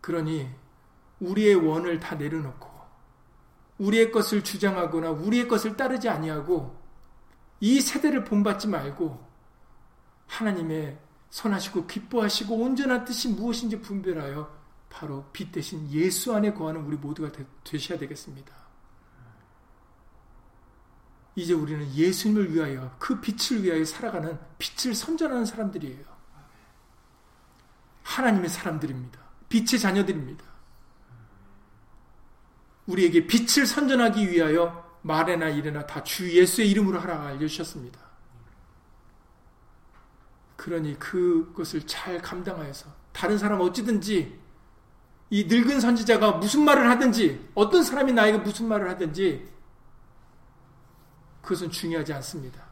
그러니 0.00 0.50
우리의 1.20 1.54
원을 1.54 2.00
다 2.00 2.16
내려놓고 2.16 2.68
우리의 3.78 4.10
것을 4.10 4.42
주장하거나 4.42 5.10
우리의 5.10 5.46
것을 5.48 5.76
따르지 5.76 6.08
아니하고 6.08 6.76
이 7.60 7.80
세대를 7.80 8.24
본받지 8.24 8.68
말고 8.68 9.23
하나님의 10.26 10.98
선하시고 11.30 11.86
기뻐하시고 11.86 12.54
온전한 12.56 13.04
뜻이 13.04 13.28
무엇인지 13.28 13.80
분별하여 13.80 14.64
바로 14.88 15.24
빛 15.32 15.50
대신 15.50 15.90
예수 15.90 16.34
안에 16.34 16.54
거하는 16.54 16.84
우리 16.84 16.96
모두가 16.96 17.32
되 17.32 17.78
셔야 17.78 17.98
되겠습니다. 17.98 18.54
이제 21.36 21.52
우리는 21.52 21.92
예수님을 21.92 22.54
위하여 22.54 22.94
그 22.98 23.20
빛을 23.20 23.64
위하여 23.64 23.84
살아가는 23.84 24.38
빛을 24.58 24.94
선전하는 24.94 25.44
사람들이에요. 25.44 26.04
하나님의 28.04 28.48
사람들입니다. 28.48 29.18
빛의 29.48 29.80
자녀들입니다. 29.80 30.44
우리에게 32.86 33.26
빛을 33.26 33.66
선전하기 33.66 34.30
위하여 34.30 34.98
말에나 35.02 35.48
일에나 35.48 35.86
다 35.86 36.04
주 36.04 36.30
예수의 36.30 36.70
이름으로 36.70 37.00
하라 37.00 37.26
알려주셨습니다. 37.26 38.03
그러니 40.56 40.98
그것을 40.98 41.86
잘 41.86 42.20
감당하여서 42.20 42.86
다른 43.12 43.38
사람 43.38 43.60
어찌든지 43.60 44.40
이 45.30 45.44
늙은 45.44 45.80
선지자가 45.80 46.32
무슨 46.32 46.64
말을 46.64 46.88
하든지 46.90 47.50
어떤 47.54 47.82
사람이 47.82 48.12
나에게 48.12 48.38
무슨 48.38 48.68
말을 48.68 48.88
하든지 48.90 49.48
그것은 51.42 51.70
중요하지 51.70 52.12
않습니다. 52.14 52.62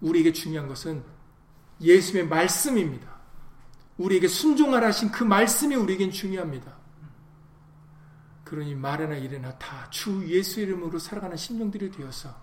우리에게 0.00 0.32
중요한 0.32 0.68
것은 0.68 1.02
예수의 1.80 2.26
말씀입니다. 2.26 3.08
우리에게 3.96 4.28
순종하라 4.28 4.88
하신 4.88 5.10
그 5.10 5.24
말씀이 5.24 5.74
우리에겐 5.74 6.10
중요합니다. 6.10 6.76
그러니 8.44 8.74
말이나 8.74 9.16
일이나 9.16 9.56
다 9.58 9.88
주 9.90 10.26
예수 10.28 10.60
이름으로 10.60 10.98
살아가는 10.98 11.36
심령들이 11.36 11.90
되어서 11.90 12.34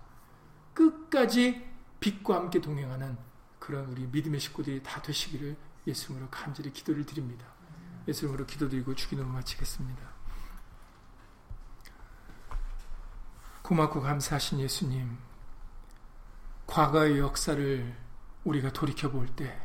끝까지 0.74 1.66
빛과 2.00 2.36
함께 2.36 2.60
동행하는 2.60 3.18
그런 3.66 3.86
우리 3.88 4.06
믿음의 4.06 4.40
식구들이 4.40 4.84
다 4.84 5.02
되시기를 5.02 5.58
예수님으로 5.88 6.30
간절히 6.30 6.72
기도를 6.72 7.04
드립니다. 7.04 7.48
예수님으로 8.08 8.46
기도드리고 8.46 8.94
주기도 8.94 9.26
마치겠습니다. 9.26 10.04
고맙고 13.64 14.02
감사하신 14.02 14.60
예수님, 14.60 15.18
과거의 16.68 17.18
역사를 17.18 17.98
우리가 18.44 18.72
돌이켜 18.72 19.10
볼 19.10 19.26
때, 19.36 19.60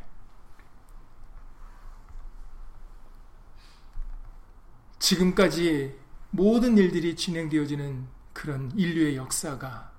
지금까지 4.97 5.95
모든 6.31 6.75
일들이 6.75 7.15
진행되어지는 7.15 8.07
그런 8.33 8.71
인류의 8.71 9.15
역사가 9.15 9.91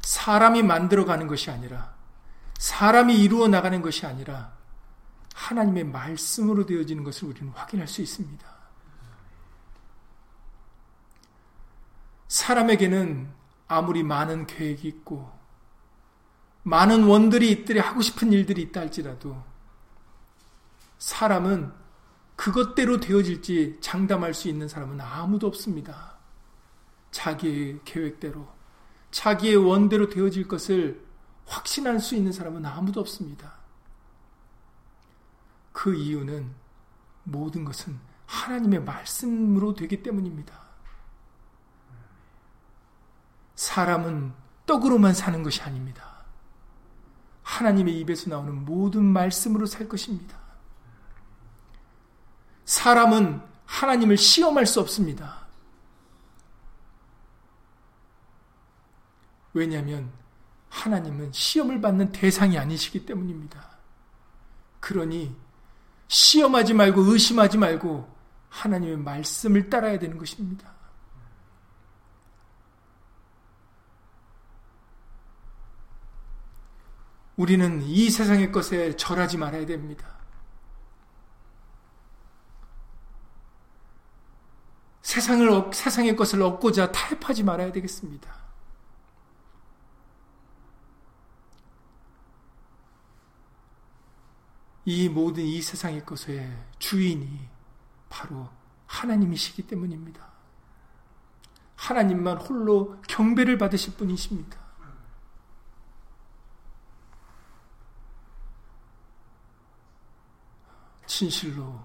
사람이 0.00 0.62
만들어가는 0.62 1.26
것이 1.26 1.50
아니라, 1.50 1.91
사람이 2.58 3.18
이루어 3.20 3.48
나가는 3.48 3.80
것이 3.82 4.06
아니라, 4.06 4.52
하나님의 5.34 5.84
말씀으로 5.84 6.66
되어지는 6.66 7.04
것을 7.04 7.28
우리는 7.28 7.52
확인할 7.52 7.88
수 7.88 8.02
있습니다. 8.02 8.46
사람에게는 12.28 13.30
아무리 13.68 14.02
많은 14.02 14.46
계획이 14.46 14.88
있고 14.88 15.30
많은 16.62 17.04
원들이 17.04 17.50
있더래 17.50 17.80
하고 17.80 18.00
싶은 18.00 18.32
일들이 18.32 18.62
있다 18.62 18.80
할지라도 18.80 19.42
사람은 20.98 21.72
그것대로 22.36 23.00
되어질지 23.00 23.78
장담할 23.80 24.34
수 24.34 24.48
있는 24.48 24.68
사람은 24.68 25.00
아무도 25.00 25.46
없습니다. 25.46 26.16
자기의 27.10 27.80
계획대로, 27.84 28.48
자기의 29.10 29.56
원대로 29.56 30.08
되어질 30.08 30.48
것을 30.48 31.04
확신할 31.46 32.00
수 32.00 32.14
있는 32.14 32.32
사람은 32.32 32.64
아무도 32.64 33.00
없습니다. 33.00 33.52
그 35.72 35.94
이유는 35.94 36.52
모든 37.24 37.64
것은 37.64 37.98
하나님의 38.26 38.82
말씀으로 38.84 39.74
되기 39.74 40.02
때문입니다. 40.02 40.60
사람은 43.54 44.32
떡으로만 44.66 45.14
사는 45.14 45.42
것이 45.42 45.60
아닙니다. 45.62 46.24
하나님의 47.42 47.98
입에서 48.00 48.30
나오는 48.30 48.64
모든 48.64 49.04
말씀으로 49.04 49.66
살 49.66 49.88
것입니다. 49.88 50.36
사람은 52.64 53.42
하나님을 53.66 54.16
시험할 54.16 54.66
수 54.66 54.80
없습니다. 54.80 55.46
왜냐하면 59.52 60.10
하나님은 60.72 61.32
시험을 61.32 61.80
받는 61.82 62.12
대상이 62.12 62.58
아니시기 62.58 63.04
때문입니다. 63.04 63.70
그러니 64.80 65.36
시험하지 66.08 66.72
말고 66.72 67.02
의심하지 67.02 67.58
말고 67.58 68.10
하나님의 68.48 68.96
말씀을 68.96 69.68
따라야 69.68 69.98
되는 69.98 70.16
것입니다. 70.16 70.72
우리는 77.36 77.82
이 77.82 78.08
세상의 78.08 78.50
것에 78.50 78.96
절하지 78.96 79.36
말아야 79.36 79.66
됩니다. 79.66 80.08
세상을, 85.02 85.70
세상의 85.72 86.16
것을 86.16 86.40
얻고자 86.42 86.92
타협하지 86.92 87.42
말아야 87.42 87.72
되겠습니다. 87.72 88.41
이 94.84 95.08
모든 95.08 95.44
이 95.44 95.62
세상의 95.62 96.04
것의 96.04 96.50
주인이 96.78 97.48
바로 98.08 98.48
하나님이시기 98.86 99.62
때문입니다. 99.66 100.32
하나님만 101.76 102.38
홀로 102.38 103.00
경배를 103.08 103.58
받으실 103.58 103.94
분이십니다. 103.94 104.60
진실로 111.06 111.80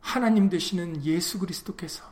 하나님 0.00 0.48
되시는 0.48 1.04
예수 1.04 1.38
그리스도께서 1.38 2.04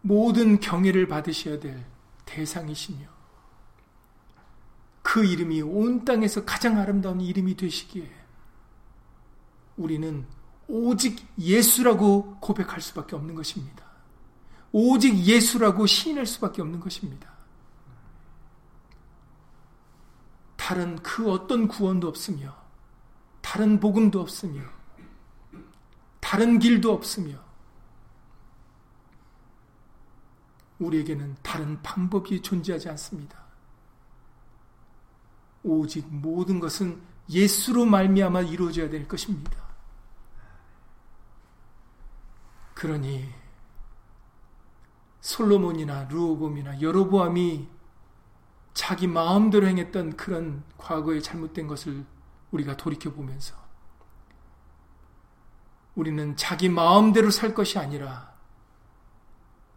모든 0.00 0.58
경애를 0.58 1.06
받으셔야 1.06 1.60
될 1.60 1.86
대상이시며 2.24 3.19
그 5.10 5.24
이름이 5.24 5.60
온 5.62 6.04
땅에서 6.04 6.44
가장 6.44 6.78
아름다운 6.78 7.20
이름이 7.20 7.56
되시기에 7.56 8.08
우리는 9.76 10.24
오직 10.68 11.26
예수라고 11.36 12.36
고백할 12.36 12.80
수밖에 12.80 13.16
없는 13.16 13.34
것입니다. 13.34 13.84
오직 14.70 15.16
예수라고 15.16 15.86
시인할 15.86 16.26
수밖에 16.26 16.62
없는 16.62 16.78
것입니다. 16.78 17.28
다른 20.54 20.94
그 21.02 21.28
어떤 21.32 21.66
구원도 21.66 22.06
없으며, 22.06 22.54
다른 23.40 23.80
복음도 23.80 24.20
없으며, 24.20 24.62
다른 26.20 26.60
길도 26.60 26.92
없으며, 26.92 27.36
우리에게는 30.78 31.34
다른 31.42 31.82
방법이 31.82 32.40
존재하지 32.42 32.88
않습니다. 32.90 33.49
오직 35.62 36.06
모든 36.10 36.60
것은 36.60 37.00
예수로 37.28 37.84
말미암아 37.84 38.42
이루어져야 38.42 38.88
될 38.90 39.06
것입니다. 39.06 39.60
그러니 42.74 43.28
솔로몬이나 45.20 46.04
루오봄이나 46.04 46.80
여로보암이 46.80 47.68
자기 48.72 49.06
마음대로 49.06 49.66
행했던 49.66 50.16
그런 50.16 50.64
과거의 50.78 51.22
잘못된 51.22 51.66
것을 51.66 52.04
우리가 52.50 52.76
돌이켜 52.76 53.12
보면서 53.12 53.54
우리는 55.94 56.36
자기 56.36 56.68
마음대로 56.68 57.30
살 57.30 57.54
것이 57.54 57.78
아니라 57.78 58.32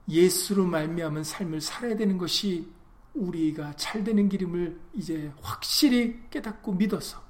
예수로 0.07 0.65
말미암은 0.65 1.23
삶을 1.23 1.61
살아야 1.61 1.95
되는 1.97 2.17
것이 2.17 2.71
우리가 3.13 3.75
잘 3.75 4.03
되는 4.03 4.27
길임을 4.29 4.79
이제 4.93 5.31
확실히 5.41 6.29
깨닫고 6.29 6.73
믿어서 6.73 7.23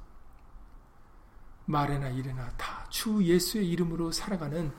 말에나 1.65 2.09
일에나 2.09 2.49
다 2.57 2.83
주 2.93 3.23
예수의 3.23 3.67
이름으로 3.71 4.11
살아가는 4.11 4.71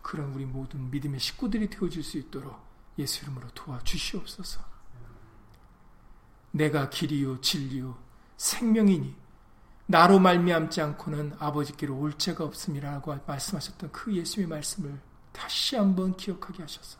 그런 0.00 0.32
우리 0.32 0.46
모든 0.46 0.90
믿음의 0.90 1.20
식구들이 1.20 1.68
되어질 1.68 2.02
수 2.02 2.16
있도록 2.16 2.58
예수 2.98 3.22
이름으로 3.22 3.48
도와주시옵소서. 3.50 4.64
내가 6.52 6.88
길이요 6.88 7.42
진리요 7.42 7.98
생명이니 8.38 9.14
나로 9.86 10.18
말미암지 10.18 10.80
않고는 10.80 11.36
아버지께로 11.38 11.94
올 11.98 12.16
자가 12.16 12.44
없음이라고 12.44 13.14
말씀하셨던 13.26 13.92
그 13.92 14.16
예수의 14.16 14.46
말씀을 14.46 14.98
다시 15.32 15.76
한번 15.76 16.16
기억하게 16.16 16.62
하셔서 16.62 16.98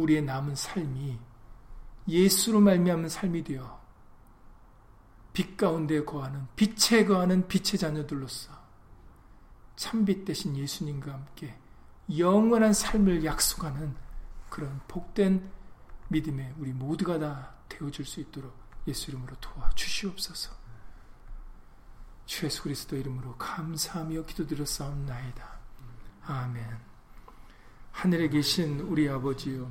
우리의 0.00 0.22
남은 0.22 0.54
삶이 0.54 1.18
예수로 2.08 2.60
말미암은 2.60 3.08
삶이 3.08 3.44
되어 3.44 3.80
빛 5.32 5.56
가운데 5.56 6.04
거하는 6.04 6.46
빛에 6.56 7.04
거하는 7.04 7.46
빛의 7.46 7.78
자녀들로서 7.78 8.52
참빛 9.76 10.24
대신 10.24 10.56
예수님과 10.56 11.12
함께 11.12 11.56
영원한 12.18 12.72
삶을 12.72 13.24
약속하는 13.24 13.94
그런 14.48 14.80
복된 14.88 15.48
믿음에 16.08 16.52
우리 16.58 16.72
모두가 16.72 17.18
다 17.18 17.54
되어줄 17.68 18.04
수 18.04 18.20
있도록 18.20 18.52
예수 18.88 19.10
이름으로 19.10 19.36
도와주시옵소서. 19.40 20.52
주 22.26 22.46
예수 22.46 22.62
그리스도 22.62 22.96
이름으로 22.96 23.36
감사하며 23.36 24.24
기도드렸사옵나이다. 24.24 25.60
아멘. 26.26 26.78
하늘에 27.92 28.28
계신 28.28 28.80
우리 28.80 29.08
아버지요 29.08 29.70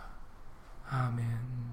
아멘 0.91 1.71